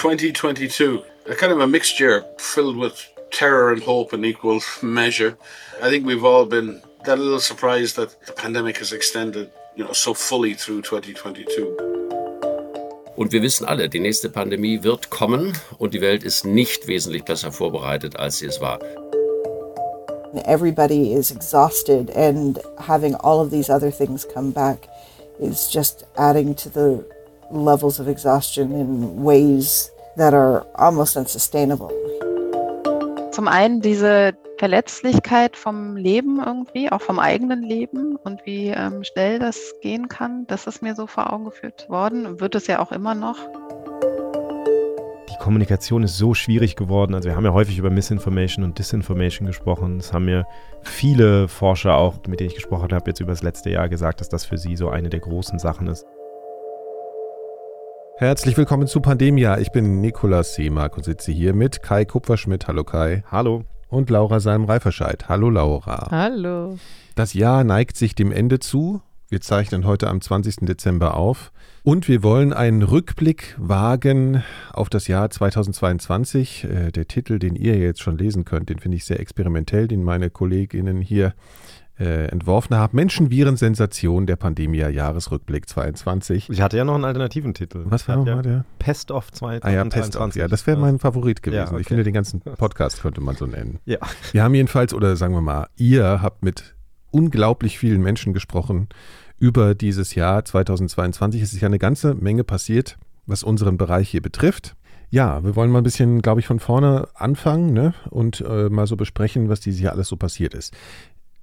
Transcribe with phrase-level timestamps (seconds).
[0.00, 5.36] 2022, a kind of a mixture filled with terror and hope in equal measure.
[5.82, 9.92] I think we've all been that little surprised that the pandemic has extended, you know,
[9.92, 11.76] so fully through 2022.
[13.14, 17.24] Und wir wissen alle, die nächste Pandemie wird kommen und die Welt ist nicht wesentlich
[17.24, 18.78] besser vorbereitet, als sie es war.
[20.46, 24.88] Everybody is exhausted and having all of these other things come back
[25.38, 27.04] is just adding to the
[27.50, 31.88] levels of exhaustion in ways that are almost unsustainable.
[33.32, 39.38] Zum einen diese Verletzlichkeit vom Leben irgendwie, auch vom eigenen Leben und wie ähm, schnell
[39.38, 42.80] das gehen kann, das ist mir so vor Augen geführt worden und wird es ja
[42.80, 43.38] auch immer noch.
[45.30, 47.14] Die Kommunikation ist so schwierig geworden.
[47.14, 49.96] Also wir haben ja häufig über Misinformation und Disinformation gesprochen.
[49.96, 50.44] Das haben mir
[50.82, 54.28] viele Forscher auch, mit denen ich gesprochen habe, jetzt über das letzte Jahr gesagt, dass
[54.28, 56.04] das für sie so eine der großen Sachen ist.
[58.20, 59.56] Herzlich willkommen zu Pandemia.
[59.60, 62.68] Ich bin Nikolaus Seemark und sitze hier mit Kai Kupferschmidt.
[62.68, 63.24] Hallo Kai.
[63.30, 63.64] Hallo.
[63.88, 65.30] Und Laura Salm-Reiferscheid.
[65.30, 66.06] Hallo Laura.
[66.10, 66.78] Hallo.
[67.14, 69.00] Das Jahr neigt sich dem Ende zu.
[69.30, 70.66] Wir zeichnen heute am 20.
[70.66, 71.50] Dezember auf.
[71.82, 76.64] Und wir wollen einen Rückblick wagen auf das Jahr 2022.
[76.64, 80.04] Äh, der Titel, den ihr jetzt schon lesen könnt, den finde ich sehr experimentell, den
[80.04, 81.32] meine Kolleginnen hier
[82.00, 82.96] äh, entworfen habe.
[82.96, 86.48] Menschen, Viren, Sensation, der Pandemie Jahresrückblick 22.
[86.48, 87.82] Ich hatte ja noch einen alternativen Titel.
[87.84, 88.64] Was war nochmal der?
[88.78, 89.64] Pest of 2022.
[89.64, 91.60] Ah ja, Pest of, ja, das wäre mein Favorit gewesen.
[91.60, 91.80] Ja, okay.
[91.82, 93.78] Ich finde, den ganzen Podcast könnte man so nennen.
[93.84, 93.98] Ja.
[94.32, 96.74] Wir haben jedenfalls, oder sagen wir mal, ihr habt mit
[97.10, 98.88] unglaublich vielen Menschen gesprochen
[99.38, 101.42] über dieses Jahr 2022.
[101.42, 104.74] Es ist ja eine ganze Menge passiert, was unseren Bereich hier betrifft.
[105.12, 107.94] Ja, wir wollen mal ein bisschen, glaube ich, von vorne anfangen ne?
[108.10, 110.72] und äh, mal so besprechen, was dieses Jahr alles so passiert ist.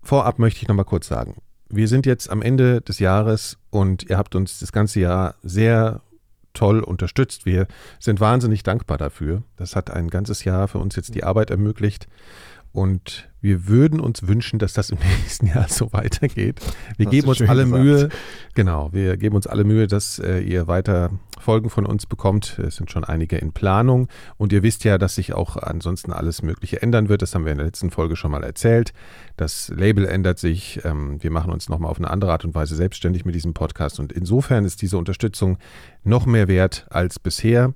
[0.07, 1.35] Vorab möchte ich noch mal kurz sagen,
[1.67, 5.99] wir sind jetzt am Ende des Jahres und ihr habt uns das ganze Jahr sehr
[6.53, 7.45] toll unterstützt.
[7.45, 7.67] Wir
[7.99, 9.43] sind wahnsinnig dankbar dafür.
[9.57, 12.07] Das hat ein ganzes Jahr für uns jetzt die Arbeit ermöglicht.
[12.77, 16.59] Und wir würden uns wünschen, dass das im nächsten Jahr so weitergeht.
[16.97, 17.83] Wir geben uns alle gesagt.
[17.83, 18.09] Mühe,
[18.53, 22.59] genau, wir geben uns alle Mühe, dass äh, ihr weiter Folgen von uns bekommt.
[22.59, 24.09] Es sind schon einige in Planung.
[24.37, 27.23] Und ihr wisst ja, dass sich auch ansonsten alles Mögliche ändern wird.
[27.23, 28.93] Das haben wir in der letzten Folge schon mal erzählt.
[29.37, 30.79] Das Label ändert sich.
[30.85, 33.99] Ähm, wir machen uns nochmal auf eine andere Art und Weise selbstständig mit diesem Podcast.
[33.99, 35.57] Und insofern ist diese Unterstützung
[36.03, 37.73] noch mehr wert als bisher.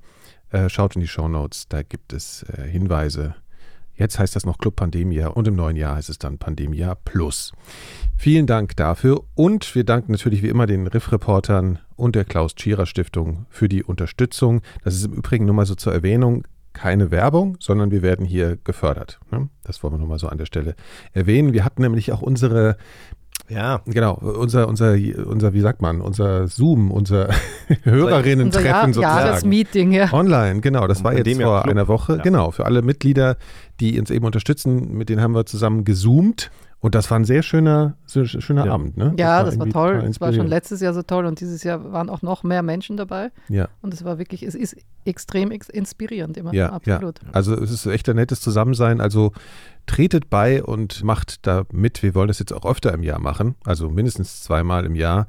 [0.52, 3.34] Äh, schaut in die Show Notes, da gibt es äh, Hinweise
[3.96, 7.54] Jetzt heißt das noch Club Pandemia und im neuen Jahr heißt es dann Pandemia Plus.
[8.18, 12.86] Vielen Dank dafür und wir danken natürlich wie immer den Riff-Reportern und der Klaus Tschira
[12.86, 14.62] Stiftung für die Unterstützung.
[14.84, 18.58] Das ist im Übrigen nur mal so zur Erwähnung keine Werbung, sondern wir werden hier
[18.64, 19.20] gefördert.
[19.30, 19.50] Ne?
[19.64, 20.76] Das wollen wir nochmal so an der Stelle
[21.12, 21.54] erwähnen.
[21.54, 22.78] Wir hatten nämlich auch unsere
[23.52, 23.82] ja.
[23.86, 24.96] Genau, unser, unser,
[25.26, 27.30] unser, wie sagt man, unser Zoom, unser
[27.84, 29.28] Hörerinnen-Treffen unser Jahr, sozusagen.
[29.28, 30.14] Jahresmeeting, ja.
[30.14, 32.18] Online, genau, das war jetzt vor einer Woche.
[32.18, 32.22] Ja.
[32.22, 33.38] Genau, für alle Mitglieder,
[33.80, 36.52] die uns eben unterstützen, mit denen haben wir zusammen gezoomt
[36.82, 38.74] und das war ein sehr schöner, schöner ja.
[38.74, 39.14] Abend, ne?
[39.16, 40.10] Ja, das war, das war toll.
[40.10, 42.98] Es war schon letztes Jahr so toll und dieses Jahr waren auch noch mehr Menschen
[42.98, 43.30] dabei.
[43.50, 43.68] Ja.
[43.84, 44.76] Und es war wirklich, es ist
[45.06, 46.52] extrem inspirierend immer.
[46.56, 47.22] Ja, absolut.
[47.22, 47.30] Ja.
[47.34, 49.00] Also es ist echt ein nettes Zusammensein.
[49.00, 49.32] Also
[49.86, 52.04] tretet bei und macht da mit.
[52.04, 55.28] Wir wollen das jetzt auch öfter im Jahr machen, also mindestens zweimal im Jahr.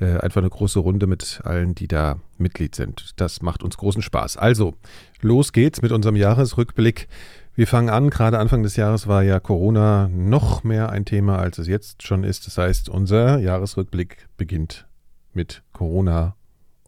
[0.00, 3.12] Äh, einfach eine große Runde mit allen, die da Mitglied sind.
[3.16, 4.36] Das macht uns großen Spaß.
[4.36, 4.74] Also,
[5.20, 7.08] los geht's mit unserem Jahresrückblick
[7.54, 11.58] wir fangen an, gerade Anfang des Jahres war ja Corona noch mehr ein Thema, als
[11.58, 12.46] es jetzt schon ist.
[12.46, 14.86] Das heißt, unser Jahresrückblick beginnt
[15.34, 16.34] mit Corona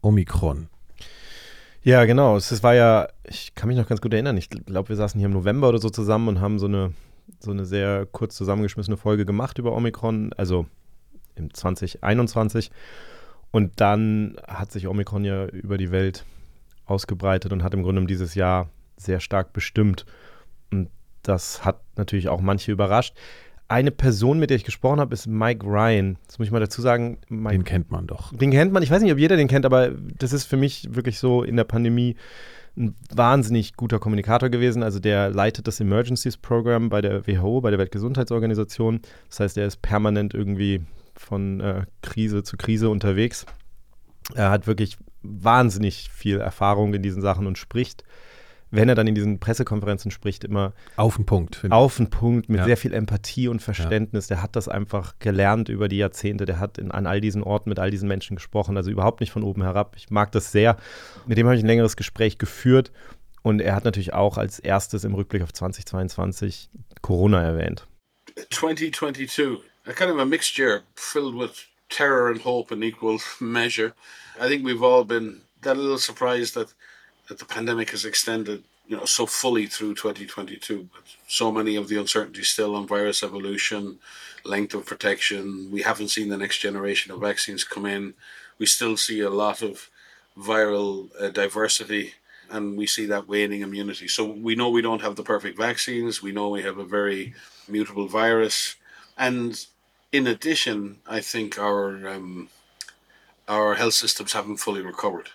[0.01, 0.69] Omikron.
[1.85, 2.35] Ja, genau.
[2.35, 4.37] Es war ja, ich kann mich noch ganz gut erinnern.
[4.37, 6.93] Ich glaube, wir saßen hier im November oder so zusammen und haben so eine,
[7.39, 10.65] so eine sehr kurz zusammengeschmissene Folge gemacht über Omikron, also
[11.35, 12.71] im 2021.
[13.51, 16.25] Und dann hat sich Omikron ja über die Welt
[16.87, 18.67] ausgebreitet und hat im Grunde dieses Jahr
[18.97, 20.07] sehr stark bestimmt.
[20.71, 20.89] Und
[21.21, 23.13] das hat natürlich auch manche überrascht.
[23.67, 26.17] Eine Person, mit der ich gesprochen habe, ist Mike Ryan.
[26.27, 27.17] Das muss ich mal dazu sagen.
[27.29, 28.31] Mike, den kennt man doch.
[28.33, 28.83] Den kennt man.
[28.83, 31.55] Ich weiß nicht, ob jeder den kennt, aber das ist für mich wirklich so in
[31.55, 32.15] der Pandemie
[32.77, 34.83] ein wahnsinnig guter Kommunikator gewesen.
[34.83, 39.01] Also der leitet das Emergencies Program bei der WHO, bei der Weltgesundheitsorganisation.
[39.29, 40.81] Das heißt, er ist permanent irgendwie
[41.15, 43.45] von äh, Krise zu Krise unterwegs.
[44.35, 48.03] Er hat wirklich wahnsinnig viel Erfahrung in diesen Sachen und spricht
[48.75, 51.65] wenn er dann in diesen Pressekonferenzen spricht, immer auf den Punkt.
[51.69, 52.65] Auf den Punkt, mit ja.
[52.65, 54.29] sehr viel Empathie und Verständnis.
[54.29, 54.35] Ja.
[54.35, 56.45] Der hat das einfach gelernt über die Jahrzehnte.
[56.45, 58.77] Der hat in, an all diesen Orten mit all diesen Menschen gesprochen.
[58.77, 59.95] Also überhaupt nicht von oben herab.
[59.97, 60.77] Ich mag das sehr.
[61.25, 62.91] Mit dem habe ich ein längeres Gespräch geführt.
[63.41, 66.69] Und er hat natürlich auch als erstes im Rückblick auf 2022
[67.01, 67.85] Corona erwähnt.
[68.49, 73.93] 2022, a kind of a mixture filled with terror and hope in equal measure.
[74.41, 76.73] I think we've all been that little surprised that
[77.27, 81.87] that the pandemic has extended you know so fully through 2022 but so many of
[81.87, 83.97] the uncertainties still on virus evolution
[84.45, 85.69] length of protection.
[85.71, 88.13] We haven't seen the next generation of vaccines come in.
[88.59, 89.89] We still see a lot of
[90.37, 92.13] viral uh, diversity
[92.51, 94.07] and we see that waning immunity.
[94.07, 96.21] So we know we don't have the perfect vaccines.
[96.21, 97.33] We know we have a very
[97.67, 98.75] mutable virus.
[99.17, 99.65] And
[100.11, 102.47] in addition i think our um,
[103.47, 105.29] our health systems haven't fully recovered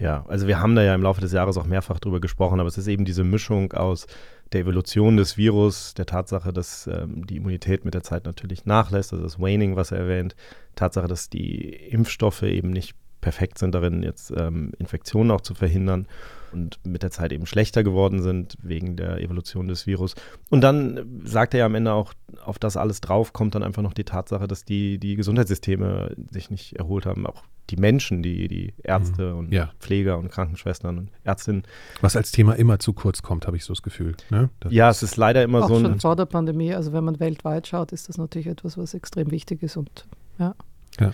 [0.00, 2.68] Ja, also wir haben da ja im Laufe des Jahres auch mehrfach drüber gesprochen, aber
[2.68, 4.06] es ist eben diese Mischung aus
[4.50, 9.12] der Evolution des Virus, der Tatsache, dass ähm, die Immunität mit der Zeit natürlich nachlässt,
[9.12, 10.34] also das Waning, was er erwähnt,
[10.74, 16.06] Tatsache, dass die Impfstoffe eben nicht perfekt sind darin, jetzt ähm, Infektionen auch zu verhindern
[16.52, 20.14] und mit der Zeit eben schlechter geworden sind wegen der Evolution des Virus.
[20.48, 22.12] Und dann sagt er ja am Ende auch,
[22.44, 26.50] auf das alles drauf kommt dann einfach noch die Tatsache, dass die, die Gesundheitssysteme sich
[26.50, 29.38] nicht erholt haben, auch die Menschen, die, die Ärzte mhm.
[29.38, 29.70] und ja.
[29.78, 31.62] Pfleger und Krankenschwestern und Ärztinnen.
[32.00, 34.16] Was als Thema immer zu kurz kommt, habe ich so das Gefühl.
[34.30, 34.50] Ne?
[34.58, 35.80] Das ja, es ist leider immer auch so.
[35.80, 39.30] Schon vor der Pandemie, also wenn man weltweit schaut, ist das natürlich etwas, was extrem
[39.30, 40.06] wichtig ist und
[40.38, 40.54] ja.
[40.98, 41.12] Ja,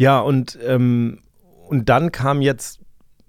[0.00, 1.18] ja und, ähm,
[1.68, 2.80] und dann kam jetzt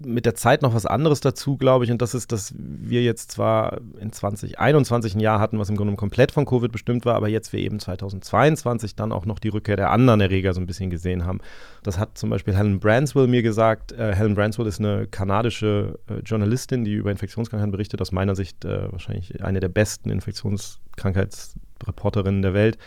[0.06, 3.30] mit der Zeit noch was anderes dazu, glaube ich, und das ist, dass wir jetzt
[3.30, 7.28] zwar in 2021 ein Jahr hatten, was im Grunde komplett von Covid bestimmt war, aber
[7.28, 10.90] jetzt wir eben 2022 dann auch noch die Rückkehr der anderen Erreger so ein bisschen
[10.90, 11.38] gesehen haben.
[11.82, 13.92] Das hat zum Beispiel Helen Branswell mir gesagt.
[13.92, 18.64] Äh, Helen Branswell ist eine kanadische äh, Journalistin, die über Infektionskrankheiten berichtet, aus meiner Sicht
[18.64, 22.78] äh, wahrscheinlich eine der besten Infektionskrankheitsreporterinnen der Welt.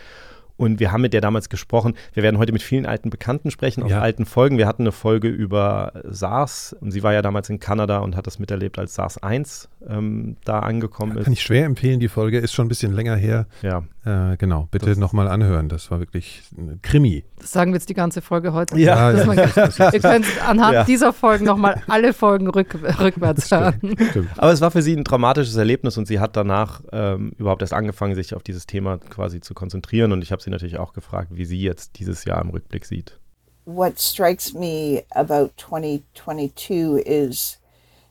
[0.56, 1.94] Und wir haben mit der damals gesprochen.
[2.14, 4.00] Wir werden heute mit vielen alten Bekannten sprechen aus ja.
[4.00, 4.56] alten Folgen.
[4.58, 8.26] Wir hatten eine Folge über SARS und sie war ja damals in Kanada und hat
[8.26, 11.24] das miterlebt, als SARS 1 ähm, da angekommen ja, ist.
[11.24, 13.46] Kann ich schwer empfehlen, die Folge ist schon ein bisschen länger her.
[13.62, 13.82] Ja.
[14.06, 15.68] Äh, genau, bitte nochmal anhören.
[15.68, 17.24] Das war wirklich ein Krimi.
[17.40, 18.78] Das sagen wir jetzt die ganze Folge heute.
[18.78, 19.24] Ja, ja.
[19.26, 19.36] Man,
[19.92, 20.84] ihr könnt anhand ja.
[20.84, 23.96] dieser Folgen nochmal alle Folgen rück, rückwärts hören.
[24.10, 24.30] Stimmt.
[24.36, 27.72] Aber es war für sie ein traumatisches Erlebnis und sie hat danach ähm, überhaupt erst
[27.72, 30.12] angefangen, sich auf dieses Thema quasi zu konzentrieren.
[30.12, 33.18] Und ich habe sie natürlich auch gefragt, wie sie jetzt dieses Jahr im Rückblick sieht.
[33.64, 37.58] What strikes me about 2022 is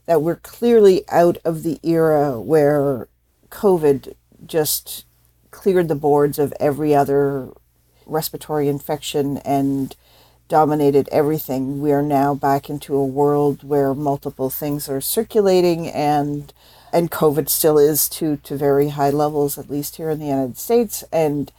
[0.08, 3.08] that we're clearly out of the era where
[3.50, 4.14] COVID
[4.46, 5.06] just
[5.56, 7.50] cleared the boards of every other
[8.06, 9.96] respiratory infection and
[10.48, 11.82] dominated everything.
[11.82, 16.54] We are now back into a world where multiple things are circulating and
[16.94, 20.58] and COVID still is to to very high levels, at least here in the United
[20.58, 21.04] States.
[21.12, 21.52] And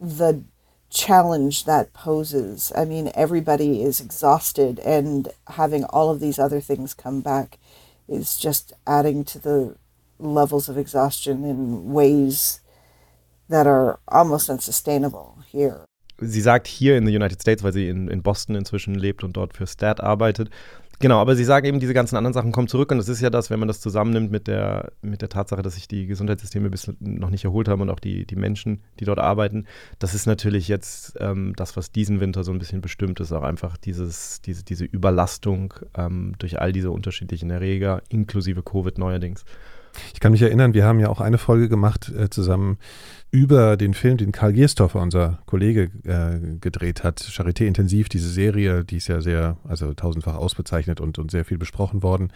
[0.00, 0.42] the
[0.90, 2.72] challenge that poses.
[2.76, 7.58] I mean, everybody is exhausted, and having all of these other things come back
[8.08, 9.76] is just adding to the
[10.18, 12.60] levels of exhaustion in ways
[13.48, 15.84] that are almost unsustainable here.
[16.18, 19.36] Sie sagt hier in the United States, weil sie in, in Boston inzwischen lebt und
[19.36, 20.48] dort für STAT arbeitet,
[21.00, 23.30] Genau, aber Sie sagen eben, diese ganzen anderen Sachen kommen zurück und das ist ja
[23.30, 26.90] das, wenn man das zusammennimmt mit der, mit der Tatsache, dass sich die Gesundheitssysteme bis
[27.00, 29.66] noch nicht erholt haben und auch die, die Menschen, die dort arbeiten.
[29.98, 33.42] Das ist natürlich jetzt ähm, das, was diesen Winter so ein bisschen bestimmt ist, auch
[33.42, 39.44] einfach dieses, diese, diese Überlastung ähm, durch all diese unterschiedlichen Erreger, inklusive Covid neuerdings.
[40.12, 42.78] Ich kann mich erinnern, wir haben ja auch eine Folge gemacht äh, zusammen
[43.34, 48.84] über den Film, den Karl Gierstoffer, unser Kollege, äh, gedreht hat, Charité Intensiv, diese Serie,
[48.84, 52.32] die ist ja sehr, also tausendfach ausbezeichnet und, und sehr viel besprochen worden.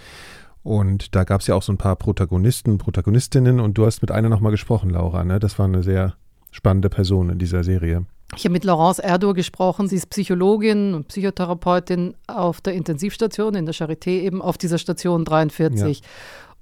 [0.64, 4.10] Und da gab es ja auch so ein paar Protagonisten, Protagonistinnen und du hast mit
[4.10, 5.38] einer nochmal gesprochen, Laura, ne?
[5.38, 6.14] Das war eine sehr
[6.50, 8.04] spannende Person in dieser Serie.
[8.36, 9.86] Ich habe mit Laurence Erdur gesprochen.
[9.86, 15.24] Sie ist Psychologin und Psychotherapeutin auf der Intensivstation in der Charité, eben auf dieser Station
[15.24, 16.00] 43.
[16.00, 16.06] Ja.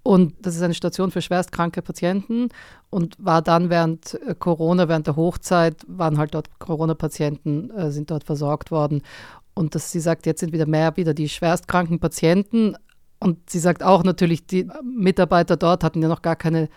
[0.07, 2.51] Und das ist eine Station für schwerstkranke Patienten
[2.91, 8.13] und war dann während äh, Corona, während der Hochzeit, waren halt dort Corona-Patienten, äh, sind
[8.13, 9.03] dort versorgt worden.
[9.55, 12.77] Und dass sie sagt, jetzt sind wieder mehr wieder die schwerstkranken Patienten.
[13.19, 16.69] Und sie sagt auch natürlich, die Mitarbeiter dort hatten ja noch gar keine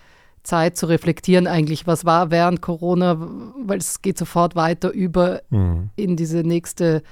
[0.41, 3.15] Zeit zu reflektieren eigentlich, was war während Corona,
[3.63, 5.91] weil es geht sofort weiter über mhm.
[5.95, 7.03] in diese nächste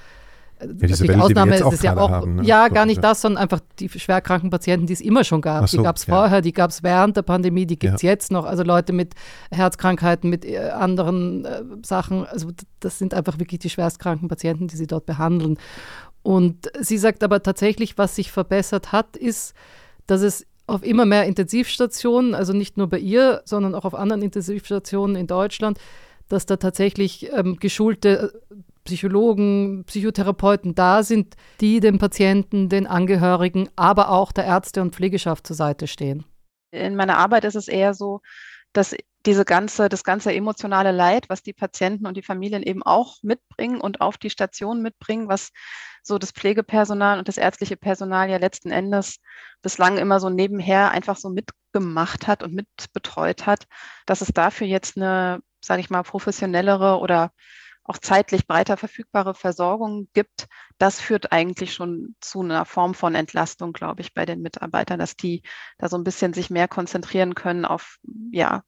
[0.60, 2.42] ja, diese Welle, Ausnahme die ist es ja auch, haben, ne?
[2.44, 5.68] ja, gar nicht das, sondern einfach die schwerkranken Patienten, die es immer schon gab.
[5.68, 6.14] So, die gab es ja.
[6.14, 8.10] vorher, die gab es während der Pandemie, die gibt es ja.
[8.10, 8.44] jetzt noch.
[8.44, 9.14] Also Leute mit
[9.50, 12.26] Herzkrankheiten, mit äh, anderen äh, Sachen.
[12.26, 12.50] Also
[12.80, 15.58] das sind einfach wirklich die schwerstkranken Patienten, die sie dort behandeln.
[16.22, 19.54] Und sie sagt aber tatsächlich, was sich verbessert hat, ist,
[20.06, 24.22] dass es auf immer mehr Intensivstationen, also nicht nur bei ihr, sondern auch auf anderen
[24.22, 25.78] Intensivstationen in Deutschland,
[26.28, 28.54] dass da tatsächlich ähm, geschulte äh,
[28.88, 35.46] Psychologen, Psychotherapeuten da sind, die den Patienten, den Angehörigen, aber auch der Ärzte und Pflegeschaft
[35.46, 36.24] zur Seite stehen.
[36.70, 38.22] In meiner Arbeit ist es eher so,
[38.72, 43.16] dass diese ganze, das ganze emotionale Leid, was die Patienten und die Familien eben auch
[43.22, 45.50] mitbringen und auf die Station mitbringen, was
[46.02, 49.18] so das Pflegepersonal und das ärztliche Personal ja letzten Endes
[49.60, 53.66] bislang immer so nebenher einfach so mitgemacht hat und mitbetreut hat,
[54.06, 57.32] dass es dafür jetzt eine, sage ich mal, professionellere oder
[57.88, 63.72] auch zeitlich breiter verfügbare Versorgung gibt, das führt eigentlich schon zu einer Form von Entlastung,
[63.72, 65.42] glaube ich, bei den Mitarbeitern, dass die
[65.78, 67.96] da so ein bisschen sich mehr konzentrieren können auf,
[68.30, 68.62] ja,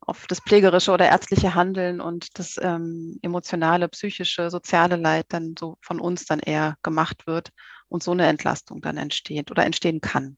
[0.00, 5.78] auf das pflegerische oder ärztliche Handeln und das ähm, emotionale, psychische, soziale Leid dann so
[5.80, 7.50] von uns dann eher gemacht wird
[7.88, 10.36] und so eine Entlastung dann entsteht oder entstehen kann.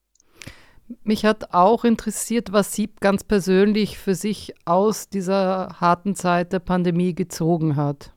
[1.03, 6.61] Mich hat auch interessiert, was Sie ganz persönlich für sich aus dieser harten Zeit der
[6.61, 8.13] Pandemie gezogen hat.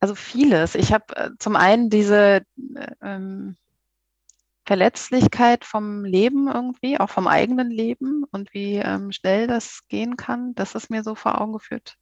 [0.00, 0.74] Also vieles.
[0.74, 2.42] Ich habe äh, zum einen diese
[2.74, 3.56] äh, ähm,
[4.64, 10.54] Verletzlichkeit vom Leben irgendwie, auch vom eigenen Leben und wie ähm, schnell das gehen kann.
[10.54, 11.96] Das ist mir so vor Augen geführt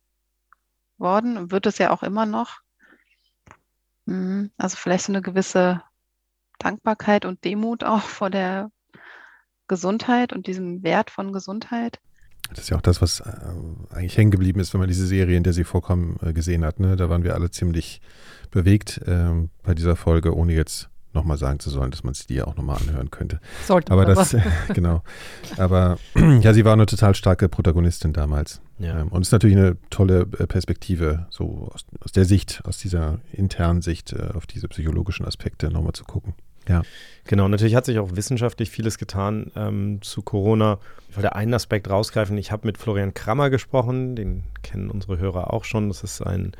[0.99, 2.61] worden und wird es ja auch immer noch.
[4.07, 4.51] Mhm.
[4.57, 5.83] Also vielleicht so eine gewisse
[6.59, 8.71] Dankbarkeit und Demut auch vor der
[9.69, 12.01] Gesundheit und diesem Wert von Gesundheit.
[12.51, 13.25] Das ist ja auch das, was äh,
[13.95, 16.81] eigentlich hängen geblieben ist, wenn man diese Serie, in der sie vorkommen, äh, gesehen hat.
[16.81, 16.97] Ne?
[16.97, 18.01] Da waren wir alle ziemlich
[18.51, 19.31] bewegt äh,
[19.63, 22.57] bei dieser Folge, ohne jetzt nochmal sagen zu sollen, dass man sich die ja auch
[22.57, 23.41] nochmal anhören könnte.
[23.67, 24.45] Sollte aber das, aber.
[24.75, 25.03] genau.
[25.57, 25.99] Aber
[26.41, 28.61] ja, sie war eine total starke Protagonistin damals.
[28.79, 29.01] Ja.
[29.01, 32.79] Ähm, und es ist natürlich eine tolle äh, Perspektive, so aus, aus der Sicht, aus
[32.79, 36.35] dieser internen Sicht äh, auf diese psychologischen Aspekte nochmal zu gucken.
[36.69, 36.83] Ja.
[37.25, 40.79] Genau, natürlich hat sich auch wissenschaftlich vieles getan ähm, zu Corona.
[41.09, 42.37] Ich wollte einen Aspekt rausgreifen.
[42.39, 45.89] Ich habe mit Florian Krammer gesprochen, den kennen unsere Hörer auch schon.
[45.89, 46.53] Das ist ein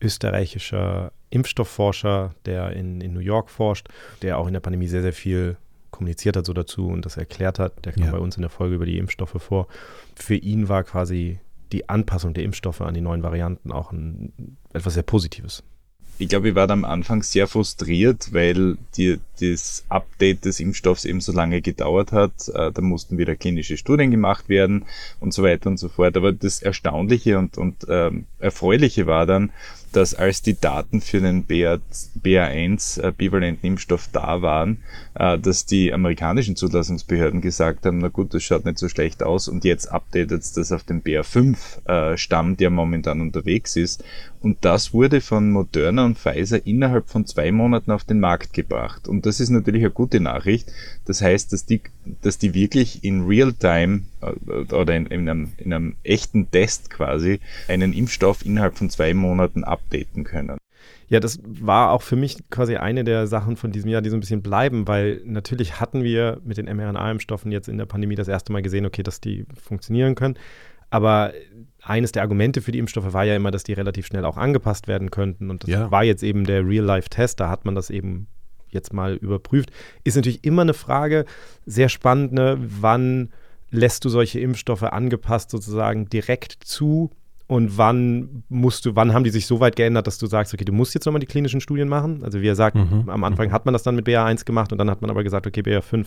[0.00, 3.88] österreichischer Impfstoffforscher, der in, in New York forscht,
[4.22, 5.56] der auch in der Pandemie sehr, sehr viel
[5.90, 7.84] kommuniziert hat so dazu und das erklärt hat.
[7.84, 8.10] Der kam ja.
[8.12, 9.68] bei uns in der Folge über die Impfstoffe vor.
[10.14, 11.40] Für ihn war quasi
[11.72, 15.62] die Anpassung der Impfstoffe an die neuen Varianten auch ein, etwas sehr Positives
[16.18, 21.04] ich glaube, ich war da am Anfang sehr frustriert, weil die, das Update des Impfstoffs
[21.04, 22.32] eben so lange gedauert hat.
[22.48, 24.84] Äh, da mussten wieder klinische Studien gemacht werden
[25.20, 26.16] und so weiter und so fort.
[26.16, 29.50] Aber das Erstaunliche und, und ähm, Erfreuliche war dann,
[29.92, 31.80] dass als die Daten für den BA,
[32.24, 33.12] 1 äh,
[33.62, 34.78] Impfstoff da waren,
[35.14, 39.48] äh, dass die amerikanischen Zulassungsbehörden gesagt haben, na gut, das schaut nicht so schlecht aus
[39.48, 44.04] und jetzt updatet das auf den BA5 äh, der momentan unterwegs ist.
[44.40, 49.08] Und das wurde von Moderna und Pfizer innerhalb von zwei Monaten auf den Markt gebracht.
[49.08, 50.70] Und das ist natürlich eine gute Nachricht.
[51.06, 51.80] Das heißt, dass die,
[52.22, 57.92] dass die wirklich in Real-Time oder in, in, einem, in einem echten Test quasi einen
[57.92, 60.58] Impfstoff innerhalb von zwei Monaten updaten können.
[61.08, 64.16] Ja, das war auch für mich quasi eine der Sachen von diesem Jahr, die so
[64.16, 68.28] ein bisschen bleiben, weil natürlich hatten wir mit den mRNA-Impfstoffen jetzt in der Pandemie das
[68.28, 70.36] erste Mal gesehen, okay, dass die funktionieren können.
[70.90, 71.32] Aber
[71.82, 74.88] eines der Argumente für die Impfstoffe war ja immer, dass die relativ schnell auch angepasst
[74.88, 75.50] werden könnten.
[75.50, 75.90] Und das ja.
[75.90, 78.26] war jetzt eben der Real-Life-Test, da hat man das eben
[78.68, 79.70] jetzt mal überprüft.
[80.04, 81.24] Ist natürlich immer eine Frage,
[81.64, 82.58] sehr spannend, ne?
[82.58, 83.30] wann
[83.70, 87.10] lässt du solche Impfstoffe angepasst sozusagen direkt zu
[87.48, 90.66] und wann musst du, wann haben die sich so weit geändert, dass du sagst, okay,
[90.66, 92.22] du musst jetzt nochmal die klinischen Studien machen?
[92.22, 93.08] Also wie er sagt, mhm.
[93.08, 95.46] am Anfang hat man das dann mit BA1 gemacht und dann hat man aber gesagt,
[95.46, 96.06] okay, BA5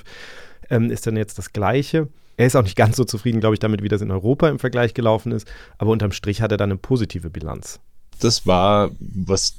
[0.69, 2.09] ähm, ist dann jetzt das Gleiche.
[2.37, 4.59] Er ist auch nicht ganz so zufrieden, glaube ich, damit, wie das in Europa im
[4.59, 7.79] Vergleich gelaufen ist, aber unterm Strich hat er dann eine positive Bilanz.
[8.19, 9.55] Das war, was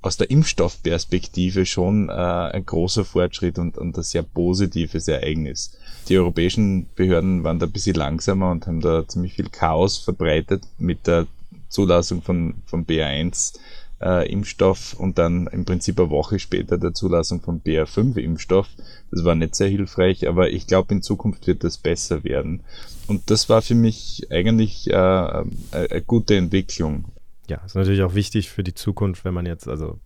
[0.00, 5.76] aus der Impfstoffperspektive schon äh, ein großer Fortschritt und, und ein sehr positives Ereignis.
[6.08, 10.62] Die europäischen Behörden waren da ein bisschen langsamer und haben da ziemlich viel Chaos verbreitet
[10.78, 11.26] mit der
[11.68, 13.58] Zulassung von, von BA1
[14.00, 18.68] äh, Impfstoff und dann im Prinzip eine Woche später der Zulassung von BA5 Impfstoff.
[19.10, 22.62] Das war nicht sehr hilfreich, aber ich glaube, in Zukunft wird das besser werden.
[23.08, 27.06] Und das war für mich eigentlich äh, eine gute Entwicklung
[27.48, 29.98] ja, ist natürlich auch wichtig für die Zukunft, wenn man jetzt, also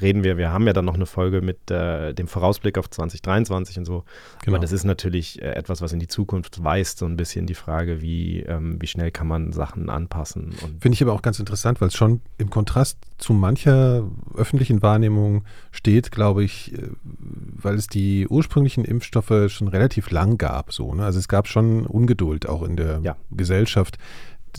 [0.00, 3.78] reden wir, wir haben ja dann noch eine Folge mit äh, dem Vorausblick auf 2023
[3.78, 4.04] und so.
[4.44, 4.56] Genau.
[4.56, 7.54] Aber das ist natürlich äh, etwas, was in die Zukunft weist, so ein bisschen die
[7.54, 10.52] Frage, wie, ähm, wie schnell kann man Sachen anpassen.
[10.80, 15.44] Finde ich aber auch ganz interessant, weil es schon im Kontrast zu mancher öffentlichen Wahrnehmung
[15.70, 20.72] steht, glaube ich, äh, weil es die ursprünglichen Impfstoffe schon relativ lang gab.
[20.72, 21.04] So, ne?
[21.04, 23.16] Also es gab schon Ungeduld auch in der ja.
[23.30, 23.98] Gesellschaft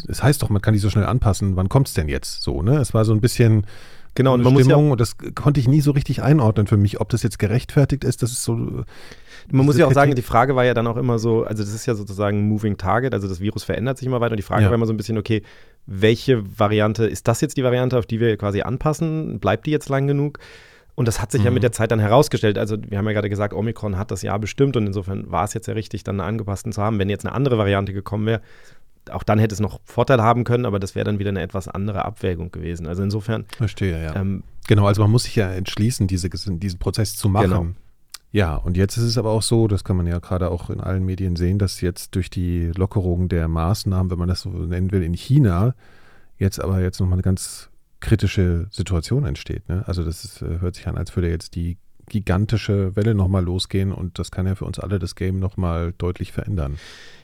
[0.07, 2.61] es heißt doch, man kann die so schnell anpassen, wann kommt es denn jetzt so,
[2.61, 2.77] ne?
[2.77, 3.65] Es war so ein bisschen
[4.17, 6.99] genau, und man Stimmung ja und das konnte ich nie so richtig einordnen für mich,
[6.99, 8.83] ob das jetzt gerechtfertigt ist, das ist so
[9.51, 11.73] man muss ja auch sagen, die Frage war ja dann auch immer so, also das
[11.73, 14.43] ist ja sozusagen ein Moving Target, also das Virus verändert sich immer weiter und die
[14.43, 14.69] Frage ja.
[14.69, 15.41] war immer so ein bisschen, okay,
[15.85, 19.39] welche Variante, ist das jetzt die Variante, auf die wir quasi anpassen?
[19.39, 20.39] Bleibt die jetzt lang genug?
[20.95, 21.45] Und das hat sich mhm.
[21.45, 22.57] ja mit der Zeit dann herausgestellt.
[22.57, 25.53] Also wir haben ja gerade gesagt, Omikron hat das Jahr bestimmt und insofern war es
[25.53, 26.99] jetzt ja richtig, dann eine angepassten zu haben.
[26.99, 28.41] Wenn jetzt eine andere Variante gekommen wäre,
[29.11, 31.67] auch dann hätte es noch Vorteile haben können, aber das wäre dann wieder eine etwas
[31.67, 32.87] andere Abwägung gewesen.
[32.87, 33.45] Also insofern.
[33.55, 34.15] Verstehe, ja.
[34.15, 37.49] Ähm, genau, also man muss sich ja entschließen, diese, diesen Prozess zu machen.
[37.49, 37.65] Genau.
[38.31, 40.81] Ja, und jetzt ist es aber auch so, das kann man ja gerade auch in
[40.81, 44.91] allen Medien sehen, dass jetzt durch die Lockerung der Maßnahmen, wenn man das so nennen
[44.91, 45.75] will, in China
[46.37, 49.67] jetzt aber jetzt nochmal eine ganz kritische Situation entsteht.
[49.69, 49.83] Ne?
[49.87, 51.77] Also das ist, äh, hört sich an, als würde jetzt die
[52.09, 56.31] gigantische Welle nochmal losgehen und das kann ja für uns alle das Game nochmal deutlich
[56.31, 56.77] verändern.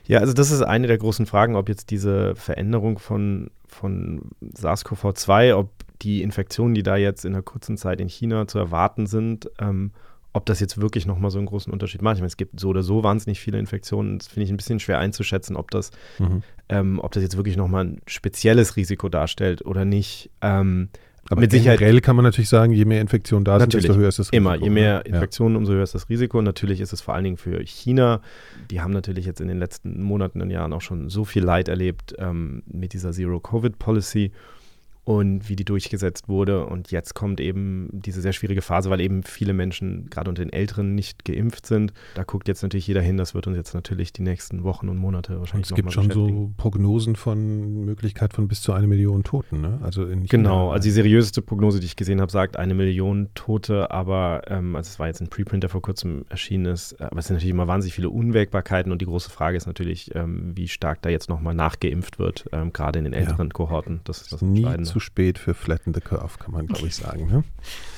[0.06, 5.54] Ja, also das ist eine der großen Fragen, ob jetzt diese Veränderung von, von SARS-CoV-2,
[5.54, 5.70] ob
[6.02, 9.92] die Infektionen, die da jetzt in einer kurzen Zeit in China zu erwarten sind, ähm,
[10.34, 12.16] ob das jetzt wirklich nochmal so einen großen Unterschied macht.
[12.16, 14.18] Ich meine, es gibt so oder so wahnsinnig viele Infektionen.
[14.18, 16.42] Das finde ich ein bisschen schwer einzuschätzen, ob das, mhm.
[16.68, 20.30] ähm, ob das jetzt wirklich nochmal ein spezielles Risiko darstellt oder nicht.
[20.42, 20.88] Ähm,
[21.30, 24.08] aber mit Sicherheit generell kann man natürlich sagen, je mehr Infektionen da sind, desto höher
[24.08, 24.36] ist das Risiko.
[24.36, 25.58] Immer, je mehr Infektionen, ja.
[25.58, 26.38] umso höher ist das Risiko.
[26.38, 28.20] Und natürlich ist es vor allen Dingen für China.
[28.70, 31.68] Die haben natürlich jetzt in den letzten Monaten und Jahren auch schon so viel Leid
[31.68, 34.32] erlebt ähm, mit dieser Zero-Covid-Policy
[35.04, 36.66] und wie die durchgesetzt wurde.
[36.66, 40.52] Und jetzt kommt eben diese sehr schwierige Phase, weil eben viele Menschen, gerade unter den
[40.52, 41.92] Älteren, nicht geimpft sind.
[42.14, 43.18] Da guckt jetzt natürlich jeder hin.
[43.18, 46.10] Das wird uns jetzt natürlich die nächsten Wochen und Monate wahrscheinlich und Es gibt schon
[46.10, 49.60] so Prognosen von Möglichkeit von bis zu eine Million Toten.
[49.60, 49.78] Ne?
[49.82, 53.90] Also in genau, also die seriöseste Prognose, die ich gesehen habe, sagt eine Million Tote.
[53.90, 56.98] Aber ähm, also es war jetzt ein Preprint, der vor kurzem erschienen ist.
[57.02, 58.90] Aber es sind natürlich immer wahnsinnig viele Unwägbarkeiten.
[58.90, 62.72] Und die große Frage ist natürlich, ähm, wie stark da jetzt nochmal nachgeimpft wird, ähm,
[62.72, 63.52] gerade in den älteren ja.
[63.52, 64.00] Kohorten.
[64.04, 67.26] Das ist das Entscheidende zu spät für Flatten the Curve, kann man, glaube ich, sagen.
[67.26, 67.42] Ne?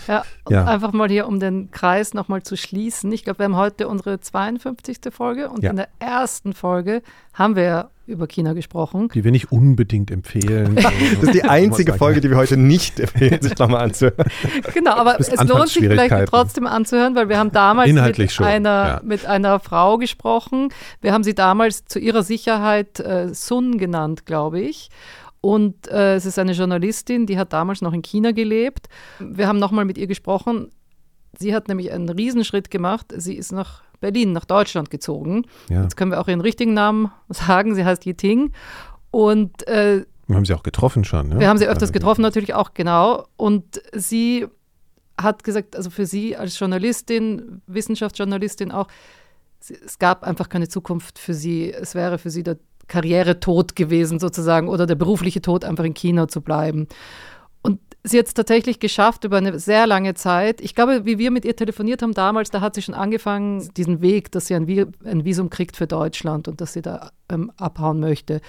[0.08, 3.12] Ja, ja, einfach mal hier, um den Kreis nochmal zu schließen.
[3.12, 4.98] Ich glaube, wir haben heute unsere 52.
[5.10, 5.70] Folge und ja.
[5.70, 7.02] in der ersten Folge
[7.34, 9.10] haben wir ja über China gesprochen.
[9.12, 10.76] Die wir nicht unbedingt empfehlen.
[10.76, 14.24] das ist die einzige Folge, die wir heute nicht empfehlen, sich nochmal anzuhören.
[14.72, 19.00] Genau, aber es lohnt sich vielleicht trotzdem anzuhören, weil wir haben damals mit einer, ja.
[19.04, 20.70] mit einer Frau gesprochen.
[21.02, 24.88] Wir haben sie damals zu ihrer Sicherheit äh, Sun genannt, glaube ich.
[25.46, 28.88] Und äh, es ist eine Journalistin, die hat damals noch in China gelebt.
[29.20, 30.72] Wir haben nochmal mit ihr gesprochen.
[31.38, 33.14] Sie hat nämlich einen Riesenschritt gemacht.
[33.16, 35.44] Sie ist nach Berlin, nach Deutschland gezogen.
[35.68, 35.84] Ja.
[35.84, 37.76] Jetzt können wir auch ihren richtigen Namen sagen.
[37.76, 38.50] Sie heißt Yiting.
[39.12, 41.28] Und äh, wir haben sie auch getroffen schon.
[41.28, 41.38] Ne?
[41.38, 43.28] Wir haben sie öfters getroffen, natürlich auch, genau.
[43.36, 44.48] Und sie
[45.16, 48.88] hat gesagt, also für sie als Journalistin, Wissenschaftsjournalistin auch,
[49.60, 51.72] es gab einfach keine Zukunft für sie.
[51.72, 56.28] Es wäre für sie der Karrieretod gewesen sozusagen oder der berufliche Tod, einfach in China
[56.28, 56.86] zu bleiben.
[57.62, 60.60] Und sie hat es tatsächlich geschafft über eine sehr lange Zeit.
[60.60, 64.00] Ich glaube, wie wir mit ihr telefoniert haben damals, da hat sie schon angefangen, diesen
[64.00, 68.40] Weg, dass sie ein, Visum kriegt für Deutschland und dass sie da ähm, abhauen möchte.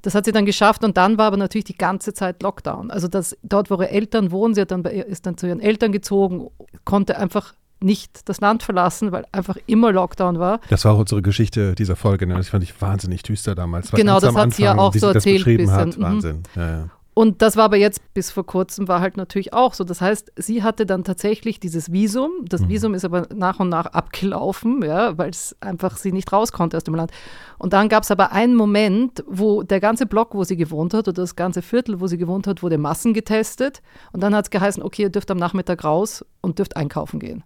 [0.00, 2.90] Das hat sie dann geschafft und dann war aber natürlich die ganze Zeit Lockdown.
[2.90, 5.92] Also das, dort, wo ihre Eltern wohnen, sie dann bei, ist dann zu ihren Eltern
[5.92, 6.48] gezogen,
[6.84, 10.60] konnte einfach nicht das Land verlassen, weil einfach immer Lockdown war.
[10.70, 12.26] Das war auch unsere Geschichte dieser Folge.
[12.26, 12.34] Ne?
[12.34, 13.90] Das fand ich wahnsinnig düster damals.
[13.92, 15.44] Genau, das hat sie ja auch so erzählt.
[15.44, 15.70] Bisschen.
[15.70, 15.98] Hat.
[15.98, 16.02] Mhm.
[16.02, 16.42] Wahnsinn.
[16.56, 16.88] Ja, ja.
[17.16, 19.84] Und das war aber jetzt bis vor kurzem war halt natürlich auch so.
[19.84, 22.30] Das heißt, sie hatte dann tatsächlich dieses Visum.
[22.48, 22.68] Das mhm.
[22.70, 26.76] Visum ist aber nach und nach abgelaufen, ja, weil es einfach sie nicht raus konnte
[26.76, 27.12] aus dem Land.
[27.56, 31.06] Und dann gab es aber einen Moment, wo der ganze Block, wo sie gewohnt hat,
[31.06, 33.80] oder das ganze Viertel, wo sie gewohnt hat, wurde Massen getestet.
[34.12, 37.44] Und dann hat es geheißen, okay, ihr dürft am Nachmittag raus und dürft einkaufen gehen.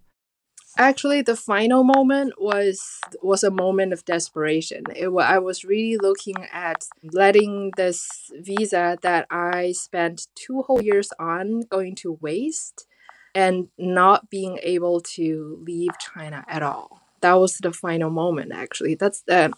[0.78, 4.84] Actually the final moment was was a moment of desperation.
[4.94, 11.10] It, i was really looking at letting this visa that i spent two whole years
[11.18, 12.86] on going to waste
[13.34, 17.02] and not being able to leave china at all.
[17.20, 18.94] That was the final moment actually.
[18.94, 19.52] That's the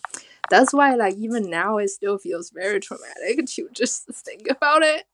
[0.51, 5.05] that's why like even now it still feels very traumatic to just think about it.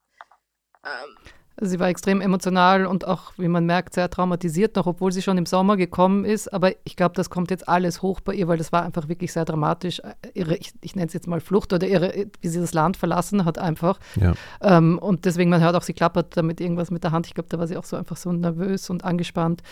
[0.84, 1.16] Um,
[1.58, 5.38] Sie war extrem emotional und auch, wie man merkt, sehr traumatisiert noch, obwohl sie schon
[5.38, 6.52] im Sommer gekommen ist.
[6.52, 9.32] Aber ich glaube, das kommt jetzt alles hoch bei ihr, weil das war einfach wirklich
[9.32, 10.02] sehr dramatisch.
[10.34, 13.46] Ihre, ich, ich nenne es jetzt mal Flucht oder ihre, wie sie das Land verlassen
[13.46, 13.98] hat einfach.
[14.20, 14.34] Ja.
[14.60, 17.26] Ähm, und deswegen, man hört auch, sie klappert damit irgendwas mit der Hand.
[17.26, 19.62] Ich glaube, da war sie auch so einfach so nervös und angespannt.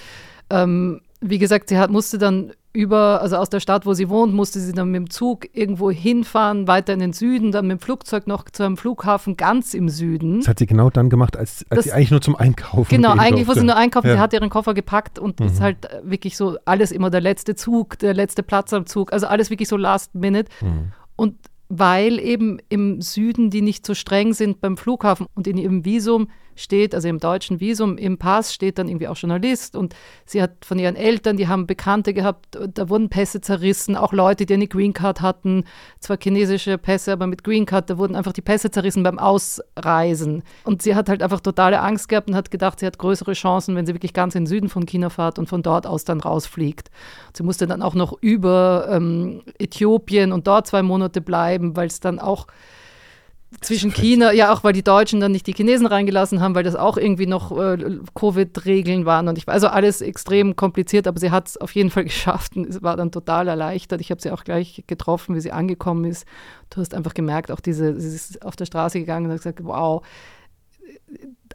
[0.48, 4.34] Ähm, wie gesagt, sie hat, musste dann über, also aus der Stadt, wo sie wohnt,
[4.34, 7.80] musste sie dann mit dem Zug irgendwo hinfahren, weiter in den Süden, dann mit dem
[7.80, 10.40] Flugzeug noch zu einem Flughafen ganz im Süden.
[10.40, 13.12] Das hat sie genau dann gemacht, als, als das, sie eigentlich nur zum Einkaufen Genau,
[13.12, 14.08] eigentlich wollte sie nur einkaufen.
[14.08, 14.14] Ja.
[14.14, 15.46] Sie hat ihren Koffer gepackt und mhm.
[15.46, 19.28] ist halt wirklich so alles immer der letzte Zug, der letzte Platz am Zug, also
[19.28, 20.50] alles wirklich so last minute.
[20.60, 20.92] Mhm.
[21.14, 21.36] Und
[21.68, 26.28] weil eben im Süden die nicht so streng sind beim Flughafen und in ihrem Visum
[26.56, 30.64] steht, also im deutschen Visum, im Pass steht dann irgendwie auch Journalist und sie hat
[30.64, 34.68] von ihren Eltern, die haben Bekannte gehabt, da wurden Pässe zerrissen, auch Leute, die eine
[34.68, 35.64] Green Card hatten,
[36.00, 40.42] zwar chinesische Pässe, aber mit Green Card, da wurden einfach die Pässe zerrissen beim Ausreisen.
[40.64, 43.76] Und sie hat halt einfach totale Angst gehabt und hat gedacht, sie hat größere Chancen,
[43.76, 46.20] wenn sie wirklich ganz in den Süden von China fährt und von dort aus dann
[46.20, 46.90] rausfliegt.
[47.36, 52.00] Sie musste dann auch noch über ähm, Äthiopien und dort zwei Monate bleiben, weil es
[52.00, 52.46] dann auch
[53.60, 56.76] zwischen China, ja auch weil die Deutschen dann nicht die Chinesen reingelassen haben, weil das
[56.76, 61.48] auch irgendwie noch äh, Covid-Regeln waren und ich also alles extrem kompliziert, aber sie hat
[61.48, 64.00] es auf jeden Fall geschafft und es war dann total erleichtert.
[64.00, 66.26] Ich habe sie auch gleich getroffen, wie sie angekommen ist.
[66.70, 69.60] Du hast einfach gemerkt, auch diese, sie ist auf der Straße gegangen und hat gesagt,
[69.62, 70.02] wow,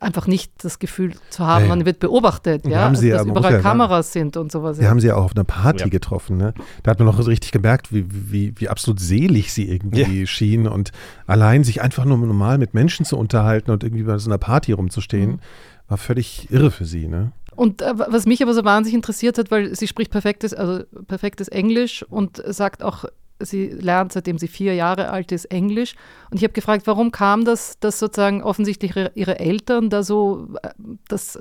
[0.01, 3.37] einfach nicht das Gefühl zu haben, ja, man wird beobachtet, ja, haben sie, also, dass
[3.37, 4.79] überall ja Kameras sind und sowas.
[4.79, 6.53] Wir haben sie ja auch auf einer Party getroffen, ne?
[6.83, 10.91] Da hat man noch richtig gemerkt, wie, wie, wie absolut selig sie irgendwie schien und
[11.27, 14.71] allein sich einfach nur normal mit Menschen zu unterhalten und irgendwie bei so einer Party
[14.71, 15.39] rumzustehen, mhm.
[15.87, 17.31] war völlig irre für sie, ne?
[17.55, 21.49] Und äh, was mich aber so wahnsinnig interessiert hat, weil sie spricht perfektes, also perfektes
[21.49, 23.05] Englisch und sagt auch
[23.39, 25.95] sie lernt, seitdem sie vier Jahre alt ist, Englisch.
[26.29, 30.69] Und ich habe gefragt, warum kam das, dass sozusagen offensichtlich ihre, Eltern da so äh,
[31.07, 31.39] das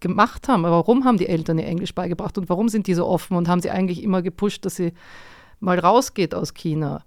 [0.00, 0.62] gemacht haben.
[0.64, 3.60] Warum haben die Eltern ihr Englisch beigebracht und warum sind die so offen und haben
[3.60, 4.92] sie eigentlich immer gepusht, dass sie
[5.60, 7.02] mal rausgeht aus China?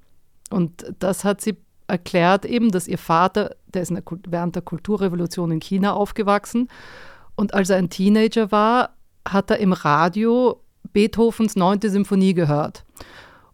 [0.49, 5.51] Und das hat sie erklärt eben, dass ihr Vater, der ist der, während der Kulturrevolution
[5.51, 6.67] in China aufgewachsen
[7.35, 8.95] und als er ein Teenager war,
[9.27, 10.61] hat er im Radio
[10.93, 12.83] Beethovens neunte Symphonie gehört.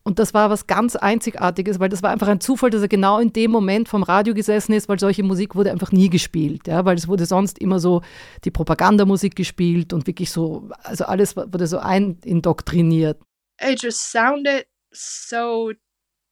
[0.07, 3.17] Und das war was ganz Einzigartiges, weil das war einfach ein Zufall, dass er genau
[3.17, 6.85] in dem Moment vom Radio gesessen ist, weil solche Musik wurde einfach nie gespielt, ja,
[6.85, 8.03] weil es wurde sonst immer so
[8.43, 13.19] die Propagandamusik gespielt und wirklich so, also alles wurde so einindoktriniert.
[13.59, 15.71] It just sounded so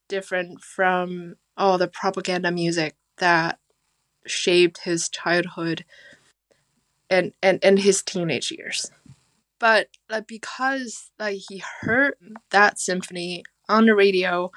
[0.07, 3.57] different from all the propaganda music that
[4.25, 5.83] shaped his childhood
[7.09, 8.91] and and, and his teenage years.
[9.59, 12.13] But like because like he heard
[12.51, 14.52] that symphony on the radio,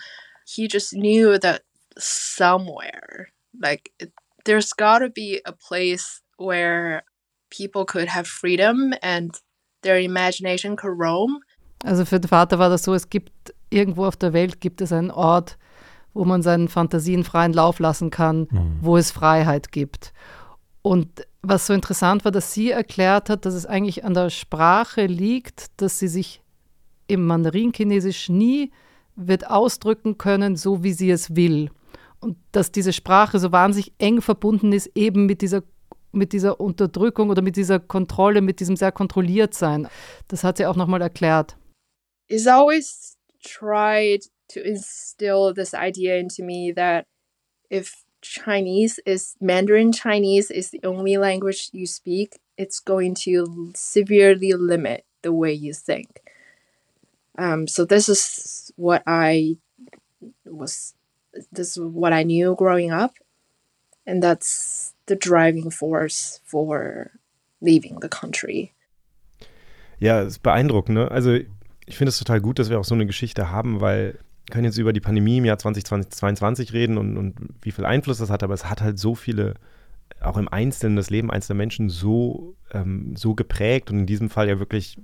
[0.47, 1.62] he just knew that
[1.99, 3.29] somewhere,
[3.61, 3.90] like,
[4.45, 7.03] there's gotta be a place where
[7.51, 9.40] people could have freedom and
[9.83, 11.40] their imagination could roam.
[11.85, 14.92] Also für den Vater war das so, es gibt irgendwo auf der Welt gibt es
[14.92, 15.59] einen Ort,
[16.14, 18.79] wo man seinen Fantasien freien Lauf lassen kann, mhm.
[18.81, 20.12] wo es Freiheit gibt.
[20.83, 25.07] Und was so interessant war, dass sie erklärt hat, dass es eigentlich an der Sprache
[25.07, 26.42] liegt, dass sie sich
[27.09, 28.73] im Mandarin-Chinesisch nie
[29.16, 31.70] wird ausdrücken können, so wie sie es will.
[32.20, 35.62] Und dass diese Sprache so wahnsinnig eng verbunden ist, eben mit dieser,
[36.12, 39.88] mit dieser Unterdrückung oder mit dieser Kontrolle, mit diesem sehr kontrolliert sein.
[40.29, 41.57] Das hat sie auch nochmal erklärt.
[42.29, 47.07] It's always tried to instill this idea into me that
[47.70, 54.52] if Chinese is Mandarin Chinese is the only language you speak, it's going to severely
[54.52, 56.26] limit the way you think.
[57.38, 59.59] Um, so this is what I
[60.44, 60.94] was.
[61.53, 63.14] This is what I knew growing up,
[64.07, 67.11] and that's the driving force for
[67.61, 68.72] leaving the country.
[69.99, 70.94] Ja, es ist beeindruckend.
[70.94, 71.11] Ne?
[71.11, 71.38] Also
[71.87, 74.64] ich finde es total gut, dass wir auch so eine Geschichte haben, weil wir können
[74.64, 78.42] jetzt über die Pandemie im Jahr 2022 reden und, und wie viel Einfluss das hat,
[78.42, 79.55] aber es hat halt so viele,
[80.20, 84.49] auch im Einzelnen, das Leben einzelner Menschen so, ähm, so geprägt und in diesem Fall
[84.49, 84.99] ja wirklich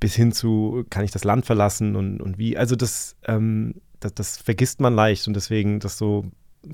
[0.00, 2.56] bis hin zu, kann ich das Land verlassen und, und wie.
[2.56, 6.24] Also das, ähm, das, das, vergisst man leicht und deswegen das so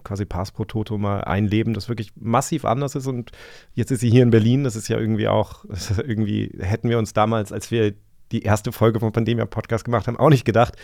[0.03, 3.33] quasi Pass pro Toto mal ein Leben, das wirklich massiv anders ist und
[3.75, 5.65] jetzt ist sie hier in Berlin, das ist ja irgendwie auch,
[5.97, 7.95] irgendwie hätten wir uns damals, als wir
[8.33, 10.75] die erste Folge vom Pandemia-Podcast gemacht haben, auch nicht gedacht,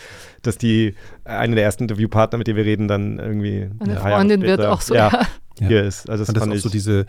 [0.43, 4.65] dass die eine der ersten Interviewpartner, mit denen wir reden, dann irgendwie eine Freundin wird
[4.65, 5.11] auch so ja,
[5.59, 5.67] ja.
[5.67, 6.09] hier ist.
[6.09, 7.07] Also das, und das fand auch so diese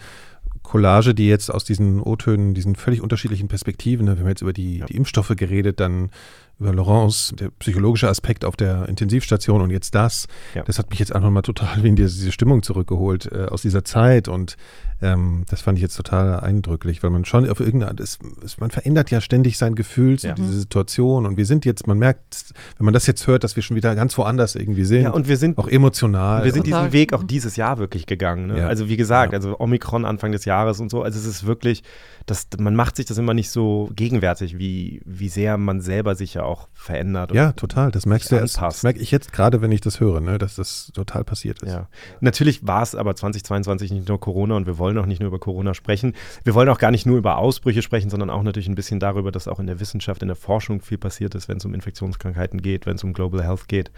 [0.64, 4.54] Collage, die jetzt aus diesen O-Tönen, diesen völlig unterschiedlichen Perspektiven, ne, wir haben jetzt über
[4.54, 4.86] die, ja.
[4.86, 6.10] die Impfstoffe geredet, dann
[6.60, 10.28] über Laurence, der psychologische Aspekt auf der Intensivstation und jetzt das.
[10.56, 10.64] Ja.
[10.64, 13.84] Das hat mich jetzt einfach mal total in diese, diese Stimmung zurückgeholt äh, aus dieser
[13.84, 14.56] Zeit und
[15.04, 18.20] ähm, das fand ich jetzt total eindrücklich, weil man schon auf irgendeine, das,
[18.60, 20.34] man verändert ja ständig sein Gefühl zu ja.
[20.34, 23.64] dieser Situation und wir sind jetzt, man merkt, wenn man das jetzt hört, dass wir
[23.64, 25.04] schon wieder ganz woanders irgendwie sind.
[25.04, 26.46] Ja, und wir sind auch emotional.
[26.46, 28.48] Wir sind diesen Weg auch dieses Jahr wirklich gegangen.
[28.48, 28.60] Ne?
[28.60, 28.68] Ja.
[28.68, 31.84] Also wie gesagt, also Omikron Anfang des Jahres und so, also es ist wirklich,
[32.26, 36.36] das, man macht sich das immer nicht so gegenwärtig, wie, wie sehr man selber sich
[36.36, 37.34] ja auch verändert.
[37.34, 37.92] Ja, total.
[37.92, 38.62] Das merkst du erst.
[38.62, 41.72] Das merke ich jetzt gerade, wenn ich das höre, ne, dass das total passiert ist.
[41.72, 41.88] Ja.
[42.20, 45.40] Natürlich war es aber 2022 nicht nur Corona und wir wollen auch nicht nur über
[45.40, 46.14] Corona sprechen.
[46.44, 49.32] Wir wollen auch gar nicht nur über Ausbrüche sprechen, sondern auch natürlich ein bisschen darüber,
[49.32, 52.62] dass auch in der Wissenschaft, in der Forschung viel passiert ist, wenn es um Infektionskrankheiten
[52.62, 53.92] geht, wenn es um Global Health geht.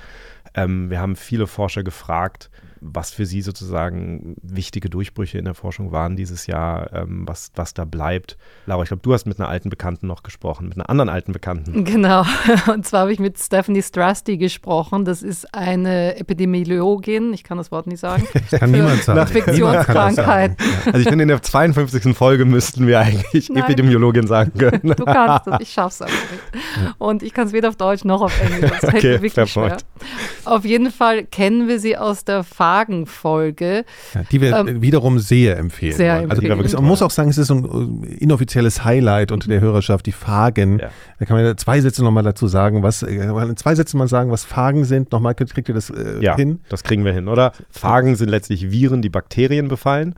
[0.53, 2.49] Ähm, wir haben viele Forscher gefragt,
[2.93, 7.73] was für Sie sozusagen wichtige Durchbrüche in der Forschung waren dieses Jahr, ähm, was, was
[7.73, 8.37] da bleibt.
[8.65, 11.31] Laura, ich glaube, du hast mit einer alten Bekannten noch gesprochen, mit einer anderen alten
[11.31, 11.83] Bekannten.
[11.95, 12.25] Genau,
[12.67, 15.05] und zwar habe ich mit Stephanie Strasty gesprochen.
[15.05, 18.27] Das ist eine Epidemiologin, ich kann das Wort nicht sagen.
[18.51, 19.19] kann niemand sagen.
[19.19, 20.57] Infektionskrankheiten.
[20.87, 22.15] Also ich finde, in der 52.
[22.17, 23.63] Folge müssten wir eigentlich Nein.
[23.63, 24.93] Epidemiologin sagen können.
[24.95, 26.95] Du kannst das, ich schaff's aber nicht.
[26.97, 28.71] Und ich kann es weder auf Deutsch noch auf Englisch.
[28.81, 29.85] Das okay, fair point.
[30.43, 33.85] Auf jeden Fall kennen wir sie aus der Phase Fagen-Folge.
[34.13, 35.95] Ja, die wir ähm, wiederum sehr empfehlen.
[35.95, 36.59] Sehr also, empfehlen.
[36.59, 40.11] Also man muss auch sagen, es ist ein äh, inoffizielles Highlight unter der Hörerschaft, die
[40.11, 40.79] Fagen.
[40.79, 40.89] Ja.
[41.19, 44.31] Da kann man zwei Sätze nochmal dazu sagen, was, äh, in zwei Sätzen mal sagen,
[44.31, 45.11] was Fagen sind.
[45.11, 46.59] Nochmal kriegt ihr das äh, ja, hin?
[46.69, 47.53] das kriegen wir hin, oder?
[47.69, 50.15] Fagen sind letztlich Viren, die Bakterien befallen.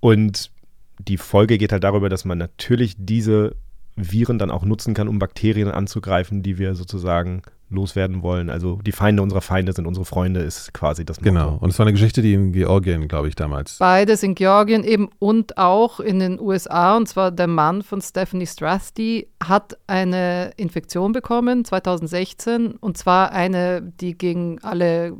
[0.00, 0.50] Und
[0.98, 3.56] die Folge geht halt darüber, dass man natürlich diese
[3.96, 7.42] Viren dann auch nutzen kann, um Bakterien anzugreifen, die wir sozusagen
[7.72, 8.50] loswerden wollen.
[8.50, 11.30] Also die Feinde unserer Feinde sind unsere Freunde, ist quasi das Motto.
[11.30, 11.58] Genau.
[11.60, 13.78] Und es war eine Geschichte, die in Georgien, glaube ich, damals.
[13.78, 16.96] Beides in Georgien eben und auch in den USA.
[16.96, 23.82] Und zwar der Mann von Stephanie Strathdy hat eine Infektion bekommen 2016 und zwar eine,
[23.82, 25.14] die gegen alle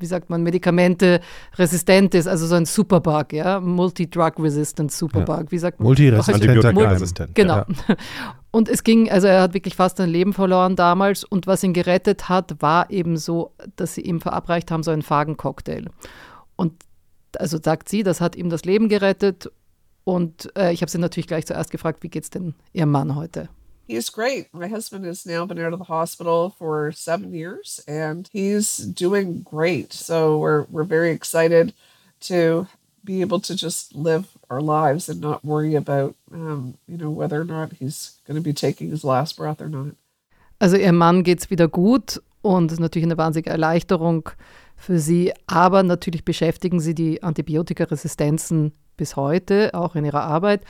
[0.00, 1.20] wie sagt man, Medikamente
[1.56, 5.50] resistent ist, also so ein Superbug, ja, Multi-Drug-Resistant Superbug, ja.
[5.50, 5.86] wie sagt man?
[5.88, 6.74] Multiresistent.
[6.74, 7.34] Multiresistent.
[7.34, 7.56] Genau.
[7.56, 7.66] Ja.
[8.52, 11.72] Und es ging, also er hat wirklich fast sein Leben verloren damals und was ihn
[11.72, 15.86] gerettet hat, war eben so, dass sie ihm verabreicht haben, so einen Fagen-Cocktail.
[16.56, 16.74] Und
[17.38, 19.50] also sagt sie, das hat ihm das Leben gerettet
[20.04, 23.14] und äh, ich habe sie natürlich gleich zuerst gefragt, wie geht es denn ihrem Mann
[23.14, 23.48] heute?
[23.86, 24.52] He's great.
[24.52, 29.42] My husband has now been out of the hospital for seven years and he's doing
[29.42, 29.92] great.
[29.92, 31.74] So we're we're very excited
[32.28, 32.66] to
[33.02, 37.40] be able to just live our lives and not worry about um, you know whether
[37.40, 39.94] or not he's going to be taking his last breath or not.
[40.58, 44.28] Also ihrem Mann geht's wieder gut und ist natürlich eine wahnsinnige Erleichterung
[44.76, 50.62] für sie, aber natürlich beschäftigen sie die Antibiotikaresistenzen bis heute auch in ihrer Arbeit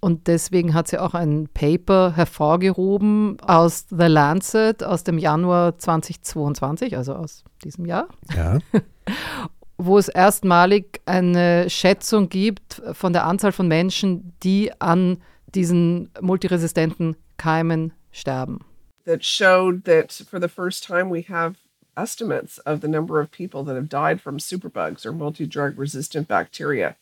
[0.00, 6.96] und deswegen hat sie auch ein Paper hervorgehoben aus The Lancet aus dem Januar 2022,
[6.96, 8.08] also aus diesem Jahr.
[8.34, 8.58] Ja.
[9.78, 15.18] wo es erstmalig eine Schätzung gibt von der Anzahl von Menschen, die an
[15.54, 18.60] diesen multiresistenten Keimen sterben.
[19.04, 21.56] That showed that for the first time we have
[21.96, 26.96] estimates of the number of people that have died from superbugs or multi-drug resistant bacteria.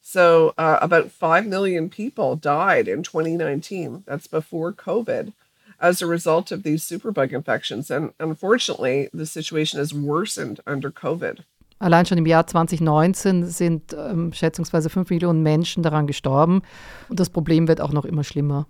[0.00, 4.04] So, uh, about 5 million people died in 2019.
[4.06, 5.32] That's before COVID
[5.78, 7.90] as a result of these superbug infections.
[7.90, 11.44] And unfortunately, the situation has worsened under COVID.
[11.80, 16.60] Allein schon im Jahr 2019 sind ähm, schätzungsweise 5 Millionen Menschen daran gestorben.
[17.08, 18.66] Und das Problem wird auch noch immer schlimmer.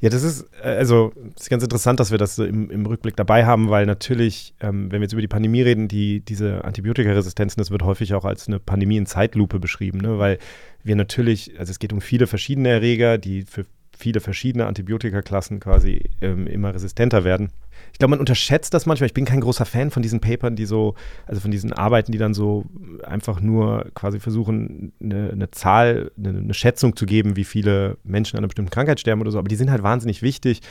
[0.00, 2.86] Ja, das ist, äh, also, das ist ganz interessant, dass wir das so im, im
[2.86, 6.64] Rückblick dabei haben, weil natürlich, ähm, wenn wir jetzt über die Pandemie reden, die, diese
[6.64, 10.18] Antibiotikaresistenzen, das wird häufig auch als eine Pandemie in Zeitlupe beschrieben, ne?
[10.18, 10.38] weil
[10.84, 13.66] wir natürlich, also es geht um viele verschiedene Erreger, die für
[14.02, 17.50] viele verschiedene Antibiotikaklassen quasi ähm, immer resistenter werden.
[17.92, 19.06] Ich glaube, man unterschätzt das manchmal.
[19.06, 20.94] Ich bin kein großer Fan von diesen Papern, die so,
[21.26, 22.64] also von diesen Arbeiten, die dann so
[23.04, 28.36] einfach nur quasi versuchen, eine, eine Zahl, eine, eine, Schätzung zu geben, wie viele Menschen
[28.36, 29.38] an einer bestimmten Krankheit sterben oder so.
[29.38, 30.62] Aber die sind halt wahnsinnig wichtig,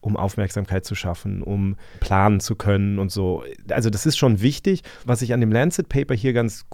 [0.00, 3.44] um Aufmerksamkeit zu schaffen, um planen zu können und so.
[3.68, 4.82] Also das ist schon wichtig.
[5.04, 6.66] Was ich an dem Lancet-Paper hier ganz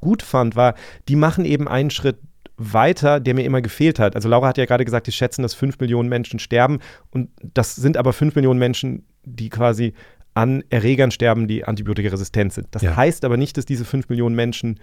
[0.00, 0.74] gut fand, war,
[1.08, 2.18] die machen eben einen Schritt
[2.60, 4.14] weiter, der mir immer gefehlt hat.
[4.14, 7.74] Also Laura hat ja gerade gesagt, die schätzen, dass fünf Millionen Menschen sterben und das
[7.74, 9.94] sind aber fünf Millionen Menschen, die quasi
[10.34, 12.68] an Erregern sterben, die antibiotikaresistent sind.
[12.70, 12.94] Das ja.
[12.94, 14.78] heißt aber nicht, dass diese fünf Millionen Menschen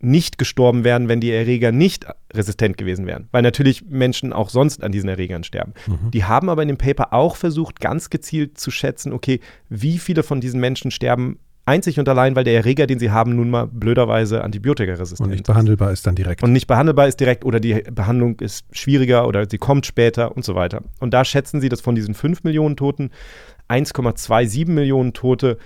[0.00, 3.28] nicht gestorben wären, wenn die Erreger nicht resistent gewesen wären.
[3.32, 5.72] Weil natürlich Menschen auch sonst an diesen Erregern sterben.
[5.86, 6.10] Mhm.
[6.10, 10.22] Die haben aber in dem Paper auch versucht, ganz gezielt zu schätzen, okay, wie viele
[10.22, 13.66] von diesen Menschen sterben einzig und allein, weil der Erreger, den sie haben, nun mal
[13.66, 15.20] blöderweise antibiotikaresistent ist.
[15.20, 16.42] Und nicht behandelbar ist dann direkt.
[16.42, 20.44] Und nicht behandelbar ist direkt oder die Behandlung ist schwieriger oder sie kommt später und
[20.44, 20.82] so weiter.
[21.00, 23.10] Und da schätzen sie, dass von diesen 5 Millionen Toten
[23.68, 25.58] 1,27 Millionen Tote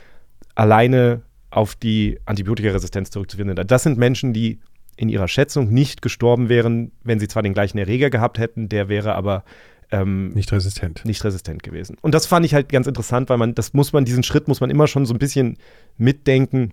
[0.54, 3.70] alleine auf die Antibiotikaresistenz zurückzuführen sind.
[3.70, 4.60] Das sind Menschen, die
[4.96, 8.88] in ihrer Schätzung nicht gestorben wären, wenn sie zwar den gleichen Erreger gehabt hätten, der
[8.88, 9.44] wäre aber
[9.90, 11.04] ähm, nicht resistent.
[11.04, 11.96] Nicht resistent gewesen.
[12.00, 14.60] Und das fand ich halt ganz interessant, weil man, das muss man, diesen Schritt muss
[14.60, 15.58] man immer schon so ein bisschen
[15.96, 16.72] mitdenken.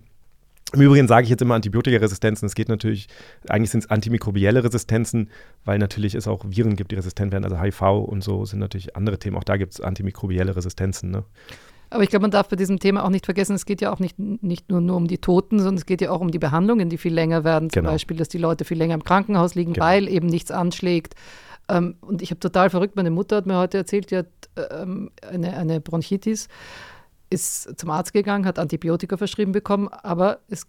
[0.72, 2.46] Im Übrigen sage ich jetzt immer Antibiotikaresistenzen.
[2.46, 3.06] Es geht natürlich,
[3.48, 5.30] eigentlich sind es antimikrobielle Resistenzen,
[5.64, 7.44] weil natürlich es auch Viren gibt, die resistent werden.
[7.44, 9.36] Also HIV und so sind natürlich andere Themen.
[9.36, 11.10] Auch da gibt es antimikrobielle Resistenzen.
[11.12, 11.24] Ne?
[11.88, 14.00] Aber ich glaube, man darf bei diesem Thema auch nicht vergessen, es geht ja auch
[14.00, 16.88] nicht, nicht nur, nur um die Toten, sondern es geht ja auch um die Behandlungen,
[16.88, 17.70] die viel länger werden.
[17.70, 17.92] Zum genau.
[17.92, 19.86] Beispiel, dass die Leute viel länger im Krankenhaus liegen, genau.
[19.86, 21.14] weil eben nichts anschlägt.
[21.68, 24.26] Ähm, und ich habe total verrückt, meine Mutter hat mir heute erzählt, die hat
[24.70, 26.48] ähm, eine, eine Bronchitis,
[27.30, 30.66] ist zum Arzt gegangen, hat Antibiotika verschrieben bekommen, aber es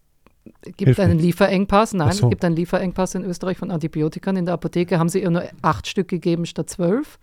[0.63, 1.93] gibt Hilf einen Lieferengpass.
[1.93, 2.25] Nein, so.
[2.25, 4.31] es gibt einen Lieferengpass in Österreich von Antibiotika.
[4.31, 7.19] In der Apotheke haben sie ihr nur acht Stück gegeben statt zwölf.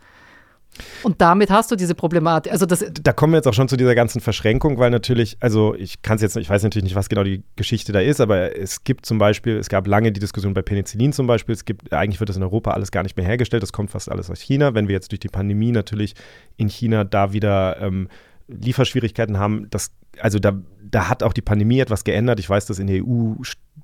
[1.03, 2.53] Und damit hast du diese Problematik.
[2.53, 5.75] Also das da kommen wir jetzt auch schon zu dieser ganzen Verschränkung, weil natürlich, also
[5.75, 8.57] ich kann es jetzt, ich weiß natürlich nicht, was genau die Geschichte da ist, aber
[8.57, 11.93] es gibt zum Beispiel, es gab lange die Diskussion bei Penicillin zum Beispiel, es gibt,
[11.93, 14.41] eigentlich wird das in Europa alles gar nicht mehr hergestellt, das kommt fast alles aus
[14.41, 14.75] China.
[14.75, 16.15] Wenn wir jetzt durch die Pandemie natürlich
[16.57, 18.09] in China da wieder ähm,
[18.49, 19.69] Lieferschwierigkeiten haben.
[19.71, 22.39] Das, also da, da hat auch die Pandemie etwas geändert.
[22.39, 23.35] Ich weiß, dass in der EU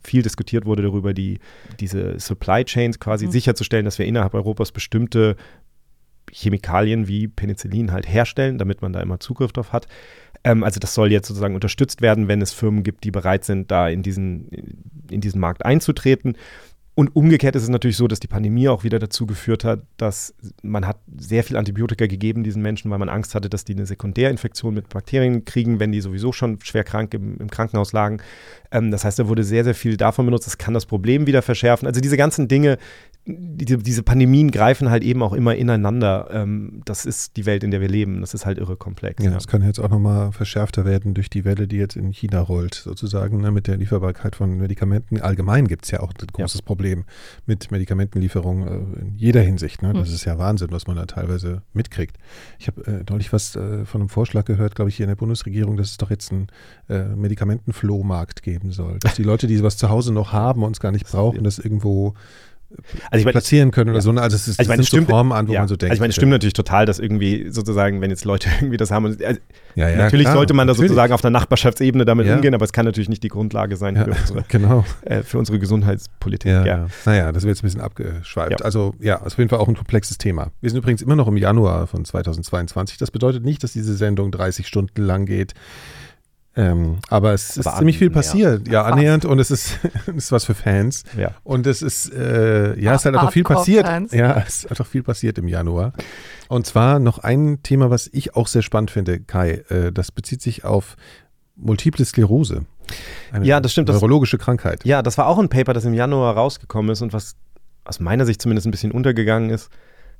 [0.05, 1.39] viel diskutiert wurde darüber, die,
[1.81, 3.31] diese Supply Chains quasi mhm.
[3.33, 5.37] sicherzustellen, dass wir innerhalb Europas bestimmte
[6.33, 9.87] Chemikalien wie Penicillin halt herstellen, damit man da immer Zugriff drauf hat.
[10.45, 13.71] Ähm, also das soll jetzt sozusagen unterstützt werden, wenn es Firmen gibt, die bereit sind,
[13.71, 14.49] da in diesen,
[15.11, 16.37] in diesen Markt einzutreten.
[16.97, 20.35] Und umgekehrt ist es natürlich so, dass die Pandemie auch wieder dazu geführt hat, dass
[20.63, 23.87] man hat sehr viel Antibiotika gegeben diesen Menschen, weil man Angst hatte, dass die eine
[23.87, 28.19] Sekundärinfektion mit Bakterien kriegen, wenn die sowieso schon schwer krank im, im Krankenhaus lagen.
[28.71, 30.47] Ähm, das heißt, da wurde sehr, sehr viel davon benutzt.
[30.47, 31.87] Das kann das Problem wieder verschärfen.
[31.87, 32.77] Also diese ganzen Dinge,
[33.39, 36.29] die, diese Pandemien greifen halt eben auch immer ineinander.
[36.33, 38.21] Ähm, das ist die Welt, in der wir leben.
[38.21, 39.23] Das ist halt irre komplex.
[39.23, 39.35] Ja, ja.
[39.35, 42.75] das kann jetzt auch nochmal verschärfter werden durch die Welle, die jetzt in China rollt,
[42.75, 45.21] sozusagen, ne, mit der Lieferbarkeit von Medikamenten.
[45.21, 46.67] Allgemein gibt es ja auch ein großes ja.
[46.67, 47.05] Problem
[47.47, 49.83] mit Medikamentenlieferung äh, in jeder Hinsicht.
[49.83, 49.93] Ne?
[49.93, 50.15] Das mhm.
[50.15, 52.17] ist ja Wahnsinn, was man da teilweise mitkriegt.
[52.59, 55.17] Ich habe äh, neulich was äh, von einem Vorschlag gehört, glaube ich, hier in der
[55.17, 56.49] Bundesregierung, dass es doch jetzt einen
[56.89, 58.99] äh, Medikamentenflohmarkt geben soll.
[59.01, 61.59] Dass die Leute, die was zu Hause noch haben und es gar nicht brauchen, das
[61.59, 62.15] irgendwo
[63.11, 64.03] also ich mein, platzieren können oder ja.
[64.03, 64.13] so.
[64.13, 64.23] Ne?
[64.23, 65.61] Also es ist, also ich meine, stimmt, so Formen an, wo ja.
[65.61, 65.91] man so denkt.
[65.91, 68.91] Also ich meine, es stimmt natürlich total, dass irgendwie sozusagen, wenn jetzt Leute irgendwie das
[68.91, 69.41] haben, und, also
[69.75, 72.85] ja, natürlich klar, sollte man da sozusagen auf der Nachbarschaftsebene damit umgehen, aber es kann
[72.85, 74.85] natürlich nicht die Grundlage sein für, unsere, genau.
[75.03, 76.51] äh, für unsere Gesundheitspolitik.
[76.51, 78.65] Ja, Naja, das wird jetzt ein bisschen abgeschweift.
[78.65, 80.51] Also ja, ist auf jeden Fall auch ein komplexes Thema.
[80.61, 82.99] Wir sind übrigens immer noch im Januar von 2022.
[82.99, 85.55] Das bedeutet nicht, dass diese Sendung 30 Stunden lang geht.
[86.57, 89.79] Ähm, aber es aber ist ziemlich viel passiert, ja, annähernd und es ist,
[90.17, 91.05] ist was für Fans.
[91.17, 91.31] Ja.
[91.45, 93.87] Und es ist, äh, ja, es ist halt einfach viel passiert.
[93.87, 94.13] Fans.
[94.13, 95.93] Ja, es ist einfach viel passiert im Januar.
[96.49, 100.43] Und zwar noch ein Thema, was ich auch sehr spannend finde, Kai, äh, das bezieht
[100.43, 100.97] sich auf
[101.55, 102.63] Multiple Sklerose.
[103.31, 103.89] Eine ja, das stimmt.
[103.89, 104.85] Neurologische das, Krankheit.
[104.85, 107.37] Ja, das war auch ein Paper, das im Januar rausgekommen ist und was
[107.85, 109.71] aus meiner Sicht zumindest ein bisschen untergegangen ist.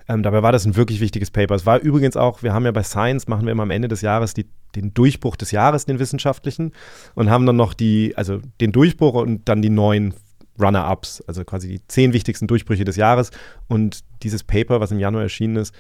[0.09, 1.55] Ähm, dabei war das ein wirklich wichtiges Paper.
[1.55, 4.01] Es war übrigens auch, wir haben ja bei Science, machen wir immer am Ende des
[4.01, 6.73] Jahres die, den Durchbruch des Jahres, den wissenschaftlichen,
[7.15, 10.15] und haben dann noch die, also den Durchbruch und dann die neuen
[10.61, 13.31] Runner-Ups, also quasi die zehn wichtigsten Durchbrüche des Jahres.
[13.69, 15.75] Und dieses Paper, was im Januar erschienen ist,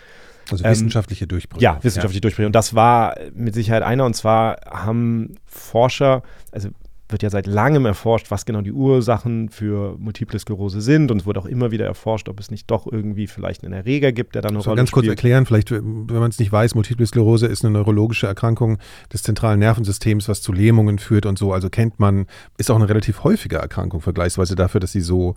[0.50, 1.62] also wissenschaftliche Durchbrüche.
[1.62, 2.22] Ja, wissenschaftliche ja.
[2.22, 2.46] Durchbrüche.
[2.46, 4.04] Und das war mit Sicherheit einer.
[4.04, 6.70] Und zwar haben Forscher, also
[7.12, 11.10] wird ja seit langem erforscht, was genau die Ursachen für Multiple Sklerose sind.
[11.10, 14.12] Und es wurde auch immer wieder erforscht, ob es nicht doch irgendwie vielleicht einen Erreger
[14.12, 14.92] gibt, der dann eine so, ganz spielt.
[14.92, 18.78] kurz erklären, vielleicht, wenn man es nicht weiß, Multiple Sklerose ist eine neurologische Erkrankung
[19.12, 21.52] des zentralen Nervensystems, was zu Lähmungen führt und so.
[21.52, 22.26] Also kennt man,
[22.58, 25.34] ist auch eine relativ häufige Erkrankung vergleichsweise dafür, dass sie so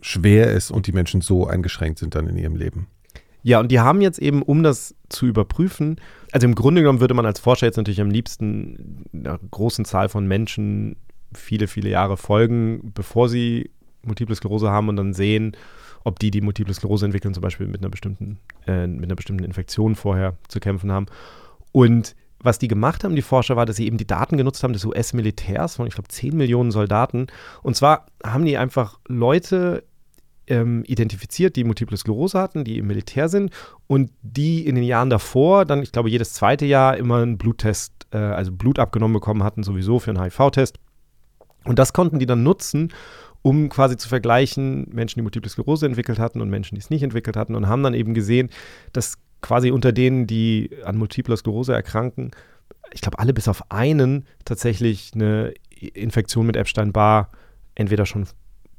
[0.00, 2.88] schwer ist und die Menschen so eingeschränkt sind dann in ihrem Leben.
[3.42, 6.00] Ja, und die haben jetzt eben, um das zu überprüfen,
[6.32, 10.08] also im Grunde genommen würde man als Forscher jetzt natürlich am liebsten einer großen Zahl
[10.08, 10.96] von Menschen
[11.32, 13.70] viele, viele Jahre folgen, bevor sie
[14.02, 15.56] Multiple Sklerose haben und dann sehen,
[16.04, 19.44] ob die, die Multiple Sklerose entwickeln, zum Beispiel mit einer bestimmten, äh, mit einer bestimmten
[19.44, 21.06] Infektion vorher zu kämpfen haben.
[21.72, 24.74] Und was die gemacht haben, die Forscher, war, dass sie eben die Daten genutzt haben
[24.74, 27.28] des US-Militärs von, ich glaube, 10 Millionen Soldaten.
[27.62, 29.82] Und zwar haben die einfach Leute
[30.46, 33.50] ähm, identifiziert, die Multiple Sklerose hatten, die im Militär sind
[33.86, 37.92] und die in den Jahren davor dann, ich glaube, jedes zweite Jahr immer einen Bluttest,
[38.12, 40.78] äh, also Blut abgenommen bekommen hatten, sowieso für einen HIV-Test.
[41.64, 42.92] Und das konnten die dann nutzen,
[43.42, 47.02] um quasi zu vergleichen, Menschen, die Multiple Sklerose entwickelt hatten und Menschen, die es nicht
[47.02, 48.50] entwickelt hatten und haben dann eben gesehen,
[48.92, 52.30] dass quasi unter denen, die an Multiple Sklerose erkranken,
[52.92, 57.30] ich glaube, alle bis auf einen tatsächlich eine Infektion mit Epstein-Barr
[57.74, 58.26] entweder schon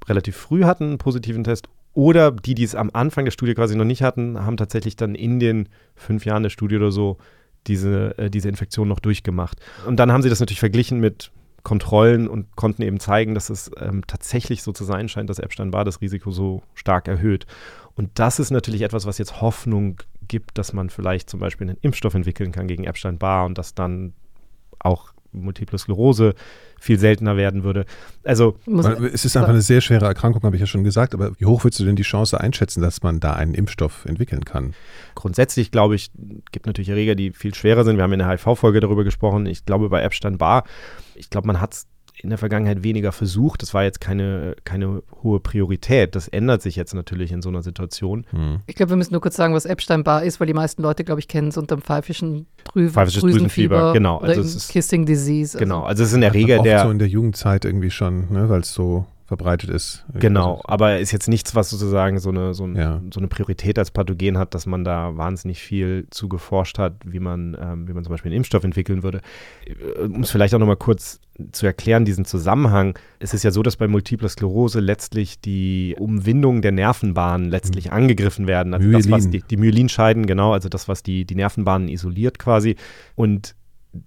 [0.07, 3.75] relativ früh hatten, einen positiven Test, oder die, die es am Anfang der Studie quasi
[3.75, 7.17] noch nicht hatten, haben tatsächlich dann in den fünf Jahren der Studie oder so
[7.67, 9.59] diese, äh, diese Infektion noch durchgemacht.
[9.87, 11.31] Und dann haben sie das natürlich verglichen mit
[11.63, 15.83] Kontrollen und konnten eben zeigen, dass es ähm, tatsächlich so zu sein scheint, dass Epstein-Barr
[15.83, 17.47] das Risiko so stark erhöht.
[17.95, 21.79] Und das ist natürlich etwas, was jetzt Hoffnung gibt, dass man vielleicht zum Beispiel einen
[21.81, 24.13] Impfstoff entwickeln kann gegen Epstein-Barr und dass dann
[24.79, 26.33] auch Multiple Sklerose
[26.79, 27.85] viel seltener werden würde.
[28.23, 28.59] Also
[29.13, 31.13] es ist einfach eine sehr schwere Erkrankung, habe ich ja schon gesagt.
[31.13, 34.45] Aber wie hoch würdest du denn die Chance einschätzen, dass man da einen Impfstoff entwickeln
[34.45, 34.73] kann?
[35.15, 36.11] Grundsätzlich glaube ich,
[36.51, 37.97] gibt natürlich Erreger, die viel schwerer sind.
[37.97, 39.45] Wir haben in der HIV-Folge darüber gesprochen.
[39.45, 40.63] Ich glaube bei Epstein-Barr,
[41.15, 41.87] ich glaube, man hat es
[42.21, 43.61] in der Vergangenheit weniger versucht.
[43.61, 46.15] Das war jetzt keine, keine hohe Priorität.
[46.15, 48.25] Das ändert sich jetzt natürlich in so einer Situation.
[48.29, 48.59] Hm.
[48.67, 51.19] Ich glaube, wir müssen nur kurz sagen, was Epstein-Barr ist, weil die meisten Leute, glaube
[51.19, 53.75] ich, kennen es unter dem pfeifischen Drü Pfeifisches Drüsenfieber.
[53.75, 54.17] Drüsenfieber genau.
[54.19, 55.57] Also oder Kissing Disease.
[55.57, 56.83] Genau, also es ist ein Erreger, der.
[56.83, 60.05] so in der Jugendzeit irgendwie schon, ne, weil es so verbreitet ist.
[60.13, 63.01] Genau, aber ist jetzt nichts, was sozusagen so eine, so, ein, ja.
[63.11, 67.19] so, eine Priorität als Pathogen hat, dass man da wahnsinnig viel zu geforscht hat, wie
[67.19, 69.21] man, ähm, wie man zum Beispiel einen Impfstoff entwickeln würde.
[69.65, 71.19] Äh, um es vielleicht auch nochmal kurz
[71.51, 72.97] zu erklären, diesen Zusammenhang.
[73.19, 77.93] Es ist ja so, dass bei Multipler Sklerose letztlich die Umwindungen der Nervenbahnen letztlich mhm.
[77.93, 78.75] angegriffen werden.
[78.75, 79.01] Also Myelin.
[79.01, 82.75] das, was die, die Myelinscheiden, genau, also das, was die, die Nervenbahnen isoliert quasi.
[83.15, 83.55] Und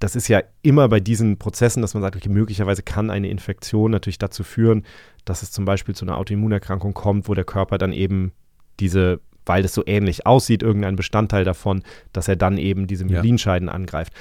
[0.01, 3.91] das ist ja immer bei diesen Prozessen, dass man sagt, okay, möglicherweise kann eine Infektion
[3.91, 4.85] natürlich dazu führen,
[5.25, 8.33] dass es zum Beispiel zu einer Autoimmunerkrankung kommt, wo der Körper dann eben
[8.81, 11.83] diese, weil es so ähnlich aussieht, irgendein Bestandteil davon,
[12.13, 13.75] dass er dann eben diese Myelinscheiden ja.
[13.75, 14.13] angreift.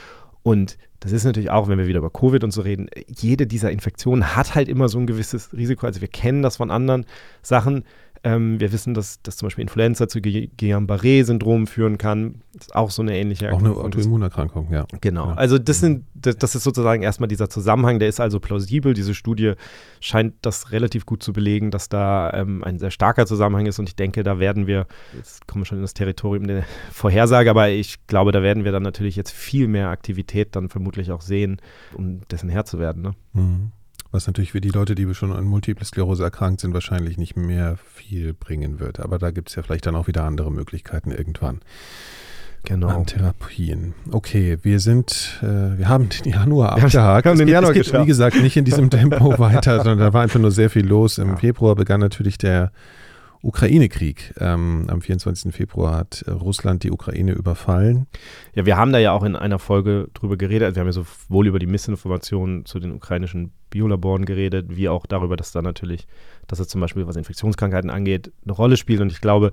[0.43, 3.69] Und das ist natürlich auch, wenn wir wieder über Covid und so reden, jede dieser
[3.69, 5.85] Infektionen hat halt immer so ein gewisses Risiko.
[5.85, 7.05] Also wir kennen das von anderen
[7.41, 7.83] Sachen.
[8.27, 12.41] Ähm, wir wissen, dass, dass zum Beispiel Influenza zu Guillain-Barré-Syndrom führen kann.
[12.53, 13.71] Das ist auch so eine ähnliche Erkrankung.
[13.71, 14.85] Auch eine Autoimmunerkrankung, ja.
[14.99, 15.29] Genau.
[15.29, 15.33] Ja.
[15.35, 18.93] Also das sind, das, das, ist sozusagen erstmal dieser Zusammenhang, der ist also plausibel.
[18.93, 19.53] Diese Studie
[20.01, 23.87] scheint das relativ gut zu belegen, dass da ähm, ein sehr starker Zusammenhang ist und
[23.87, 27.69] ich denke, da werden wir, jetzt kommen wir schon in das Territorium der Vorhersage, aber
[27.69, 31.61] ich glaube, da werden wir dann natürlich jetzt viel mehr Aktivität dann vermutlich auch sehen,
[31.93, 33.03] um dessen Herr zu werden.
[33.03, 33.11] Ne?
[33.31, 33.71] Mhm.
[34.11, 37.77] Was natürlich für die Leute, die schon an Multiple Sklerose erkrankt sind, wahrscheinlich nicht mehr
[37.95, 38.99] viel bringen wird.
[38.99, 41.61] Aber da gibt es ja vielleicht dann auch wieder andere Möglichkeiten irgendwann.
[42.63, 42.87] Genau.
[42.87, 43.93] An Therapien.
[44.11, 47.25] Okay, wir sind, äh, wir haben den Januar abgehakt.
[47.25, 50.13] Wir haben den Januar es geht, wie gesagt, nicht in diesem Tempo weiter, sondern da
[50.13, 51.17] war einfach nur sehr viel los.
[51.17, 51.35] Im ja.
[51.37, 52.71] Februar begann natürlich der
[53.41, 54.33] Ukraine-Krieg.
[54.39, 55.53] Ähm, am 24.
[55.53, 58.07] Februar hat äh, Russland die Ukraine überfallen.
[58.55, 60.65] Ja, wir haben da ja auch in einer Folge drüber geredet.
[60.65, 65.05] Also wir haben ja sowohl über die Missinformationen zu den ukrainischen Biolaboren geredet, wie auch
[65.05, 66.07] darüber, dass da natürlich,
[66.47, 69.01] dass es zum Beispiel, was Infektionskrankheiten angeht, eine Rolle spielt.
[69.01, 69.51] Und ich glaube,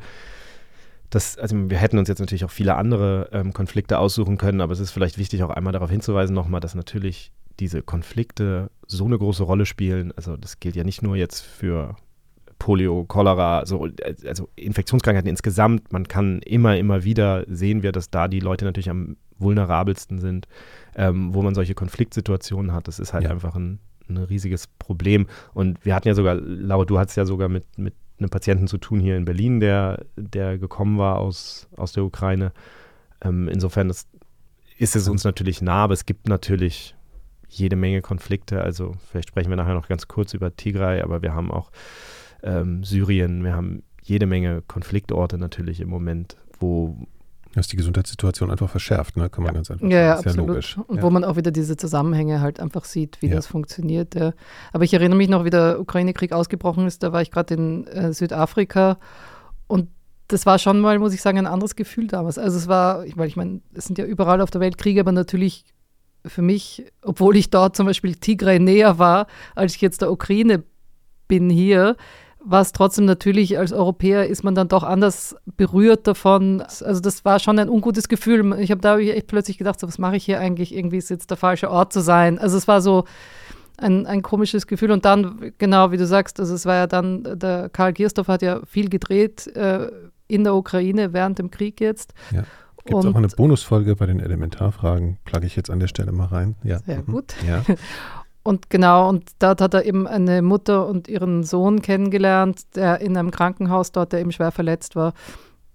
[1.11, 4.73] dass, also wir hätten uns jetzt natürlich auch viele andere ähm, Konflikte aussuchen können, aber
[4.73, 9.19] es ist vielleicht wichtig, auch einmal darauf hinzuweisen, nochmal, dass natürlich diese Konflikte so eine
[9.19, 10.13] große Rolle spielen.
[10.17, 11.97] Also das gilt ja nicht nur jetzt für
[12.59, 13.89] Polio, Cholera, so,
[14.27, 15.93] also Infektionskrankheiten insgesamt.
[15.93, 20.49] Man kann immer, immer wieder sehen wir, dass da die Leute natürlich am vulnerabelsten sind,
[20.95, 22.89] ähm, wo man solche Konfliktsituationen hat.
[22.89, 23.31] Das ist halt ja.
[23.31, 23.79] einfach ein,
[24.09, 25.27] ein riesiges Problem.
[25.53, 28.79] Und wir hatten ja sogar, Laura, du hattest ja sogar mit, mit einem Patienten zu
[28.79, 32.53] tun hier in Berlin, der, der gekommen war aus, aus der Ukraine.
[33.23, 34.07] Ähm, insofern das,
[34.79, 36.95] ist es uns natürlich nah, aber es gibt natürlich
[37.49, 38.63] jede Menge Konflikte.
[38.63, 41.71] Also vielleicht sprechen wir nachher noch ganz kurz über Tigray, aber wir haben auch
[42.45, 46.97] ähm, Syrien, wir haben jede Menge Konfliktorte natürlich im Moment, wo
[47.55, 49.31] das die Gesundheitssituation einfach verschärft, ne?
[49.31, 49.59] kann man ja.
[49.59, 50.07] ganz einfach ja, sagen.
[50.07, 50.49] Ja, absolut.
[50.49, 50.79] logisch.
[50.87, 51.03] Und ja.
[51.03, 53.37] wo man auch wieder diese Zusammenhänge halt einfach sieht, wie ja.
[53.37, 54.15] das funktioniert.
[54.15, 54.33] Ja.
[54.73, 57.87] Aber ich erinnere mich noch, wie der Ukraine-Krieg ausgebrochen ist, da war ich gerade in
[57.87, 58.99] äh, Südafrika
[59.67, 59.89] und
[60.29, 62.39] das war schon mal, muss ich sagen, ein anderes Gefühl damals.
[62.39, 65.13] Also es war, weil ich meine, es sind ja überall auf der Welt Kriege, aber
[65.13, 65.65] natürlich
[66.27, 70.63] für mich, obwohl ich dort zum Beispiel Tigray näher war, als ich jetzt der Ukraine
[71.29, 71.97] bin hier,
[72.45, 76.61] was trotzdem natürlich als Europäer ist man dann doch anders berührt davon.
[76.61, 78.59] Also das war schon ein ungutes Gefühl.
[78.61, 80.75] Ich habe da echt plötzlich gedacht, so, was mache ich hier eigentlich?
[80.75, 82.39] Irgendwie ist jetzt der falsche Ort zu sein.
[82.39, 83.05] Also es war so
[83.79, 84.91] ein, ein komisches Gefühl.
[84.91, 88.43] Und dann, genau wie du sagst, also es war ja dann, der Karl Giersdorf hat
[88.43, 89.89] ja viel gedreht äh,
[90.29, 92.13] in der Ukraine während dem Krieg jetzt.
[92.31, 92.45] Ja.
[92.85, 96.27] Gibt es auch eine Bonusfolge bei den Elementarfragen, plage ich jetzt an der Stelle mal
[96.27, 96.57] rein.
[96.63, 96.81] Ja.
[96.81, 97.07] Sehr mhm.
[97.07, 97.35] gut.
[97.47, 97.63] Ja.
[98.45, 103.17] Und genau, und dort hat er eben eine Mutter und ihren Sohn kennengelernt, der in
[103.17, 105.15] einem Krankenhaus dort, der eben schwer verletzt war,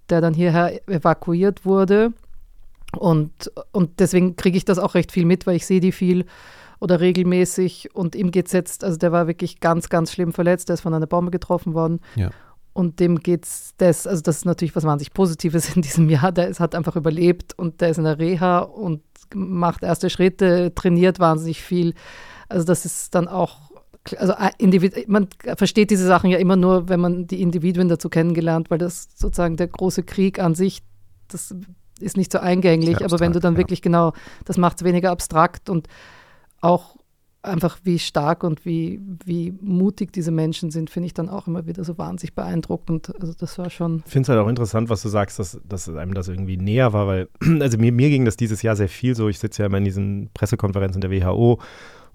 [0.10, 2.14] der dann hierher evakuiert wurde.
[2.96, 6.26] Und, und deswegen kriege ich das auch recht viel mit, weil ich sehe die viel
[6.80, 7.90] oder regelmäßig.
[7.96, 10.82] Und ihm geht es jetzt, also der war wirklich ganz, ganz schlimm verletzt, der ist
[10.82, 12.00] von einer Bombe getroffen worden.
[12.16, 12.30] Ja.
[12.74, 16.32] Und dem geht's das, also das ist natürlich was wahnsinnig Positives in diesem Jahr.
[16.32, 19.02] Der ist, hat einfach überlebt und der ist in der Reha und
[19.34, 21.94] macht erste Schritte, trainiert wahnsinnig viel.
[22.50, 23.72] Also das ist dann auch,
[24.18, 24.34] also
[25.08, 29.10] man versteht diese Sachen ja immer nur, wenn man die Individuen dazu kennengelernt, weil das
[29.16, 30.82] sozusagen der große Krieg an sich,
[31.28, 31.56] das
[32.00, 33.60] ist nicht so eingänglich, abstrakt, aber wenn du dann ja.
[33.60, 34.14] wirklich genau,
[34.46, 35.88] das macht es weniger abstrakt und
[36.62, 36.96] auch
[37.42, 41.66] einfach wie stark und wie, wie mutig diese Menschen sind, finde ich dann auch immer
[41.66, 43.14] wieder so wahnsinnig beeindruckend.
[43.20, 44.04] Also das war schon.
[44.06, 46.92] Ich finde es halt auch interessant, was du sagst, dass, dass einem das irgendwie näher
[46.92, 47.30] war, weil,
[47.62, 49.30] also mir, mir ging das dieses Jahr sehr viel so.
[49.30, 51.60] Ich sitze ja immer in diesen Pressekonferenzen der WHO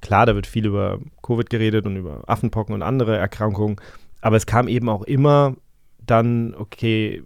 [0.04, 3.76] Klar, da wird viel über Covid geredet und über Affenpocken und andere Erkrankungen,
[4.20, 5.56] aber es kam eben auch immer
[6.04, 7.22] dann, okay,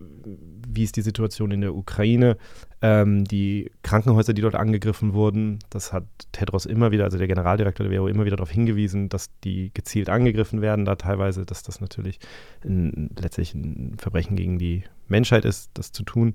[0.68, 2.36] wie ist die Situation in der Ukraine?
[2.80, 7.88] Ähm, die Krankenhäuser, die dort angegriffen wurden, das hat Tedros immer wieder, also der Generaldirektor
[7.88, 11.80] der WHO, immer wieder darauf hingewiesen, dass die gezielt angegriffen werden, da teilweise, dass das
[11.80, 12.20] natürlich
[12.64, 16.34] ein, letztlich ein Verbrechen gegen die Menschheit ist, das zu tun.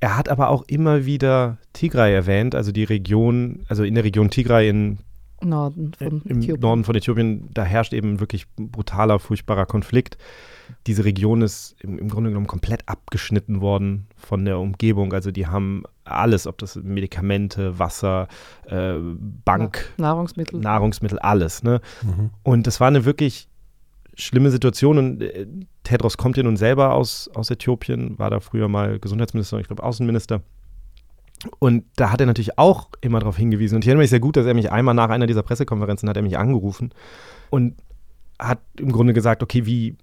[0.00, 4.30] Er hat aber auch immer wieder Tigray erwähnt, also die Region, also in der Region
[4.30, 4.98] Tigray in
[5.42, 6.60] Norden von Im Äthiopien.
[6.60, 10.18] Norden von Äthiopien, da herrscht eben wirklich brutaler, furchtbarer Konflikt.
[10.86, 15.12] Diese Region ist im, im, Grunde genommen komplett abgeschnitten worden von der Umgebung.
[15.12, 18.28] Also die haben alles, ob das Medikamente, Wasser,
[18.66, 18.94] äh,
[19.44, 21.62] Bank, Nahrungsmittel, Nahrungsmittel, alles.
[21.62, 21.80] Ne?
[22.02, 22.30] Mhm.
[22.42, 23.48] Und das war eine wirklich
[24.14, 24.98] schlimme Situation.
[24.98, 25.46] Und äh,
[25.84, 29.82] Tedros kommt ja nun selber aus, aus Äthiopien, war da früher mal Gesundheitsminister, ich glaube
[29.82, 30.42] Außenminister.
[31.58, 33.76] Und da hat er natürlich auch immer darauf hingewiesen.
[33.76, 36.16] Und ich erinnere mich sehr gut, dass er mich einmal nach einer dieser Pressekonferenzen hat
[36.16, 36.90] er mich angerufen
[37.50, 37.76] und
[38.38, 39.96] hat im Grunde gesagt, okay, wie,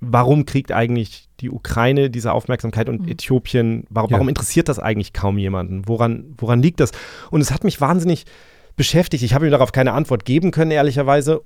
[0.00, 3.08] warum kriegt eigentlich die Ukraine diese Aufmerksamkeit und mhm.
[3.08, 4.14] Äthiopien, warum, ja.
[4.16, 5.86] warum, interessiert das eigentlich kaum jemanden?
[5.86, 6.92] Woran, woran liegt das?
[7.30, 8.24] Und es hat mich wahnsinnig
[8.76, 9.22] beschäftigt.
[9.22, 11.42] Ich habe ihm darauf keine Antwort geben können, ehrlicherweise.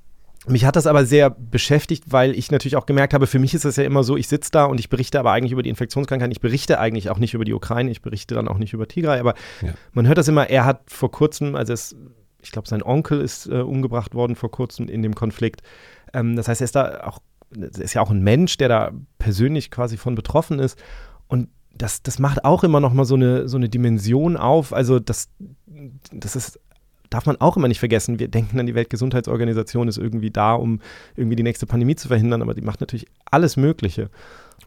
[0.49, 3.65] Mich hat das aber sehr beschäftigt, weil ich natürlich auch gemerkt habe, für mich ist
[3.65, 6.31] es ja immer so, ich sitze da und ich berichte aber eigentlich über die Infektionskrankheiten.
[6.31, 9.19] Ich berichte eigentlich auch nicht über die Ukraine, ich berichte dann auch nicht über Tigray,
[9.19, 9.73] aber ja.
[9.93, 11.95] man hört das immer, er hat vor kurzem, also es,
[12.41, 15.61] ich glaube, sein Onkel ist äh, umgebracht worden vor kurzem in dem Konflikt.
[16.13, 17.19] Ähm, das heißt, er ist da auch,
[17.51, 20.81] ist ja auch ein Mensch, der da persönlich quasi von betroffen ist.
[21.27, 24.73] Und das, das macht auch immer noch mal so eine, so eine Dimension auf.
[24.73, 25.29] Also das,
[26.11, 26.59] das ist
[27.09, 28.19] darf man auch immer nicht vergessen.
[28.19, 30.79] Wir denken an die Weltgesundheitsorganisation ist irgendwie da, um
[31.15, 34.09] irgendwie die nächste Pandemie zu verhindern, aber die macht natürlich alles Mögliche.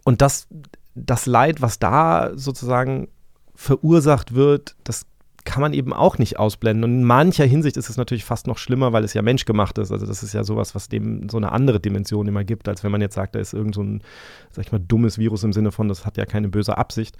[0.04, 0.48] Und das,
[0.94, 3.08] das Leid, was da sozusagen
[3.54, 5.06] verursacht wird, das
[5.44, 6.84] kann man eben auch nicht ausblenden.
[6.84, 9.90] Und in mancher Hinsicht ist es natürlich fast noch schlimmer, weil es ja menschgemacht ist.
[9.90, 12.92] Also das ist ja sowas, was dem so eine andere Dimension immer gibt, als wenn
[12.92, 14.02] man jetzt sagt, da ist irgend so ein,
[14.50, 17.16] sag ich mal, dummes Virus im Sinne von, das hat ja keine böse Absicht.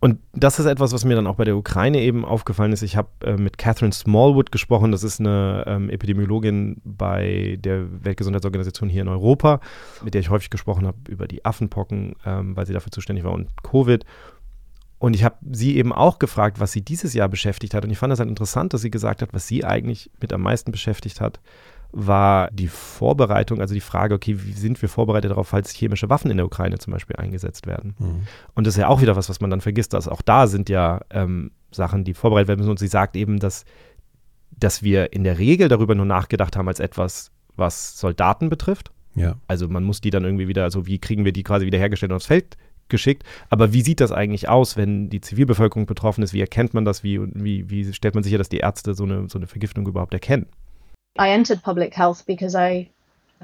[0.00, 2.80] Und das ist etwas, was mir dann auch bei der Ukraine eben aufgefallen ist.
[2.80, 4.92] Ich habe äh, mit Catherine Smallwood gesprochen.
[4.92, 9.60] Das ist eine ähm, Epidemiologin bei der Weltgesundheitsorganisation hier in Europa,
[10.02, 13.32] mit der ich häufig gesprochen habe über die Affenpocken, ähm, weil sie dafür zuständig war
[13.32, 14.06] und Covid.
[14.98, 17.84] Und ich habe sie eben auch gefragt, was sie dieses Jahr beschäftigt hat.
[17.84, 20.40] Und ich fand das halt interessant, dass sie gesagt hat, was sie eigentlich mit am
[20.40, 21.40] meisten beschäftigt hat,
[21.92, 26.30] war die Vorbereitung, also die Frage, okay, wie sind wir vorbereitet darauf, falls chemische Waffen
[26.30, 27.94] in der Ukraine zum Beispiel eingesetzt werden?
[27.98, 28.22] Mhm.
[28.54, 30.68] Und das ist ja auch wieder was, was man dann vergisst, dass auch da sind
[30.68, 32.70] ja ähm, Sachen, die vorbereitet werden müssen.
[32.70, 33.64] Und sie sagt eben, dass,
[34.50, 38.92] dass wir in der Regel darüber nur nachgedacht haben als etwas, was Soldaten betrifft.
[39.14, 39.36] Ja.
[39.48, 42.12] Also man muss die dann irgendwie wieder, also wie kriegen wir die quasi wieder hergestellt
[42.12, 42.56] und aufs Feld
[42.88, 43.24] geschickt.
[43.48, 46.32] Aber wie sieht das eigentlich aus, wenn die Zivilbevölkerung betroffen ist?
[46.32, 47.02] Wie erkennt man das?
[47.02, 50.12] Wie, wie, wie stellt man sicher, dass die Ärzte so eine, so eine Vergiftung überhaupt
[50.12, 50.46] erkennen?
[51.18, 52.88] I entered public health because I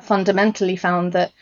[0.01, 1.33] fundamentally found that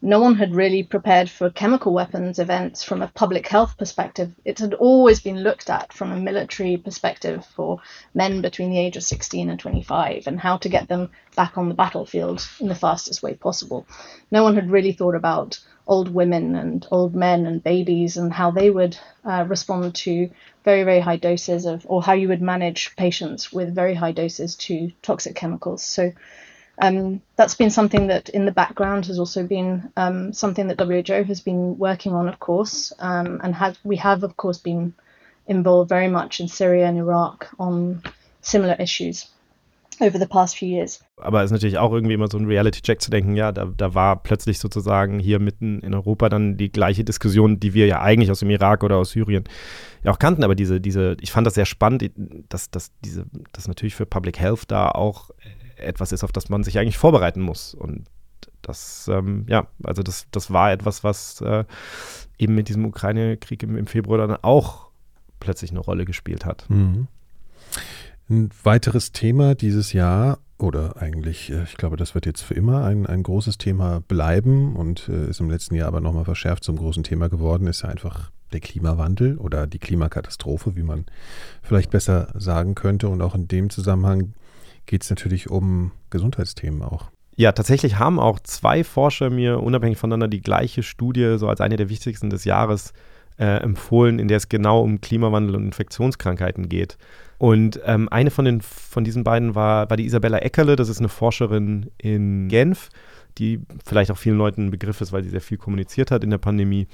[0.00, 4.32] no one had really prepared for chemical weapons events from a public health perspective.
[4.44, 7.80] It had always been looked at from a military perspective for
[8.14, 11.68] men between the age of 16 and 25 and how to get them back on
[11.68, 13.86] the battlefield in the fastest way possible.
[14.30, 18.50] No one had really thought about old women and old men and babies and how
[18.50, 20.30] they would uh, respond to
[20.64, 24.54] very, very high doses of, or how you would manage patients with very high doses
[24.56, 25.82] to toxic chemicals.
[25.82, 26.12] So
[26.78, 31.24] um, that's been something that in the background has also been um, something that WHO
[31.24, 34.94] has been working on, of course, um, and have, we have, of course, been
[35.46, 38.02] involved very much in Syria and Iraq on
[38.40, 39.26] similar issues.
[40.00, 41.04] Over the past few years.
[41.16, 43.94] Aber es ist natürlich auch irgendwie immer so ein Reality-Check zu denken, ja, da, da
[43.94, 48.30] war plötzlich sozusagen hier mitten in Europa dann die gleiche Diskussion, die wir ja eigentlich
[48.30, 49.44] aus dem Irak oder aus Syrien
[50.02, 50.44] ja auch kannten.
[50.44, 52.10] Aber diese, diese, ich fand das sehr spannend,
[52.48, 55.30] dass, dass diese, dass natürlich für Public Health da auch
[55.76, 57.74] etwas ist, auf das man sich eigentlich vorbereiten muss.
[57.74, 58.06] Und
[58.62, 61.64] das, ähm, ja, also das, das war etwas, was äh,
[62.38, 64.88] eben mit diesem Ukraine-Krieg im, im, Februar dann auch
[65.40, 66.68] plötzlich eine Rolle gespielt hat.
[66.68, 67.08] Mhm.
[68.32, 72.82] Ein weiteres Thema dieses Jahr, oder eigentlich, äh, ich glaube, das wird jetzt für immer
[72.82, 76.76] ein, ein großes Thema bleiben und äh, ist im letzten Jahr aber nochmal verschärft zum
[76.76, 81.04] großen Thema geworden, ist ja einfach der Klimawandel oder die Klimakatastrophe, wie man
[81.62, 83.10] vielleicht besser sagen könnte.
[83.10, 84.32] Und auch in dem Zusammenhang
[84.86, 87.10] geht es natürlich um Gesundheitsthemen auch.
[87.36, 91.76] Ja, tatsächlich haben auch zwei Forscher mir unabhängig voneinander die gleiche Studie so als eine
[91.76, 93.11] der wichtigsten des Jahres äh,
[93.42, 96.96] empfohlen, in der es genau um Klimawandel und Infektionskrankheiten geht.
[97.38, 100.98] Und ähm, eine von, den, von diesen beiden war, war die Isabella Eckerle, das ist
[100.98, 102.88] eine Forscherin in Genf,
[103.38, 106.30] die vielleicht auch vielen Leuten ein Begriff ist, weil sie sehr viel kommuniziert hat in
[106.30, 106.86] der Pandemie.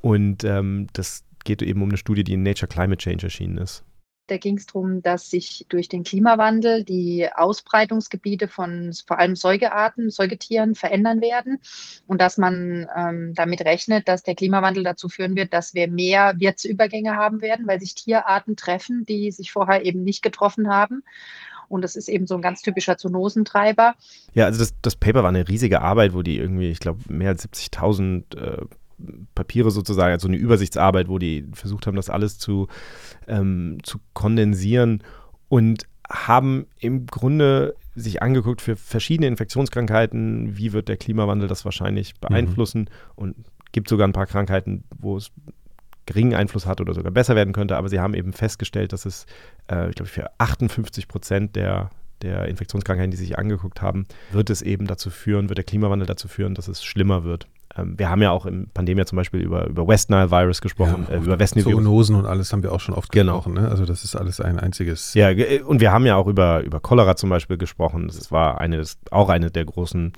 [0.00, 3.84] Und ähm, das geht eben um eine Studie, die in Nature Climate Change erschienen ist.
[4.32, 10.08] Da ging es darum, dass sich durch den Klimawandel die Ausbreitungsgebiete von vor allem Säugearten,
[10.08, 11.58] Säugetieren verändern werden
[12.06, 16.32] und dass man ähm, damit rechnet, dass der Klimawandel dazu führen wird, dass wir mehr
[16.38, 21.02] Wirtsübergänge haben werden, weil sich Tierarten treffen, die sich vorher eben nicht getroffen haben.
[21.68, 23.96] Und das ist eben so ein ganz typischer Zoonosentreiber.
[24.32, 27.28] Ja, also das, das Paper war eine riesige Arbeit, wo die irgendwie, ich glaube, mehr
[27.28, 28.66] als 70.000 äh,
[29.34, 32.68] Papiere sozusagen, also eine Übersichtsarbeit, wo die versucht haben, das alles zu,
[33.26, 35.02] ähm, zu kondensieren
[35.48, 42.14] und haben im Grunde sich angeguckt für verschiedene Infektionskrankheiten, wie wird der Klimawandel das wahrscheinlich
[42.20, 42.86] beeinflussen mhm.
[43.16, 43.36] und
[43.72, 45.30] gibt sogar ein paar Krankheiten, wo es
[46.06, 49.26] geringen Einfluss hat oder sogar besser werden könnte, aber sie haben eben festgestellt, dass es,
[49.70, 51.90] äh, ich glaube, für 58 Prozent der,
[52.22, 56.06] der Infektionskrankheiten, die sie sich angeguckt haben, wird es eben dazu führen, wird der Klimawandel
[56.06, 57.46] dazu führen, dass es schlimmer wird.
[57.76, 61.06] Ähm, wir haben ja auch im Pandemie zum Beispiel über, über West Nile Virus gesprochen,
[61.08, 63.36] ja, äh, über West Nile Zoonosen und alles haben wir auch schon oft genau.
[63.36, 63.54] gesprochen.
[63.54, 63.68] Ne?
[63.68, 65.14] Also das ist alles ein einziges.
[65.14, 65.30] Ja,
[65.64, 68.08] und wir haben ja auch über, über Cholera zum Beispiel gesprochen.
[68.08, 70.12] Das war eine des, auch eine der großen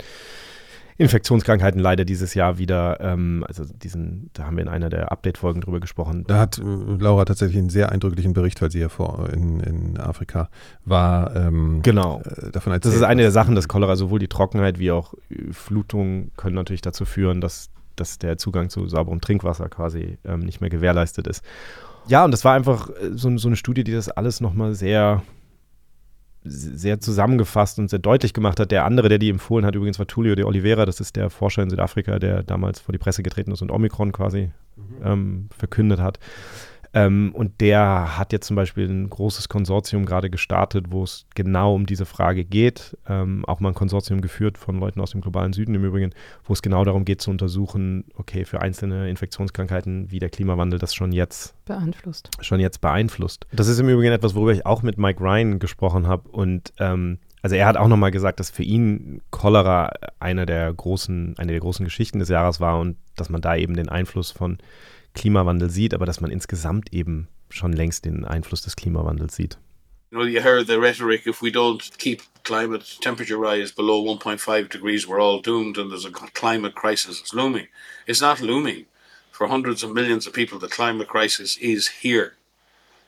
[0.97, 5.59] Infektionskrankheiten leider dieses Jahr wieder, ähm, also diesen, da haben wir in einer der Update-Folgen
[5.59, 6.23] drüber gesprochen.
[6.27, 9.97] Da hat äh, Laura tatsächlich einen sehr eindrücklichen Bericht, weil sie ja vor in, in
[9.99, 10.49] Afrika
[10.85, 11.35] war.
[11.35, 12.21] Ähm, genau.
[12.21, 15.13] Äh, davon erzählt, das ist eine der Sachen, dass Cholera sowohl die Trockenheit wie auch
[15.51, 20.61] Flutungen können natürlich dazu führen, dass, dass der Zugang zu sauberem Trinkwasser quasi ähm, nicht
[20.61, 21.43] mehr gewährleistet ist.
[22.07, 25.23] Ja, und das war einfach äh, so, so eine Studie, die das alles nochmal sehr
[26.45, 28.71] sehr zusammengefasst und sehr deutlich gemacht hat.
[28.71, 31.63] Der andere, der die empfohlen hat, übrigens war Tulio de Oliveira, das ist der Forscher
[31.63, 34.83] in Südafrika, der damals vor die Presse getreten ist und Omikron quasi mhm.
[35.03, 36.19] ähm, verkündet hat.
[36.95, 41.75] Ähm, und der hat jetzt zum Beispiel ein großes Konsortium gerade gestartet, wo es genau
[41.75, 42.97] um diese Frage geht.
[43.05, 46.13] Ähm, auch mal ein Konsortium geführt von Leuten aus dem globalen Süden im Übrigen,
[46.45, 50.95] wo es genau darum geht zu untersuchen, okay, für einzelne Infektionskrankheiten, wie der Klimawandel das
[50.95, 52.29] schon jetzt beeinflusst.
[52.39, 53.45] Schon jetzt beeinflusst.
[53.51, 56.29] Das ist im Übrigen etwas, worüber ich auch mit Mike Ryan gesprochen habe.
[56.29, 61.35] Und ähm, also er hat auch nochmal gesagt, dass für ihn Cholera eine der großen,
[61.37, 64.59] eine der großen Geschichten des Jahres war und dass man da eben den Einfluss von
[65.15, 69.57] Klimawandel sieht, aber dass man insgesamt eben schon längst den Einfluss des Klimawandels sieht.
[70.11, 74.69] You know, you heard the rhetoric if we don't keep climate temperature rise below 1.5
[74.69, 77.67] degrees, we're all doomed and there's a climate crisis is looming.
[78.07, 78.85] It's not looming.
[79.31, 82.35] For hundreds of millions of people, the climate crisis is here.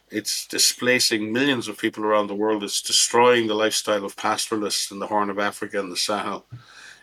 [0.09, 2.63] It's displacing millions of people around the world.
[2.63, 6.45] It's destroying the lifestyle of pastoralists in the Horn of Africa and the Sahel.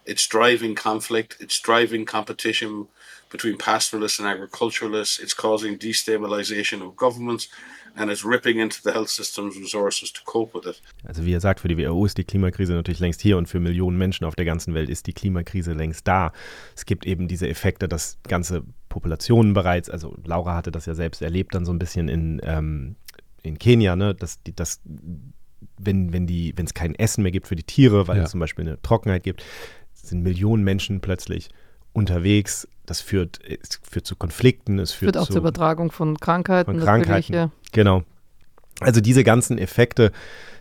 [0.07, 1.37] It's driving conflict.
[1.41, 2.89] It's driving competition
[3.31, 5.19] between pastoralists and agriculturalists.
[5.19, 7.49] It's causing destabilization of governments
[7.97, 10.83] and it's ripping into the health system's resources to cope with it.
[11.05, 13.61] Also wie er sagt, für die WHO ist die Klimakrise natürlich längst hier und für
[13.61, 16.33] Millionen Menschen auf der ganzen Welt ist die Klimakrise längst da.
[16.75, 21.23] Es gibt eben diese Effekte, dass ganze Populationen bereits, also Laura hatte das ja selbst
[21.23, 22.97] erlebt, dann so ein bisschen in, ähm,
[23.43, 24.81] in Kenia, ne, dass die, das
[25.79, 28.25] wenn, wenn wenn es kein Essen mehr gibt für die Tiere, weil ja.
[28.25, 29.45] es zum Beispiel eine Trockenheit gibt,
[29.95, 31.51] sind Millionen Menschen plötzlich
[31.93, 32.69] unterwegs.
[32.87, 36.71] Das führt, es führt zu Konflikten, es führt, führt auch zu, zur Übertragung von Krankheiten.
[36.71, 38.05] Von Krankheiten, genau.
[38.81, 40.13] Also diese ganzen Effekte,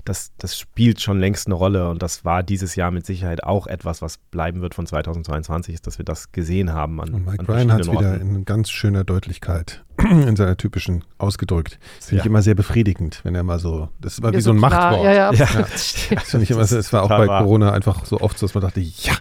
[0.06, 3.68] das, das spielt schon längst eine Rolle und das war dieses Jahr mit Sicherheit auch
[3.68, 7.02] etwas, was bleiben wird von 2022, ist, dass wir das gesehen haben.
[7.02, 11.04] An, und Mike an Ryan hat es wieder in ganz schöner Deutlichkeit in seiner typischen
[11.18, 11.80] ausgedrückt.
[11.98, 12.24] Das finde ja.
[12.24, 14.92] ich immer sehr befriedigend, wenn er mal so, das war wie so, so ein klar,
[14.92, 15.06] Machtwort.
[15.06, 15.62] Ja, ja, ja.
[15.62, 18.82] Das, ich immer, das war auch bei Corona einfach so oft so, dass man dachte,
[18.82, 19.14] ja,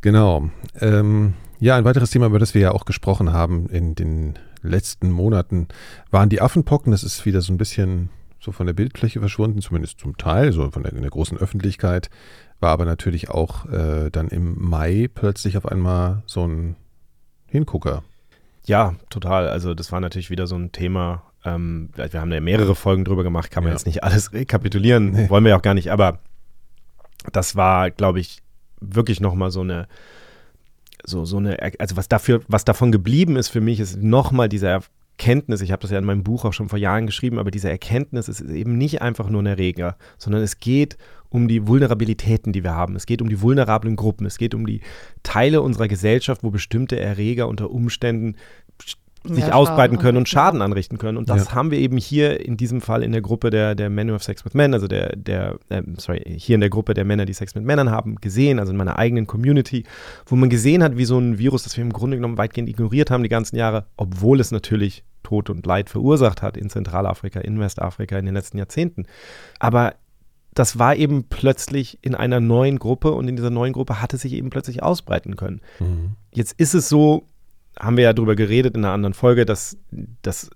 [0.00, 0.50] Genau.
[0.80, 5.10] Ähm, ja, ein weiteres Thema, über das wir ja auch gesprochen haben in den letzten
[5.10, 5.68] Monaten,
[6.10, 6.92] waren die Affenpocken.
[6.92, 10.70] Das ist wieder so ein bisschen so von der Bildfläche verschwunden, zumindest zum Teil, so
[10.70, 12.10] von der, in der großen Öffentlichkeit.
[12.58, 16.76] War aber natürlich auch äh, dann im Mai plötzlich auf einmal so ein
[17.46, 18.02] Hingucker.
[18.64, 19.48] Ja, total.
[19.48, 21.22] Also das war natürlich wieder so ein Thema.
[21.44, 23.76] Ähm, wir haben ja mehrere Folgen drüber gemacht, kann man ja.
[23.76, 25.30] jetzt nicht alles rekapitulieren, nee.
[25.30, 26.18] wollen wir ja auch gar nicht, aber
[27.32, 28.42] das war, glaube ich,
[28.80, 29.88] wirklich nochmal so eine,
[31.04, 34.68] so, so eine, also was dafür, was davon geblieben ist für mich, ist nochmal diese
[34.68, 37.68] Erkenntnis, ich habe das ja in meinem Buch auch schon vor Jahren geschrieben, aber diese
[37.68, 40.96] Erkenntnis ist eben nicht einfach nur ein Erreger, sondern es geht
[41.28, 42.96] um die Vulnerabilitäten, die wir haben.
[42.96, 44.26] Es geht um die vulnerablen Gruppen.
[44.26, 44.80] Es geht um die
[45.22, 48.34] Teile unserer Gesellschaft, wo bestimmte Erreger unter Umständen
[49.24, 51.18] sich ausbreiten können und Schaden anrichten können.
[51.18, 51.54] Und das ja.
[51.54, 54.24] haben wir eben hier in diesem Fall in der Gruppe der, der Men who have
[54.24, 57.34] Sex with Men, also der, der äh, sorry, hier in der Gruppe der Männer, die
[57.34, 59.84] Sex mit Männern haben, gesehen, also in meiner eigenen Community,
[60.26, 63.10] wo man gesehen hat, wie so ein Virus, das wir im Grunde genommen weitgehend ignoriert
[63.10, 67.60] haben die ganzen Jahre, obwohl es natürlich Tod und Leid verursacht hat in Zentralafrika, in
[67.60, 69.04] Westafrika in den letzten Jahrzehnten.
[69.58, 69.94] Aber
[70.54, 74.32] das war eben plötzlich in einer neuen Gruppe und in dieser neuen Gruppe hatte sich
[74.32, 75.60] eben plötzlich ausbreiten können.
[75.78, 76.16] Mhm.
[76.32, 77.26] Jetzt ist es so,
[77.80, 79.78] haben wir ja darüber geredet in einer anderen Folge, dass,
[80.22, 80.50] dass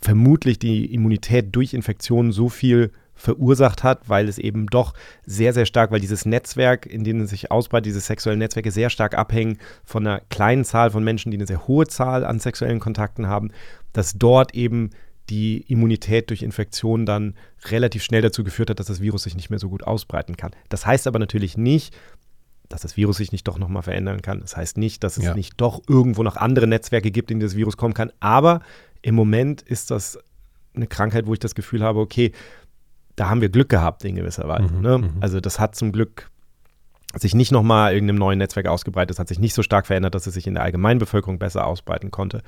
[0.00, 4.94] vermutlich die Immunität durch Infektionen so viel verursacht hat, weil es eben doch
[5.26, 8.88] sehr, sehr stark, weil dieses Netzwerk, in dem es sich ausbreitet, diese sexuellen Netzwerke sehr
[8.88, 12.80] stark abhängen von einer kleinen Zahl von Menschen, die eine sehr hohe Zahl an sexuellen
[12.80, 13.50] Kontakten haben,
[13.92, 14.90] dass dort eben
[15.28, 17.34] die Immunität durch Infektionen dann
[17.66, 20.52] relativ schnell dazu geführt hat, dass das Virus sich nicht mehr so gut ausbreiten kann.
[20.70, 21.94] Das heißt aber natürlich nicht,
[22.70, 24.40] dass das Virus sich nicht doch nochmal verändern kann.
[24.40, 25.34] Das heißt nicht, dass es ja.
[25.34, 28.12] nicht doch irgendwo noch andere Netzwerke gibt, in die das Virus kommen kann.
[28.20, 28.60] Aber
[29.02, 30.18] im Moment ist das
[30.74, 32.32] eine Krankheit, wo ich das Gefühl habe, okay,
[33.16, 34.72] da haben wir Glück gehabt in gewisser Weise.
[34.72, 34.98] Mhm, ne?
[34.98, 35.12] Mhm.
[35.20, 36.30] Also das hat zum Glück
[37.16, 39.16] sich nicht nochmal irgendeinem neuen Netzwerk ausgebreitet.
[39.16, 42.12] Es hat sich nicht so stark verändert, dass es sich in der Allgemeinbevölkerung besser ausbreiten
[42.12, 42.40] konnte.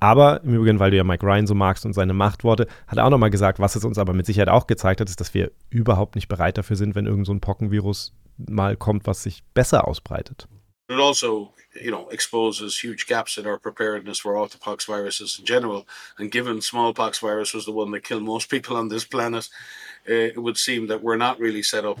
[0.00, 3.04] Aber im Übrigen, weil du ja Mike Ryan so magst und seine Machtworte, hat er
[3.04, 5.52] auch nochmal gesagt, was es uns aber mit Sicherheit auch gezeigt hat, ist, dass wir
[5.68, 8.12] überhaupt nicht bereit dafür sind, wenn irgend so ein Pockenvirus
[8.48, 10.46] mal kommt, was sich besser ausbreitet.
[10.90, 15.86] it also you know exposes huge gaps in our preparedness for orthopox viruses in general.
[16.18, 19.48] And given smallpox virus was the one that killed most people on this planet,
[20.08, 21.98] uh, it would seem that we're not really set up.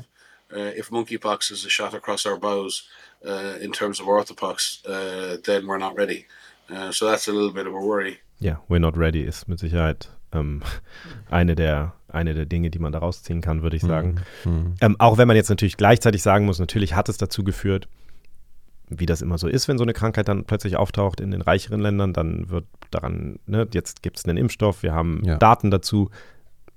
[0.52, 2.88] Uh, if monkeypox is a shot across our bows
[3.24, 4.82] uh, in terms of orthopox,
[5.44, 6.26] then we're not ready.
[6.90, 8.18] So that's a little bit of a worry.
[8.40, 10.62] Ja, we're not ready ist mit Sicherheit ähm,
[11.30, 14.16] eine, der, eine der Dinge, die man daraus ziehen kann, würde ich sagen.
[14.44, 14.74] Mhm.
[14.80, 17.88] Ähm, auch wenn man jetzt natürlich gleichzeitig sagen muss, natürlich hat es dazu geführt,
[18.88, 21.80] wie das immer so ist, wenn so eine Krankheit dann plötzlich auftaucht in den reicheren
[21.80, 25.36] Ländern, dann wird daran, ne, jetzt gibt es einen Impfstoff, wir haben ja.
[25.38, 26.10] Daten dazu.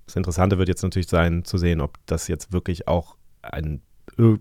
[0.05, 3.81] Das Interessante wird jetzt natürlich sein, zu sehen, ob das jetzt wirklich auch ein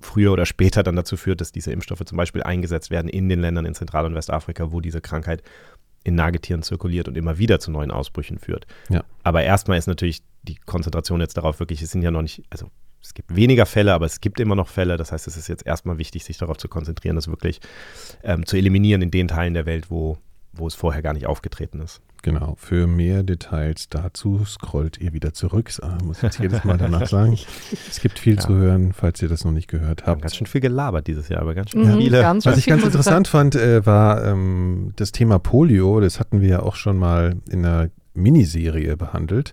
[0.01, 3.41] früher oder später dann dazu führt, dass diese Impfstoffe zum Beispiel eingesetzt werden in den
[3.41, 5.43] Ländern in Zentral- und Westafrika, wo diese Krankheit
[6.05, 8.67] in Nagetieren zirkuliert und immer wieder zu neuen Ausbrüchen führt.
[8.89, 9.05] Ja.
[9.23, 12.71] Aber erstmal ist natürlich die Konzentration jetzt darauf wirklich, es sind ja noch nicht, also
[13.03, 14.97] es gibt weniger Fälle, aber es gibt immer noch Fälle.
[14.97, 17.61] Das heißt, es ist jetzt erstmal wichtig, sich darauf zu konzentrieren, das wirklich
[18.23, 20.19] ähm, zu eliminieren in den Teilen der Welt, wo,
[20.53, 22.01] wo es vorher gar nicht aufgetreten ist.
[22.23, 25.73] Genau, für mehr Details dazu scrollt ihr wieder zurück.
[25.83, 27.37] Ah, muss ich jetzt jedes Mal danach sagen.
[27.91, 28.41] Es gibt viel ja.
[28.41, 30.07] zu hören, falls ihr das noch nicht gehört habt.
[30.07, 32.21] Wir haben ganz schön viel gelabert dieses Jahr, aber ganz schön mhm, viele.
[32.21, 35.99] Ganz Was ich ganz interessant fand, äh, war ähm, das Thema Polio.
[35.99, 39.53] Das hatten wir ja auch schon mal in einer Miniserie behandelt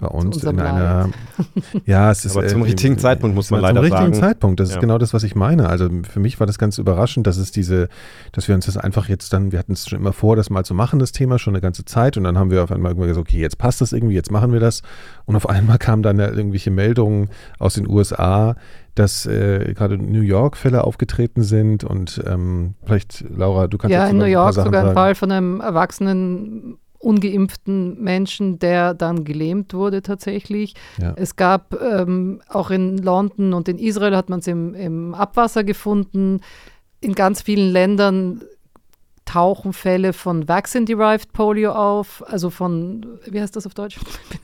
[0.00, 1.10] bei uns in einer.
[1.86, 2.36] Ja, es ist.
[2.36, 3.88] Aber zum äh, richtigen Zeitpunkt muss man leider sagen.
[3.88, 4.28] Zum richtigen sagen.
[4.28, 4.76] Zeitpunkt, das ja.
[4.76, 5.68] ist genau das, was ich meine.
[5.68, 7.88] Also für mich war das ganz überraschend, dass es diese,
[8.32, 10.64] dass wir uns das einfach jetzt dann, wir hatten es schon immer vor, das mal
[10.64, 12.16] zu machen, das Thema, schon eine ganze Zeit.
[12.16, 14.60] Und dann haben wir auf einmal gesagt, okay, jetzt passt das irgendwie, jetzt machen wir
[14.60, 14.82] das.
[15.26, 17.28] Und auf einmal kamen dann irgendwelche Meldungen
[17.58, 18.56] aus den USA,
[18.94, 24.06] dass äh, gerade New York Fälle aufgetreten sind und ähm, vielleicht, Laura, du kannst ja
[24.08, 30.02] in New York sogar ein Fall von einem erwachsenen ungeimpften Menschen, der dann gelähmt wurde
[30.02, 30.74] tatsächlich.
[31.00, 31.14] Ja.
[31.16, 35.64] Es gab ähm, auch in London und in Israel hat man es im, im Abwasser
[35.64, 36.40] gefunden.
[37.00, 38.42] In ganz vielen Ländern
[39.30, 43.96] tauchen Fälle von Vaccine-Derived Polio auf, also von, wie heißt das auf Deutsch?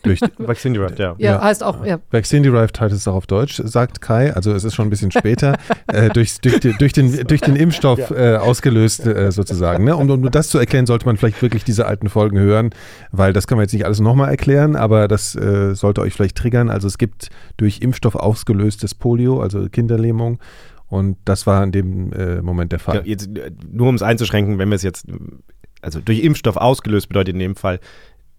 [0.39, 1.17] Vaccine-Derived, ja.
[1.19, 1.33] ja.
[1.33, 1.99] Ja, heißt auch, ja.
[2.13, 5.59] Vaccine-Derived heißt es auch auf Deutsch, sagt Kai, also es ist schon ein bisschen später,
[5.89, 9.85] äh, durch, durch, durch, den, durch den Impfstoff äh, ausgelöst äh, sozusagen.
[9.85, 9.97] Ne?
[9.97, 12.71] Um, um das zu erklären, sollte man vielleicht wirklich diese alten Folgen hören,
[13.11, 16.37] weil das kann man jetzt nicht alles nochmal erklären, aber das äh, sollte euch vielleicht
[16.37, 16.71] triggern.
[16.71, 20.39] Also es gibt durch Impfstoff ausgelöstes Polio, also Kinderlähmung
[20.89, 22.97] und das war in dem äh, Moment der Fall.
[22.97, 25.07] Ja, jetzt, äh, nur um es einzuschränken, wenn wir es jetzt,
[25.83, 27.81] also durch Impfstoff ausgelöst, bedeutet in dem Fall,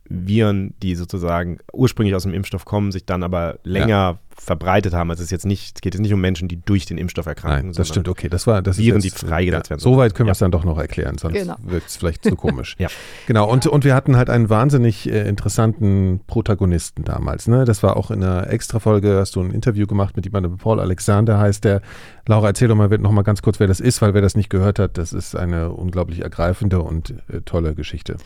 [0.09, 4.19] Viren, die sozusagen ursprünglich aus dem Impfstoff kommen, sich dann aber länger ja.
[4.39, 5.09] Verbreitet haben.
[5.09, 7.25] Also es, ist jetzt nicht, es geht jetzt nicht um Menschen, die durch den Impfstoff
[7.25, 7.67] erkranken.
[7.67, 8.29] Nein, das stimmt, okay.
[8.29, 9.81] Das war, das Viren, jetzt, die freigesetzt ja, werden.
[9.81, 10.29] Soweit können ja.
[10.29, 11.55] wir es dann doch noch erklären, sonst genau.
[11.63, 12.75] wirkt es vielleicht zu komisch.
[12.79, 12.87] ja.
[13.25, 17.47] Genau, und, und wir hatten halt einen wahnsinnig äh, interessanten Protagonisten damals.
[17.47, 17.65] Ne?
[17.65, 21.39] Das war auch in einer Extra-Folge, hast du ein Interview gemacht mit jemandem, Paul Alexander
[21.39, 21.81] heißt der.
[22.27, 24.49] Laura, erzähl doch mal noch mal ganz kurz, wer das ist, weil wer das nicht
[24.49, 28.17] gehört hat, das ist eine unglaublich ergreifende und äh, tolle Geschichte.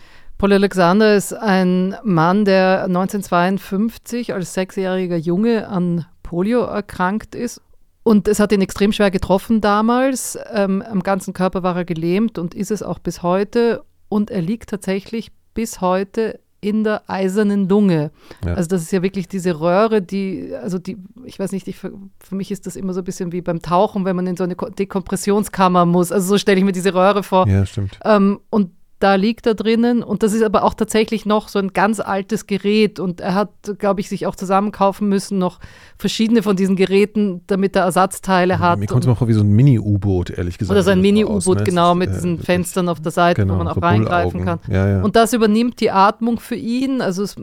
[0.42, 7.60] Paul Alexander ist ein Mann, der 1952 als sechsjähriger Junge an Polio erkrankt ist.
[8.02, 10.36] Und es hat ihn extrem schwer getroffen damals.
[10.52, 13.84] Ähm, am ganzen Körper war er gelähmt und ist es auch bis heute.
[14.08, 18.10] Und er liegt tatsächlich bis heute in der eisernen Lunge.
[18.44, 18.54] Ja.
[18.54, 21.92] Also das ist ja wirklich diese Röhre, die, also die, ich weiß nicht, ich, für,
[22.32, 24.56] mich ist das immer so ein bisschen wie beim Tauchen, wenn man in so eine
[24.56, 26.10] Dekompressionskammer muss.
[26.10, 27.46] Also so stelle ich mir diese Röhre vor.
[27.46, 28.00] Ja, stimmt.
[28.04, 28.70] Ähm, und
[29.02, 32.46] da liegt er drinnen und das ist aber auch tatsächlich noch so ein ganz altes
[32.46, 35.58] Gerät und er hat, glaube ich, sich auch zusammenkaufen müssen, noch
[35.98, 38.78] verschiedene von diesen Geräten, damit er Ersatzteile hat.
[38.78, 40.72] Mir kommt es mir vor wie so ein Mini-U-Boot, ehrlich gesagt.
[40.72, 41.64] Oder so ein Mini-U-Boot, ne?
[41.64, 44.60] genau, mit äh, diesen Fenstern auf der Seite, genau, wo man auch reingreifen kann.
[44.68, 45.02] Ja, ja.
[45.02, 47.36] Und das übernimmt die Atmung für ihn, also es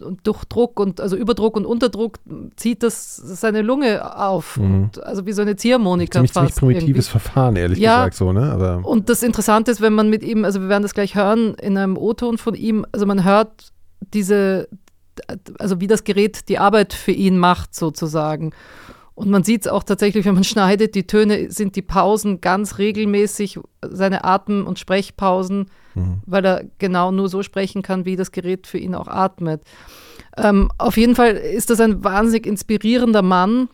[0.00, 2.18] und durch Druck und also Überdruck und Unterdruck
[2.56, 4.56] zieht das seine Lunge auf.
[4.56, 4.84] Mhm.
[4.84, 6.18] Und, also wie so eine Ziehharmonika.
[6.18, 7.20] Ziemlich, fast ziemlich primitives irgendwie.
[7.20, 8.50] Verfahren, ehrlich ja, gesagt so, ne?
[8.52, 11.54] Aber und das Interessante ist, wenn man mit ihm, also wir werden das gleich hören
[11.54, 13.72] in einem O-Ton von ihm, also man hört
[14.12, 14.68] diese,
[15.58, 18.52] also wie das Gerät die Arbeit für ihn macht sozusagen.
[19.14, 22.78] Und man sieht es auch tatsächlich, wenn man schneidet, die Töne sind die Pausen ganz
[22.78, 26.22] regelmäßig, seine Atem- und Sprechpausen, mhm.
[26.26, 29.62] weil er genau nur so sprechen kann, wie das Gerät für ihn auch atmet.
[30.36, 33.68] Ähm, auf jeden Fall ist das ein wahnsinnig inspirierender Mann.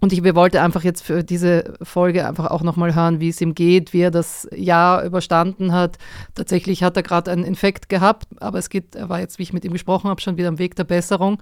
[0.00, 3.54] Und ich, wollten einfach jetzt für diese Folge einfach auch nochmal hören, wie es ihm
[3.54, 5.96] geht, wie er das Jahr überstanden hat.
[6.34, 9.52] Tatsächlich hat er gerade einen Infekt gehabt, aber es geht, er war jetzt, wie ich
[9.52, 11.40] mit ihm gesprochen habe, schon wieder am Weg der Besserung.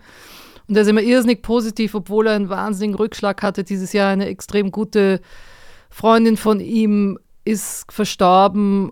[0.69, 4.11] Und er ist immer irrsinnig positiv, obwohl er einen wahnsinnigen Rückschlag hatte dieses Jahr.
[4.11, 5.23] Eine extrem gute
[5.89, 8.91] Freundin von ihm ist verstorben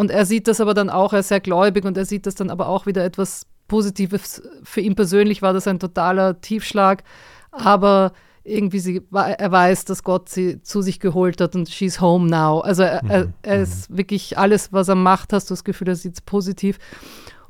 [0.00, 2.34] und er sieht das aber dann auch, er ist sehr gläubig und er sieht das
[2.34, 4.40] dann aber auch wieder etwas Positives.
[4.62, 7.04] Für ihn persönlich war das ein totaler Tiefschlag,
[7.52, 12.30] aber irgendwie sie, er weiß, dass Gott sie zu sich geholt hat und she's home
[12.30, 12.60] now.
[12.60, 13.34] Also er, er, mhm.
[13.42, 16.78] er ist wirklich alles, was er macht, hast du das Gefühl, er sieht es positiv.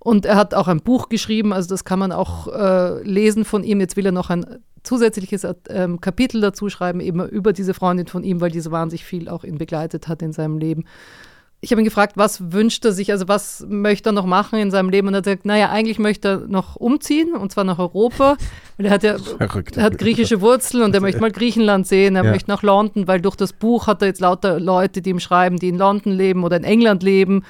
[0.01, 3.63] Und er hat auch ein Buch geschrieben, also das kann man auch äh, lesen von
[3.63, 3.79] ihm.
[3.79, 4.45] Jetzt will er noch ein
[4.83, 5.55] zusätzliches äh,
[6.01, 9.59] Kapitel dazu schreiben, eben über diese Freundin von ihm, weil diese wahnsinnig viel auch ihn
[9.59, 10.85] begleitet hat in seinem Leben
[11.63, 14.71] ich habe ihn gefragt, was wünscht er sich, also was möchte er noch machen in
[14.71, 15.09] seinem Leben?
[15.09, 18.37] Und er hat gesagt, naja, eigentlich möchte er noch umziehen, und zwar nach Europa,
[18.79, 22.25] weil er hat ja er hat griechische Wurzeln und er möchte mal Griechenland sehen, er
[22.25, 22.31] ja.
[22.31, 25.59] möchte nach London, weil durch das Buch hat er jetzt lauter Leute, die ihm schreiben,
[25.59, 27.45] die in London leben oder in England leben.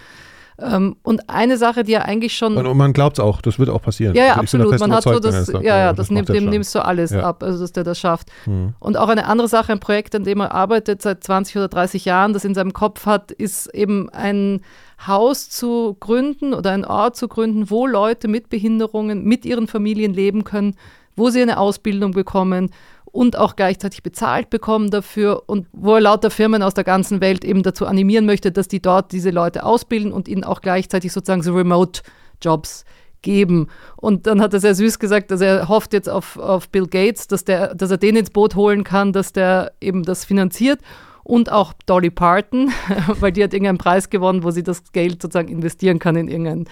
[0.61, 2.56] Ähm, und eine Sache, die ja eigentlich schon.
[2.56, 4.14] Und, man glaubt es auch, das wird auch passieren.
[4.14, 4.78] Ja, ja absolut.
[4.78, 7.22] Man hat so das, ja, ja, das, das nimmt, dem nimmst du alles ja.
[7.22, 8.28] ab, also dass der das schafft.
[8.46, 8.74] Mhm.
[8.78, 12.04] Und auch eine andere Sache, ein Projekt, an dem er arbeitet seit 20 oder 30
[12.04, 14.61] Jahren, das in seinem Kopf hat, ist eben ein
[15.06, 20.12] Haus zu gründen oder ein Ort zu gründen, wo Leute mit Behinderungen mit ihren Familien
[20.12, 20.76] leben können,
[21.16, 22.70] wo sie eine Ausbildung bekommen,
[23.12, 27.44] und auch gleichzeitig bezahlt bekommen dafür und wo er lauter Firmen aus der ganzen Welt
[27.44, 31.42] eben dazu animieren möchte, dass die dort diese Leute ausbilden und ihnen auch gleichzeitig sozusagen
[31.42, 32.84] so Remote-Jobs
[33.22, 33.68] geben.
[33.96, 37.26] Und dann hat er sehr süß gesagt, dass er hofft jetzt auf, auf Bill Gates,
[37.26, 40.80] dass, der, dass er den ins Boot holen kann, dass der eben das finanziert.
[41.22, 42.72] Und auch Dolly Parton,
[43.20, 46.64] weil die hat irgendeinen Preis gewonnen, wo sie das Geld sozusagen investieren kann in irgendein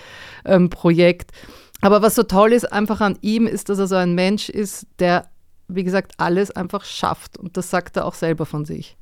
[0.44, 1.32] ähm, Projekt.
[1.80, 4.86] Aber was so toll ist einfach an ihm, ist, dass er so ein Mensch ist,
[4.98, 5.26] der
[5.68, 7.38] wie gesagt, alles einfach schafft.
[7.38, 8.96] Und das sagt er auch selber von sich.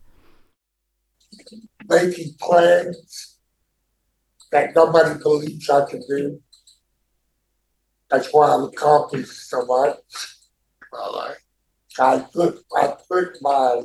[1.89, 3.41] Making plans
[4.51, 6.41] that nobody believes I can do.
[8.09, 9.97] That's why I've accomplished so much.
[11.99, 13.85] I, put, I put my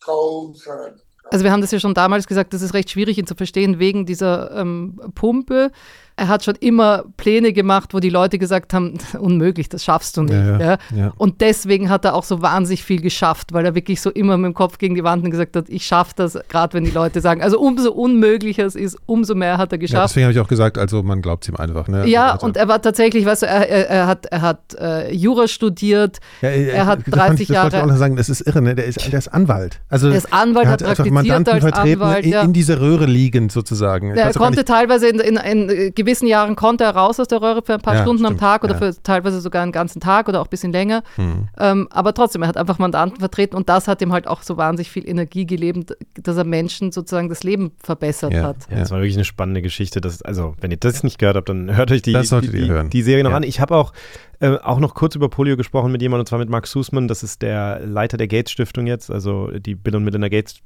[0.00, 1.00] goals and
[1.30, 3.78] also wir haben das ja schon damals gesagt, das ist recht schwierig, ihn zu verstehen
[3.78, 5.70] wegen dieser ähm, Pumpe
[6.16, 10.22] er hat schon immer Pläne gemacht, wo die Leute gesagt haben, unmöglich, das schaffst du
[10.22, 10.34] nicht.
[10.34, 11.12] Ja, ja, ja.
[11.16, 14.48] Und deswegen hat er auch so wahnsinnig viel geschafft, weil er wirklich so immer mit
[14.48, 17.42] dem Kopf gegen die Wand gesagt hat, ich schaffe das, gerade wenn die Leute sagen,
[17.42, 20.10] also umso unmöglicher es ist, umso mehr hat er geschafft.
[20.10, 21.88] deswegen habe ich auch gesagt, also man glaubt es ihm einfach.
[21.88, 22.06] Ne?
[22.08, 25.14] Ja, also, und er war tatsächlich, weißt du, er, er, er hat, er hat äh,
[25.14, 27.70] Jura studiert, äh, er hat 30 ich, das Jahre.
[27.70, 28.74] Das wollte ich auch noch sagen, das ist irre, ne?
[28.74, 29.80] der, ist, der ist Anwalt.
[29.88, 32.26] Also, er ist Anwalt, hat, hat praktiziert als Anwalt.
[32.26, 34.14] In, in dieser Röhre liegend sozusagen.
[34.14, 37.74] er konnte teilweise in, in, in gewissen Jahren konnte er raus aus der Röhre für
[37.74, 38.42] ein paar ja, Stunden stimmt.
[38.42, 38.78] am Tag oder ja.
[38.78, 41.02] für teilweise sogar einen ganzen Tag oder auch ein bisschen länger.
[41.16, 41.48] Mhm.
[41.58, 44.56] Ähm, aber trotzdem, er hat einfach Mandanten vertreten und das hat ihm halt auch so
[44.56, 48.42] wahnsinnig viel Energie gegeben, dass er Menschen sozusagen das Leben verbessert ja.
[48.42, 48.56] hat.
[48.70, 50.00] Ja, das war wirklich eine spannende Geschichte.
[50.00, 53.02] Das, also, wenn ihr das nicht gehört habt, dann hört euch die, die, die, die,
[53.02, 53.42] Serie noch an.
[53.42, 53.92] Ich habe auch
[54.40, 57.08] äh, auch noch kurz über Polio gesprochen mit jemandem, und zwar mit Mark Sussman.
[57.08, 60.56] Das ist der Leiter der Gates Stiftung jetzt, also die Bill und Melinda Gates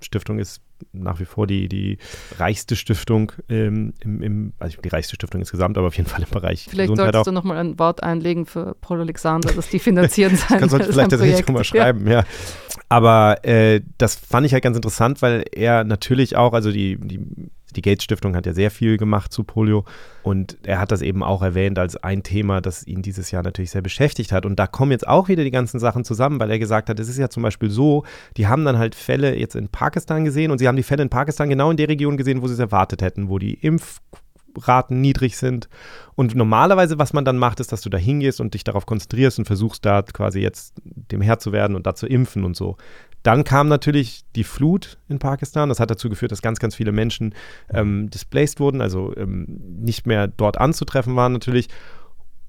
[0.00, 0.60] Stiftung ist
[0.92, 1.98] nach wie vor die, die
[2.38, 6.28] reichste Stiftung ähm, im, im, also die reichste Stiftung insgesamt, aber auf jeden Fall im
[6.28, 7.24] Bereich Vielleicht Gesundheit solltest auch.
[7.24, 10.60] du nochmal ein Wort einlegen für Paul Alexander, dass die finanzieren sein.
[10.60, 12.20] Kannst du vielleicht tatsächlich mal schreiben, ja.
[12.20, 12.24] ja.
[12.88, 17.20] Aber äh, das fand ich halt ganz interessant, weil er natürlich auch, also die, die
[17.76, 19.84] die Gates Stiftung hat ja sehr viel gemacht zu Polio
[20.22, 23.70] und er hat das eben auch erwähnt als ein Thema, das ihn dieses Jahr natürlich
[23.70, 24.44] sehr beschäftigt hat.
[24.44, 27.08] Und da kommen jetzt auch wieder die ganzen Sachen zusammen, weil er gesagt hat, es
[27.08, 28.04] ist ja zum Beispiel so,
[28.36, 31.10] die haben dann halt Fälle jetzt in Pakistan gesehen und sie haben die Fälle in
[31.10, 33.54] Pakistan genau in der Region gesehen, wo sie es erwartet hätten, wo die
[34.56, 35.68] Impfraten niedrig sind.
[36.14, 39.38] Und normalerweise, was man dann macht, ist, dass du da hingehst und dich darauf konzentrierst
[39.38, 42.76] und versuchst da quasi jetzt dem Herr zu werden und da zu impfen und so.
[43.22, 45.68] Dann kam natürlich die Flut in Pakistan.
[45.68, 47.34] Das hat dazu geführt, dass ganz, ganz viele Menschen
[47.70, 49.46] ähm, displaced wurden, also ähm,
[49.80, 51.68] nicht mehr dort anzutreffen waren natürlich.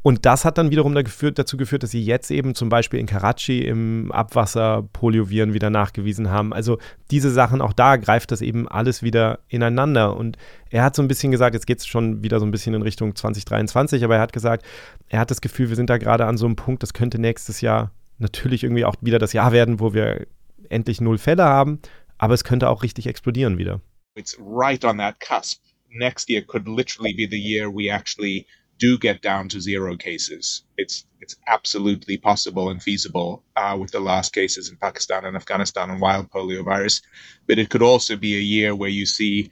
[0.07, 3.59] Und das hat dann wiederum dazu geführt, dass sie jetzt eben zum Beispiel in Karachi
[3.63, 6.53] im Abwasser Polioviren wieder nachgewiesen haben.
[6.53, 6.77] Also
[7.11, 10.15] diese Sachen, auch da greift das eben alles wieder ineinander.
[10.15, 10.37] Und
[10.69, 12.83] er hat so ein bisschen gesagt, jetzt geht es schon wieder so ein bisschen in
[12.83, 14.65] Richtung 2023, aber er hat gesagt,
[15.09, 17.59] er hat das Gefühl, wir sind da gerade an so einem Punkt, das könnte nächstes
[17.59, 20.25] Jahr natürlich irgendwie auch wieder das Jahr werden, wo wir
[20.69, 21.79] endlich null Fälle haben,
[22.17, 23.81] aber es könnte auch richtig explodieren wieder.
[24.15, 25.59] It's right on that cusp.
[25.89, 28.47] Next year could literally be the year we actually
[28.79, 30.63] do get down to zero cases.
[30.77, 35.89] It's it's absolutely possible and feasible uh, with the last cases in Pakistan and Afghanistan
[35.89, 37.01] and wild polio virus.
[37.47, 39.51] But it could also be a year where you see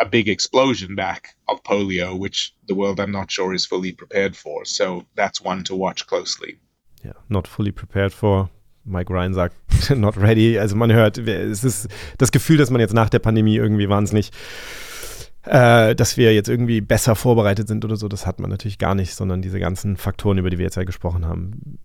[0.00, 4.36] a big explosion back of polio, which the world I'm not sure is fully prepared
[4.36, 4.64] for.
[4.64, 6.58] So that's one to watch closely.
[7.04, 8.50] Yeah, not fully prepared for.
[8.86, 9.54] Mike Ryan sagt,
[9.90, 10.58] not ready.
[10.58, 14.30] Also man hört, es ist das Gefühl, dass man jetzt nach der Pandemie irgendwie wahnsinnig,
[15.44, 18.94] äh, dass wir jetzt irgendwie besser vorbereitet sind oder so, das hat man natürlich gar
[18.94, 21.78] nicht, sondern diese ganzen Faktoren, über die wir jetzt ja gesprochen haben.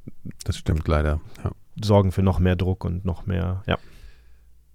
[0.46, 1.20] Das stimmt leider.
[1.44, 1.52] Ja.
[1.82, 3.78] Sorgen für noch mehr Druck und noch mehr, ja.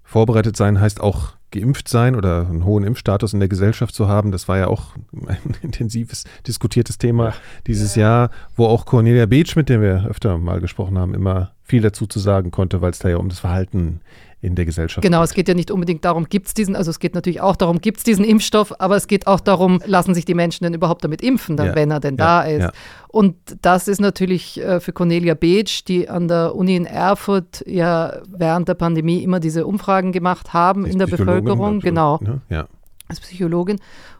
[0.02, 4.32] vorbereitet sein heißt auch geimpft sein oder einen hohen Impfstatus in der Gesellschaft zu haben.
[4.32, 7.32] Das war ja auch ein intensives diskutiertes Thema
[7.66, 11.80] dieses Jahr, wo auch Cornelia Beetsch, mit der wir öfter mal gesprochen haben, immer viel
[11.80, 14.00] dazu zu sagen konnte, weil es da ja um das Verhalten
[14.44, 15.02] in der Gesellschaft.
[15.02, 17.56] Genau, es geht ja nicht unbedingt darum, gibt es diesen, also es geht natürlich auch
[17.56, 20.74] darum, gibt es diesen Impfstoff, aber es geht auch darum, lassen sich die Menschen denn
[20.74, 21.74] überhaupt damit impfen, dann, ja.
[21.74, 22.42] wenn er denn ja.
[22.42, 22.62] da ist.
[22.62, 22.72] Ja.
[23.08, 28.20] Und das ist natürlich äh, für Cornelia Beetsch, die an der Uni in Erfurt ja
[28.28, 31.80] während der Pandemie immer diese Umfragen gemacht haben in der Bevölkerung.
[31.80, 32.20] Genau.
[32.20, 32.66] Ne?
[33.08, 33.78] Als Psychologin.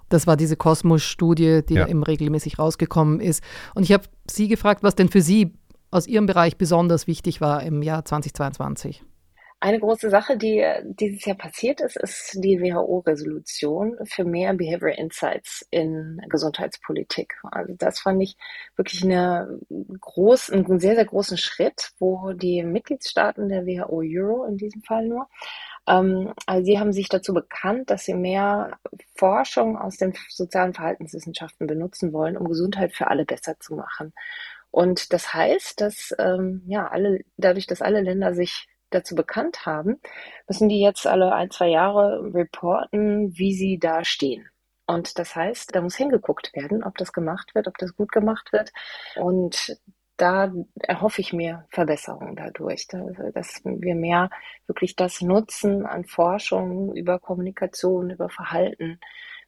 [0.09, 1.89] Das war diese Kosmos-Studie, die ja.
[1.89, 3.43] eben regelmäßig rausgekommen ist.
[3.75, 5.55] Und ich habe Sie gefragt, was denn für Sie
[5.91, 9.03] aus Ihrem Bereich besonders wichtig war im Jahr 2022.
[9.65, 15.67] Eine große Sache, die dieses Jahr passiert ist, ist die WHO-Resolution für mehr Behavioral Insights
[15.71, 17.33] in Gesundheitspolitik.
[17.51, 18.37] Also das fand ich
[18.77, 24.59] wirklich eine groß, einen sehr, sehr großen Schritt, wo die Mitgliedstaaten der WHO Euro in
[24.59, 25.29] diesem Fall nur
[25.87, 28.79] ähm, also sie haben sich dazu bekannt, dass sie mehr
[29.15, 34.12] Forschung aus den sozialen Verhaltenswissenschaften benutzen wollen, um Gesundheit für alle besser zu machen.
[34.71, 40.01] Und das heißt, dass ähm, ja alle, dadurch, dass alle Länder sich dazu bekannt haben,
[40.49, 44.49] müssen die jetzt alle ein, zwei Jahre reporten, wie sie da stehen.
[44.87, 48.53] Und das heißt, da muss hingeguckt werden, ob das gemacht wird, ob das gut gemacht
[48.53, 48.71] wird.
[49.17, 49.79] Und
[50.17, 54.31] da erhoffe ich mir Verbesserungen dadurch, dass wir mehr
[54.67, 59.01] wirklich das nutzen an Forschung über Kommunikation, über Verhalten,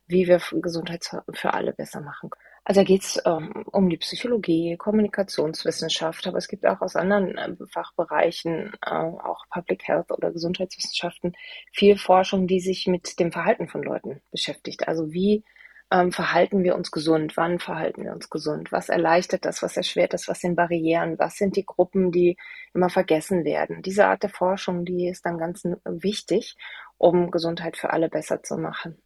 [0.06, 2.45] wie wir Gesundheit für alle besser machen können.
[2.68, 7.38] Also da geht es ähm, um die Psychologie, Kommunikationswissenschaft, aber es gibt auch aus anderen
[7.38, 11.36] äh, Fachbereichen, äh, auch Public Health oder Gesundheitswissenschaften,
[11.72, 14.88] viel Forschung, die sich mit dem Verhalten von Leuten beschäftigt.
[14.88, 15.44] Also wie
[15.92, 17.36] ähm, verhalten wir uns gesund?
[17.36, 18.72] Wann verhalten wir uns gesund?
[18.72, 19.62] Was erleichtert das?
[19.62, 20.26] Was erschwert das?
[20.26, 21.20] Was sind Barrieren?
[21.20, 22.36] Was sind die Gruppen, die
[22.74, 23.80] immer vergessen werden?
[23.82, 26.56] Diese Art der Forschung, die ist dann ganz wichtig,
[26.98, 28.98] um Gesundheit für alle besser zu machen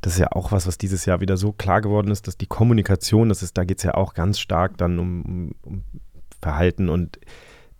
[0.00, 2.46] das ist ja auch was, was dieses Jahr wieder so klar geworden ist, dass die
[2.46, 5.82] Kommunikation, das ist, da geht es ja auch ganz stark dann um, um, um,
[6.40, 7.18] Verhalten und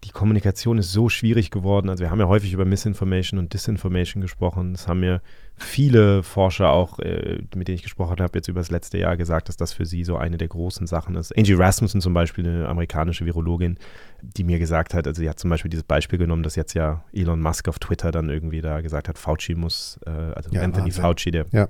[0.04, 1.88] die Kommunikation ist so schwierig geworden.
[1.88, 4.72] Also wir haben ja häufig über Misinformation und Disinformation gesprochen.
[4.72, 5.20] Das haben mir
[5.56, 9.48] viele Forscher auch, äh, mit denen ich gesprochen habe, jetzt über das letzte Jahr gesagt,
[9.48, 11.36] dass das für sie so eine der großen Sachen ist.
[11.36, 13.76] Angie Rasmussen zum Beispiel, eine amerikanische Virologin,
[14.22, 17.04] die mir gesagt hat, also sie hat zum Beispiel dieses Beispiel genommen, dass jetzt ja
[17.12, 20.86] Elon Musk auf Twitter dann irgendwie da gesagt hat, Fauci muss, äh, also ja, Anthony
[20.86, 21.02] Wahnsinn.
[21.02, 21.68] Fauci, der ja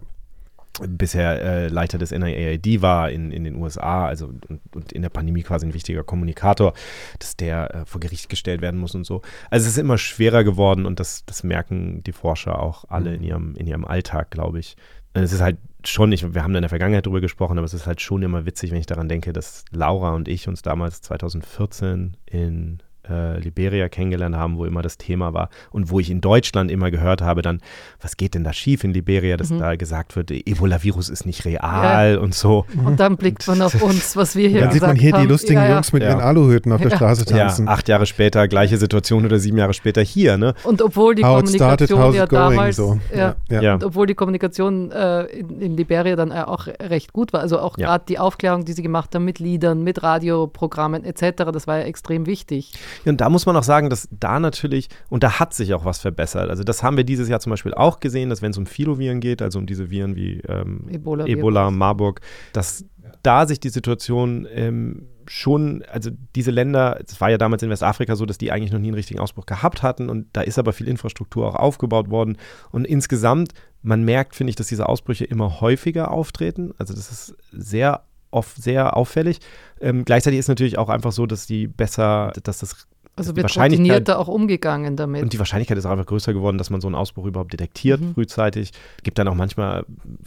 [0.89, 5.09] bisher äh, Leiter des NIAID war in, in den USA, also und, und, in der
[5.09, 6.73] Pandemie quasi ein wichtiger Kommunikator,
[7.19, 9.23] dass der äh, vor Gericht gestellt werden muss und so.
[9.51, 13.21] Also es ist immer schwerer geworden und das, das merken die Forscher auch alle in
[13.21, 13.27] mhm.
[13.27, 14.77] ihrem, in ihrem Alltag, glaube ich.
[15.14, 17.75] Und es ist halt schon, ich, wir haben in der Vergangenheit darüber gesprochen, aber es
[17.75, 21.01] ist halt schon immer witzig, wenn ich daran denke, dass Laura und ich uns damals
[21.03, 26.21] 2014 in äh, Liberia kennengelernt haben, wo immer das Thema war und wo ich in
[26.21, 27.61] Deutschland immer gehört habe, dann,
[28.01, 29.59] was geht denn da schief in Liberia, dass mhm.
[29.59, 32.21] da gesagt wird, Ebola-Virus ist nicht real ja.
[32.21, 32.65] und so.
[32.85, 35.23] Und dann blickt man auf uns, was wir hier Dann sieht man hier haben.
[35.23, 37.67] die lustigen ja, Jungs mit ihren Aluhüten auf der Straße tanzen.
[37.67, 40.55] Ja, acht Jahre später, gleiche Situation oder sieben Jahre später hier, ne?
[40.65, 42.99] Und obwohl die how Kommunikation started, ja damals, so.
[43.15, 43.75] ja, ja.
[43.75, 47.59] Und obwohl die Kommunikation äh, in, in, Liberia dann äh, auch recht gut war, also
[47.61, 51.79] auch gerade die Aufklärung, die sie gemacht haben mit Liedern, mit Radioprogrammen etc., das war
[51.79, 52.73] ja extrem wichtig.
[53.05, 55.99] Und da muss man auch sagen, dass da natürlich, und da hat sich auch was
[55.99, 56.51] verbessert.
[56.51, 59.20] Also das haben wir dieses Jahr zum Beispiel auch gesehen, dass wenn es um Filoviren
[59.20, 62.20] geht, also um diese Viren wie ähm, Ebola, Ebola Marburg,
[62.53, 62.84] dass
[63.22, 68.16] da sich die Situation ähm, schon, also diese Länder, es war ja damals in Westafrika
[68.16, 70.72] so, dass die eigentlich noch nie einen richtigen Ausbruch gehabt hatten und da ist aber
[70.72, 72.38] viel Infrastruktur auch aufgebaut worden
[72.70, 76.72] und insgesamt, man merkt, finde ich, dass diese Ausbrüche immer häufiger auftreten.
[76.78, 79.41] Also das ist sehr oft sehr auffällig.
[79.81, 84.18] Ähm, gleichzeitig ist natürlich auch einfach so, dass die besser, dass das also wird routinierter
[84.18, 85.22] auch umgegangen damit.
[85.22, 88.14] Und die Wahrscheinlichkeit ist einfach größer geworden, dass man so einen Ausbruch überhaupt detektiert mhm.
[88.14, 88.70] frühzeitig.
[89.03, 89.85] Gibt dann auch manchmal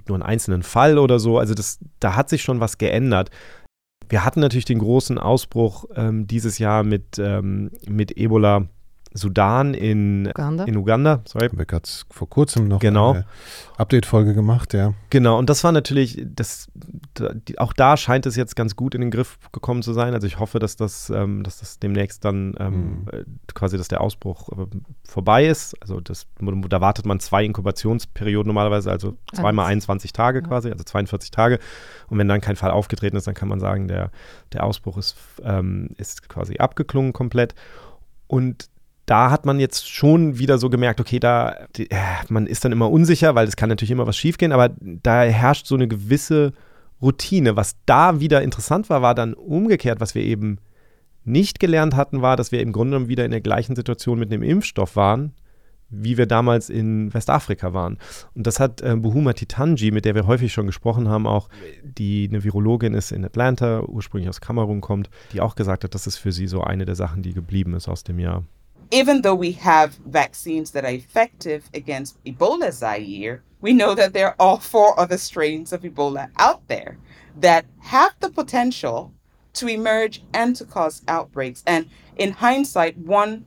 [0.07, 1.37] nur einen einzelnen Fall oder so.
[1.37, 3.29] Also das, da hat sich schon was geändert.
[4.09, 8.67] Wir hatten natürlich den großen Ausbruch ähm, dieses Jahr mit, ähm, mit Ebola
[9.13, 10.63] Sudan in Uganda.
[10.63, 11.49] In Uganda sorry.
[11.51, 13.11] Wir gerade vor kurzem noch genau.
[13.11, 13.25] eine
[13.77, 14.93] Update-Folge gemacht, ja.
[15.09, 16.69] Genau, und das war natürlich, das,
[17.47, 20.13] die, auch da scheint es jetzt ganz gut in den Griff gekommen zu sein.
[20.13, 23.07] Also ich hoffe, dass das, ähm, dass das demnächst dann ähm, mhm.
[23.11, 24.65] Äh, quasi, dass der Ausbruch äh,
[25.03, 25.75] vorbei ist.
[25.81, 30.47] Also das, da wartet man zwei Inkubationsperioden normalerweise, also zweimal 21 Tage ja.
[30.47, 31.59] quasi, also 42 Tage.
[32.07, 34.11] Und wenn dann kein Fall aufgetreten ist, dann kann man sagen, der,
[34.53, 37.55] der Ausbruch ist, ähm, ist quasi abgeklungen komplett.
[38.27, 38.69] Und
[39.11, 41.85] da hat man jetzt schon wieder so gemerkt, okay, da, äh,
[42.29, 45.65] man ist dann immer unsicher, weil es kann natürlich immer was schiefgehen, aber da herrscht
[45.65, 46.53] so eine gewisse
[47.01, 47.57] Routine.
[47.57, 50.59] Was da wieder interessant war, war dann umgekehrt, was wir eben
[51.25, 54.31] nicht gelernt hatten, war, dass wir im Grunde genommen wieder in der gleichen Situation mit
[54.31, 55.33] einem Impfstoff waren,
[55.89, 57.97] wie wir damals in Westafrika waren.
[58.33, 61.49] Und das hat äh, Buhuma Titanji, mit der wir häufig schon gesprochen haben, auch,
[61.83, 66.07] die eine Virologin ist in Atlanta, ursprünglich aus Kamerun kommt, die auch gesagt hat, das
[66.07, 68.45] ist für sie so eine der Sachen, die geblieben ist aus dem Jahr.
[68.93, 74.35] Even though we have vaccines that are effective against Ebola Zaire, we know that there
[74.37, 76.97] are four other strains of Ebola out there
[77.39, 79.13] that have the potential
[79.53, 81.63] to emerge and to cause outbreaks.
[81.65, 81.87] And
[82.17, 83.45] in hindsight, one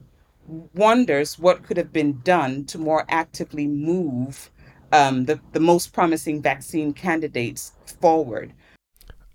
[0.73, 4.49] wonders what could have been done to more actively move
[4.91, 8.51] um, the, the most promising vaccine candidates forward.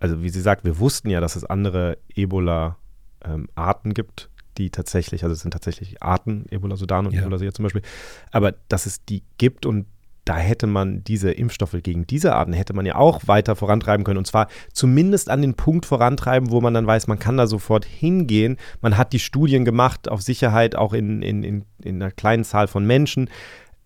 [0.01, 4.31] Also wie sie sagt, wir wussten ja, dass es andere Ebola-Arten ähm, gibt,
[4.61, 7.23] die tatsächlich, also es sind tatsächlich Arten, Ebola Sudan und ja.
[7.23, 7.83] Ebola Syria zum Beispiel,
[8.31, 9.87] aber dass es die gibt und
[10.25, 14.19] da hätte man diese Impfstoffe gegen diese Arten, hätte man ja auch weiter vorantreiben können.
[14.19, 17.85] Und zwar zumindest an den Punkt vorantreiben, wo man dann weiß, man kann da sofort
[17.85, 18.57] hingehen.
[18.81, 22.69] Man hat die Studien gemacht auf Sicherheit, auch in, in, in, in einer kleinen Zahl
[22.69, 23.29] von Menschen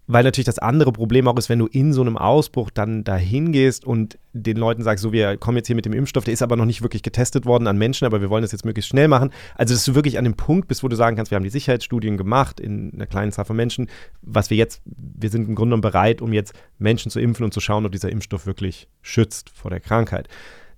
[0.07, 3.53] weil natürlich das andere Problem auch ist, wenn du in so einem Ausbruch dann dahin
[3.53, 6.43] gehst und den Leuten sagst, so, wir kommen jetzt hier mit dem Impfstoff, der ist
[6.43, 9.09] aber noch nicht wirklich getestet worden an Menschen, aber wir wollen das jetzt möglichst schnell
[9.09, 9.31] machen.
[9.55, 11.51] Also, dass du wirklich an dem Punkt bist, wo du sagen kannst, wir haben die
[11.51, 13.89] Sicherheitsstudien gemacht in einer kleinen Zahl von Menschen,
[14.21, 17.55] was wir jetzt, wir sind im Grunde genommen bereit, um jetzt Menschen zu impfen und
[17.55, 20.29] zu schauen, ob dieser Impfstoff wirklich schützt vor der Krankheit.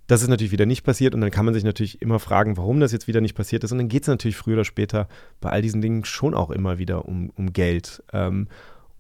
[0.07, 2.79] Das ist natürlich wieder nicht passiert und dann kann man sich natürlich immer fragen, warum
[2.79, 3.73] das jetzt wieder nicht passiert ist.
[3.73, 5.09] Und dann geht es natürlich früher oder später
[5.41, 8.05] bei all diesen Dingen schon auch immer wieder um, um Geld.
[8.13, 8.47] Ähm,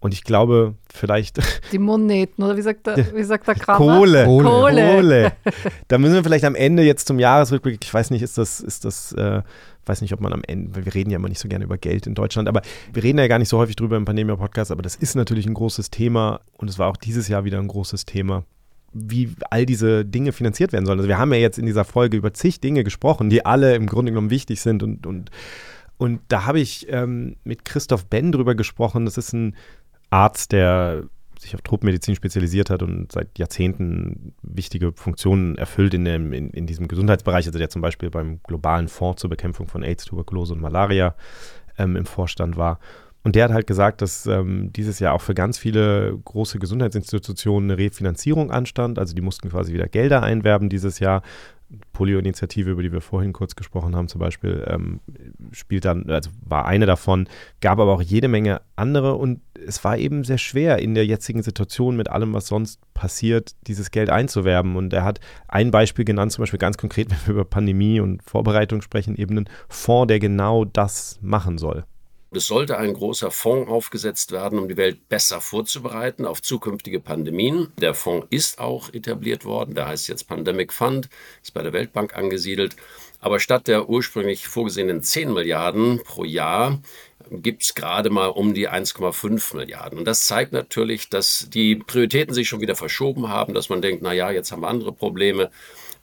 [0.01, 1.39] und ich glaube, vielleicht.
[1.73, 3.79] Die Moneten, oder wie sagt der, wie sagt der Kramer?
[3.79, 4.25] Kohle.
[4.25, 4.95] Kohle.
[4.95, 5.33] Kohle.
[5.89, 8.85] da müssen wir vielleicht am Ende jetzt zum Jahresrückblick, ich weiß nicht, ist das, ist
[8.85, 9.43] das, äh,
[9.87, 12.07] weiß nicht, ob man am Ende, wir reden ja immer nicht so gerne über Geld
[12.07, 14.97] in Deutschland, aber wir reden ja gar nicht so häufig drüber im Pandemia-Podcast, aber das
[14.97, 18.45] ist natürlich ein großes Thema und es war auch dieses Jahr wieder ein großes Thema
[18.99, 20.99] wie all diese Dinge finanziert werden sollen.
[20.99, 23.87] Also wir haben ja jetzt in dieser Folge über zig Dinge gesprochen, die alle im
[23.87, 25.31] Grunde genommen wichtig sind und, und
[25.99, 29.07] und da habe ich ähm, mit Christoph Ben drüber gesprochen.
[29.07, 29.57] Das ist ein
[30.17, 31.05] Arzt, der
[31.39, 36.67] sich auf Truppmedizin spezialisiert hat und seit Jahrzehnten wichtige Funktionen erfüllt in, dem, in, in
[36.67, 40.61] diesem Gesundheitsbereich, also der zum Beispiel beim globalen Fonds zur Bekämpfung von AIDS, Tuberkulose und
[40.63, 41.15] Malaria
[41.77, 42.79] ähm, im Vorstand war.
[43.23, 47.71] Und der hat halt gesagt, dass ähm, dieses Jahr auch für ganz viele große Gesundheitsinstitutionen
[47.71, 48.99] eine Refinanzierung anstand.
[49.01, 51.23] Also die mussten quasi wieder Gelder einwerben dieses Jahr.
[51.93, 55.01] Polio-Initiative, über die wir vorhin kurz gesprochen haben, zum Beispiel, ähm,
[55.53, 57.29] spielt dann, also war eine davon,
[57.61, 61.43] gab aber auch jede Menge andere und es war eben sehr schwer in der jetzigen
[61.43, 64.77] Situation mit allem, was sonst passiert, dieses Geld einzuwerben.
[64.77, 68.23] Und er hat ein Beispiel genannt, zum Beispiel ganz konkret, wenn wir über Pandemie und
[68.23, 71.85] Vorbereitung sprechen, eben einen Fonds, der genau das machen soll.
[72.37, 77.73] Es sollte ein großer Fonds aufgesetzt werden, um die Welt besser vorzubereiten auf zukünftige Pandemien.
[77.81, 81.09] Der Fonds ist auch etabliert worden, der heißt jetzt Pandemic Fund,
[81.43, 82.77] ist bei der Weltbank angesiedelt.
[83.21, 86.79] Aber statt der ursprünglich vorgesehenen 10 Milliarden pro Jahr
[87.31, 89.99] gibt es gerade mal um die 1,5 Milliarden.
[89.99, 94.03] Und das zeigt natürlich, dass die Prioritäten sich schon wieder verschoben haben, dass man denkt,
[94.03, 95.51] naja, jetzt haben wir andere Probleme.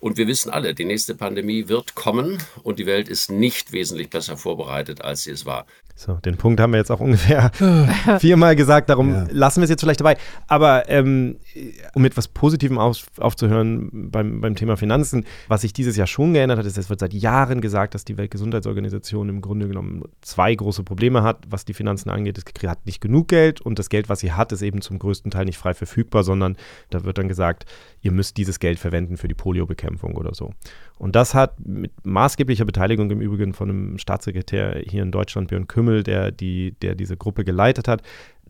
[0.03, 4.09] Und wir wissen alle, die nächste Pandemie wird kommen und die Welt ist nicht wesentlich
[4.09, 5.65] besser vorbereitet, als sie es war.
[5.95, 7.51] So, den Punkt haben wir jetzt auch ungefähr
[8.19, 9.27] viermal gesagt, darum ja.
[9.29, 10.17] lassen wir es jetzt vielleicht dabei.
[10.47, 11.37] Aber ähm,
[11.93, 16.57] um etwas Positivem auf, aufzuhören beim, beim Thema Finanzen, was sich dieses Jahr schon geändert
[16.57, 20.83] hat, ist, es wird seit Jahren gesagt, dass die Weltgesundheitsorganisation im Grunde genommen zwei große
[20.83, 22.37] Probleme hat, was die Finanzen angeht.
[22.37, 25.31] Es hat nicht genug Geld und das Geld, was sie hat, ist eben zum größten
[25.31, 26.57] Teil nicht frei verfügbar, sondern
[26.89, 27.65] da wird dann gesagt,
[28.01, 30.51] ihr müsst dieses Geld verwenden für die Poliobekämpfung oder so.
[30.97, 35.67] Und das hat mit maßgeblicher Beteiligung im Übrigen von einem Staatssekretär hier in Deutschland, Björn
[35.67, 38.03] Kümmel, der, die, der diese Gruppe geleitet hat,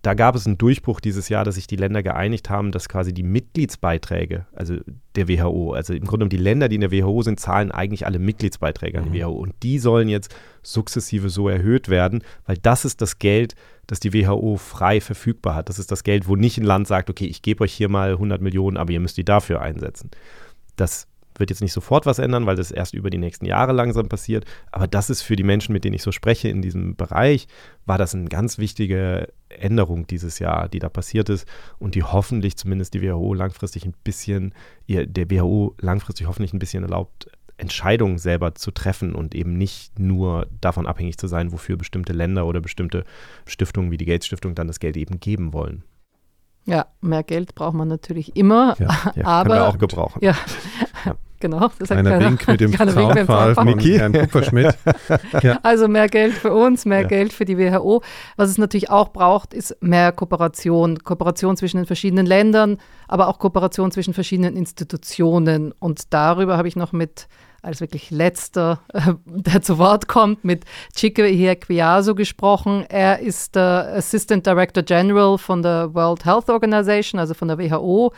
[0.03, 3.13] da gab es einen Durchbruch dieses Jahr, dass sich die Länder geeinigt haben, dass quasi
[3.13, 4.75] die Mitgliedsbeiträge, also
[5.15, 8.05] der WHO, also im Grunde genommen die Länder, die in der WHO sind, zahlen eigentlich
[8.05, 9.23] alle Mitgliedsbeiträge an die mhm.
[9.23, 9.31] WHO.
[9.31, 13.55] Und die sollen jetzt sukzessive so erhöht werden, weil das ist das Geld,
[13.87, 15.69] das die WHO frei verfügbar hat.
[15.69, 18.11] Das ist das Geld, wo nicht ein Land sagt, okay, ich gebe euch hier mal
[18.11, 20.11] 100 Millionen, aber ihr müsst die dafür einsetzen.
[20.75, 24.07] Das wird jetzt nicht sofort was ändern, weil das erst über die nächsten Jahre langsam
[24.09, 24.45] passiert.
[24.71, 27.47] Aber das ist für die Menschen, mit denen ich so spreche in diesem Bereich,
[27.85, 31.47] war das eine ganz wichtige Änderung dieses Jahr, die da passiert ist
[31.79, 34.53] und die hoffentlich zumindest die WHO langfristig ein bisschen,
[34.87, 37.27] der WHO langfristig hoffentlich ein bisschen erlaubt,
[37.57, 42.45] Entscheidungen selber zu treffen und eben nicht nur davon abhängig zu sein, wofür bestimmte Länder
[42.47, 43.05] oder bestimmte
[43.45, 45.83] Stiftungen wie die Gates Stiftung dann das Geld eben geben wollen.
[46.65, 50.19] Ja, mehr Geld braucht man natürlich immer, ja, ja, aber können wir auch gebrauchen.
[50.21, 50.35] Ja,
[51.05, 51.15] ja.
[51.39, 51.69] genau.
[51.77, 54.77] Das Kleiner Wink mit dem Zaunpfahl von Herrn Kupferschmidt.
[55.41, 55.59] ja.
[55.63, 58.01] Also mehr Geld für uns, mehr Geld für die WHO.
[58.37, 60.99] Was es natürlich auch braucht, ist mehr Kooperation.
[60.99, 62.77] Kooperation zwischen den verschiedenen Ländern,
[63.09, 65.73] aber auch Kooperation zwischen verschiedenen Institutionen.
[65.77, 67.27] Und darüber habe ich noch mit
[67.63, 70.65] als wirklich letzter, äh, der zu Wort kommt, mit
[70.95, 72.85] Chike Hiequiaso gesprochen.
[72.89, 78.13] Er ist der Assistant Director General von der World Health Organization, also von der WHO,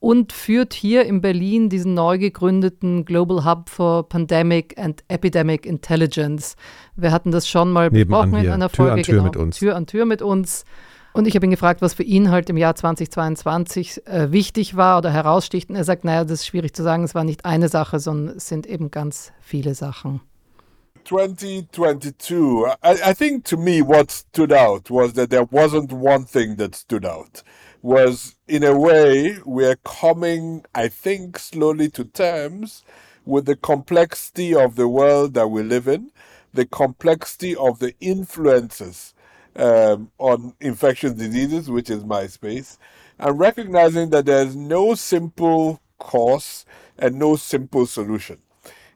[0.00, 6.56] und führt hier in Berlin diesen neu gegründeten Global Hub for Pandemic and Epidemic Intelligence.
[6.96, 8.48] Wir hatten das schon mal Nebenan besprochen hier.
[8.48, 8.92] in einer Tür Folge.
[8.92, 9.58] an Tür genau, mit uns.
[9.58, 10.64] Tür an Tür mit uns.
[11.18, 14.98] Und ich habe ihn gefragt, was für ihn halt im Jahr 2022 äh, wichtig war
[14.98, 15.68] oder heraussticht.
[15.68, 18.36] Und er sagt, naja, das ist schwierig zu sagen, es war nicht eine Sache, sondern
[18.36, 20.20] es sind eben ganz viele Sachen.
[21.06, 22.14] 2022,
[22.84, 26.76] I, I think to me what stood out was that there wasn't one thing that
[26.76, 27.42] stood out.
[27.82, 32.84] Was in a way we're coming, I think, slowly to terms
[33.26, 36.12] with the complexity of the world that we live in,
[36.54, 39.14] the complexity of the influences
[39.56, 42.78] um, on infectious diseases, which is my space,
[43.18, 46.64] and recognizing that there's no simple cause
[46.98, 48.38] and no simple solution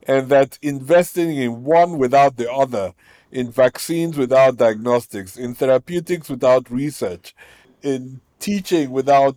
[0.07, 2.93] and that investing in one without the other,
[3.31, 7.35] in vaccines without diagnostics, in therapeutics without research,
[7.83, 9.37] in teaching without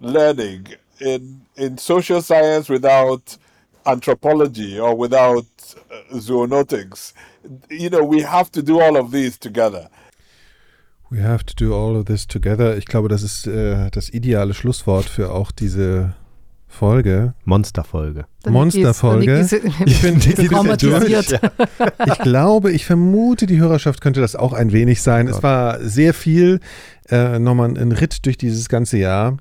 [0.00, 0.66] learning,
[1.00, 3.36] in in social science without
[3.86, 5.46] anthropology or without
[5.90, 7.12] uh, zoonotics,
[7.70, 9.88] you know, we have to do all of these together.
[11.10, 12.76] We have to do all of this together.
[12.76, 16.14] Ich glaube, das ist äh, das ideale Schlusswort für auch diese
[16.68, 17.32] Folge.
[17.44, 18.26] Monsterfolge.
[18.46, 19.48] Monsterfolge.
[19.86, 21.40] Ich bin traumatisiert.
[22.06, 25.28] Ich glaube, ich vermute, die Hörerschaft könnte das auch ein wenig sein.
[25.28, 26.60] Es war sehr viel.
[27.10, 29.38] Äh, nochmal ein Ritt durch dieses ganze Jahr.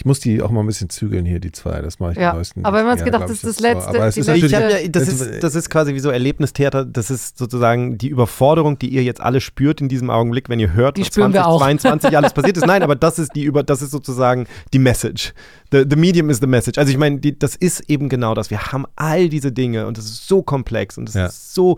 [0.00, 1.82] Ich muss die auch mal ein bisschen zügeln hier, die zwei.
[1.82, 2.64] Das mache ich Ja, am neuesten.
[2.64, 3.62] aber wenn man es gedacht, das ist das so.
[3.62, 6.86] Letzte, Aber es ist Ich ja, das, ist, das ist quasi wie so Erlebnistheater.
[6.86, 10.72] Das ist sozusagen die Überforderung, die ihr jetzt alle spürt in diesem Augenblick, wenn ihr
[10.72, 11.58] hört, Die was spüren wir auch.
[11.58, 12.64] 2022 alles passiert ist.
[12.66, 15.34] Nein, aber das ist die über, das ist sozusagen die Message.
[15.70, 16.78] The, the medium is the message.
[16.78, 18.48] Also ich meine, die, das ist eben genau das.
[18.50, 21.26] Wir haben all diese Dinge und es ist so komplex und es Ja.
[21.26, 21.76] ist so,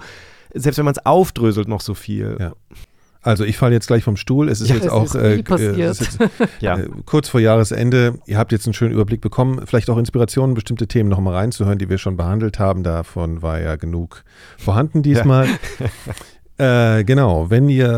[0.54, 2.36] selbst wenn man es aufdröselt, noch so viel.
[2.38, 2.52] Ja.
[3.22, 4.48] Also ich falle jetzt gleich vom Stuhl.
[4.48, 6.18] Es ist Ja, jetzt es auch ist äh, äh, ist jetzt,
[6.60, 6.76] Ja.
[6.78, 8.18] äh, kurz vor Jahresende.
[8.26, 9.62] Ihr habt jetzt einen schönen Überblick bekommen.
[9.66, 12.82] Vielleicht auch Inspirationen, bestimmte Themen noch mal reinzuhören, die wir schon behandelt haben.
[12.82, 14.24] Davon war ja genug
[14.58, 15.46] vorhanden diesmal.
[16.58, 17.88] Äh, genau, wenn ihr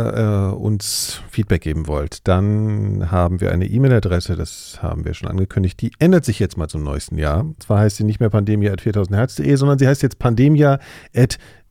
[0.53, 5.83] äh, uns Feedback geben wollt, dann haben wir eine E-Mail-Adresse, das haben wir schon angekündigt,
[5.83, 7.45] die ändert sich jetzt mal zum neuesten Jahr.
[7.59, 10.19] Zwar heißt sie nicht mehr pandemia.4000herz.de, sondern sie heißt jetzt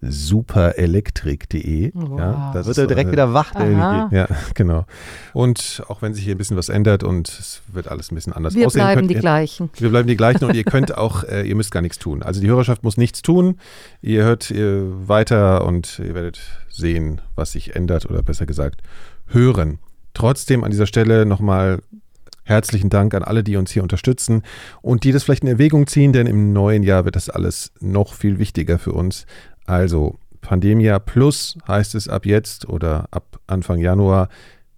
[0.04, 1.92] pandemia.superelektrik.de.
[1.94, 2.20] Wow.
[2.20, 4.86] Ja, das Wird er direkt wieder wach, ja, genau.
[5.34, 8.34] Und auch wenn sich hier ein bisschen was ändert und es wird alles ein bisschen
[8.34, 9.70] anders Wir aussehen, bleiben könnt die ihr, gleichen.
[9.78, 12.24] wir bleiben die gleichen und ihr könnt auch, äh, ihr müsst gar nichts tun.
[12.24, 13.58] Also die Hörerschaft muss nichts tun.
[14.02, 16.40] Ihr hört äh, weiter und ihr werdet
[16.70, 18.82] sehen, was sich ändert oder besser gesagt
[19.28, 19.80] hören.
[20.14, 21.80] Trotzdem an dieser Stelle nochmal
[22.44, 24.44] herzlichen Dank an alle, die uns hier unterstützen
[24.82, 28.14] und die das vielleicht in Erwägung ziehen, denn im neuen Jahr wird das alles noch
[28.14, 29.26] viel wichtiger für uns.
[29.65, 34.30] Also Pandemia Plus heißt es ab jetzt oder ab Anfang Januar.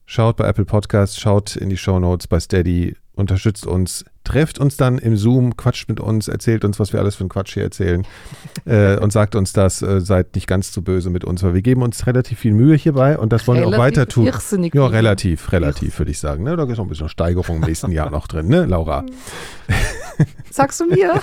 [0.05, 4.77] Schaut bei Apple Podcasts, schaut in die Show Notes bei Steady, unterstützt uns, trefft uns
[4.77, 7.63] dann im Zoom, quatscht mit uns, erzählt uns, was wir alles für einen Quatsch hier
[7.63, 8.05] erzählen
[8.65, 11.63] äh, und sagt uns das, äh, seid nicht ganz zu böse mit uns, weil wir
[11.63, 14.25] geben uns relativ viel Mühe hierbei und das wollen wir auch Relativ weiter tun.
[14.27, 16.43] irrsinnig Ja, relativ, relativ würde ich sagen.
[16.43, 16.55] Ne?
[16.55, 19.03] Da ist noch ein bisschen Steigerung im nächsten Jahr noch drin, ne, Laura?
[20.51, 21.13] Sagst du mir?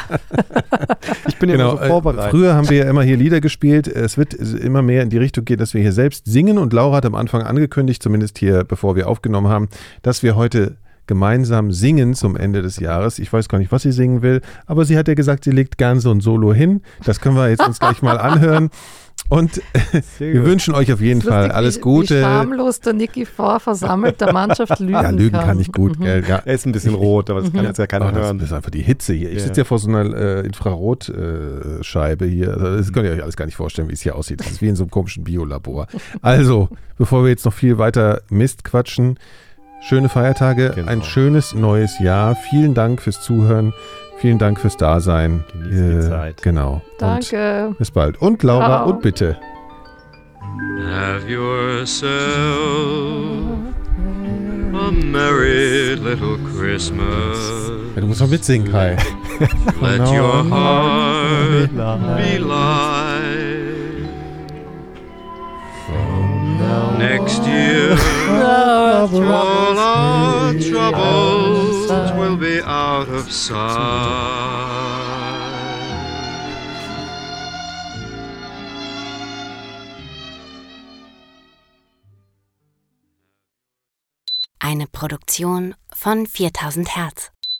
[1.28, 2.31] Ich bin ja Genau, immer so äh, vorbereitet.
[2.31, 3.86] früher haben wir ja immer hier Lieder gespielt.
[3.89, 6.59] Es wird immer mehr in die Richtung gehen, dass wir hier selbst singen.
[6.59, 9.69] Und Laura hat am Anfang angekündigt, zumindest hier, bevor wir aufgenommen haben,
[10.02, 13.19] dass wir heute gemeinsam singen zum Ende des Jahres.
[13.19, 15.77] Ich weiß gar nicht, was sie singen will, aber sie hat ja gesagt, sie legt
[15.77, 16.81] gern so ein Solo hin.
[17.05, 18.70] Das können wir jetzt uns gleich mal anhören.
[19.32, 19.62] Und
[20.18, 20.44] wir gut.
[20.44, 22.20] wünschen euch auf jeden Lustig, Fall alles wie, Wie Gute.
[22.20, 26.02] schamlos der Niki vor versammelter Mannschaft lügen Ja, Lügen kann ich gut, Mhm.
[26.04, 26.24] gell?
[26.28, 26.42] Ja.
[26.44, 28.40] Er ist ein bisschen rot, aber das kann jetzt ja keiner Oh, das hören.
[28.40, 29.30] ist einfach die Hitze hier.
[29.30, 29.44] Ich Ja.
[29.44, 32.48] sitze ja vor so einer äh, Infrarotscheibe hier.
[32.52, 34.40] Also, das könnt ihr euch alles gar nicht vorstellen, wie es hier aussieht.
[34.40, 35.86] Das ist wie in so einem komischen Biolabor.
[36.20, 36.68] Also,
[36.98, 39.18] bevor wir jetzt noch viel weiter Mist quatschen,
[39.82, 40.88] schöne Feiertage, Genau.
[40.90, 42.36] ein schönes neues Jahr.
[42.50, 43.72] Vielen Dank fürs Zuhören.
[44.23, 45.43] Vielen Dank fürs Dasein.
[45.53, 46.43] Äh, Genießt die Zeit.
[46.43, 46.81] Genau.
[47.01, 47.66] Danke.
[47.70, 48.23] Und bis bald.
[48.23, 48.90] Und Laura, Ciao.
[48.90, 49.36] und bitte.
[50.89, 52.12] Have yourself
[54.74, 57.73] a merry little Christmas.
[57.97, 58.97] Ja, du musst noch mitsingen, Kai.
[59.81, 60.12] Let no.
[60.12, 63.43] your heart Be be light.
[66.97, 67.97] Next year,
[68.40, 69.19] all
[69.77, 71.72] our troubles
[72.23, 74.62] will be out of sight.
[84.61, 87.32] Eine Produktion von 4000 Hertz.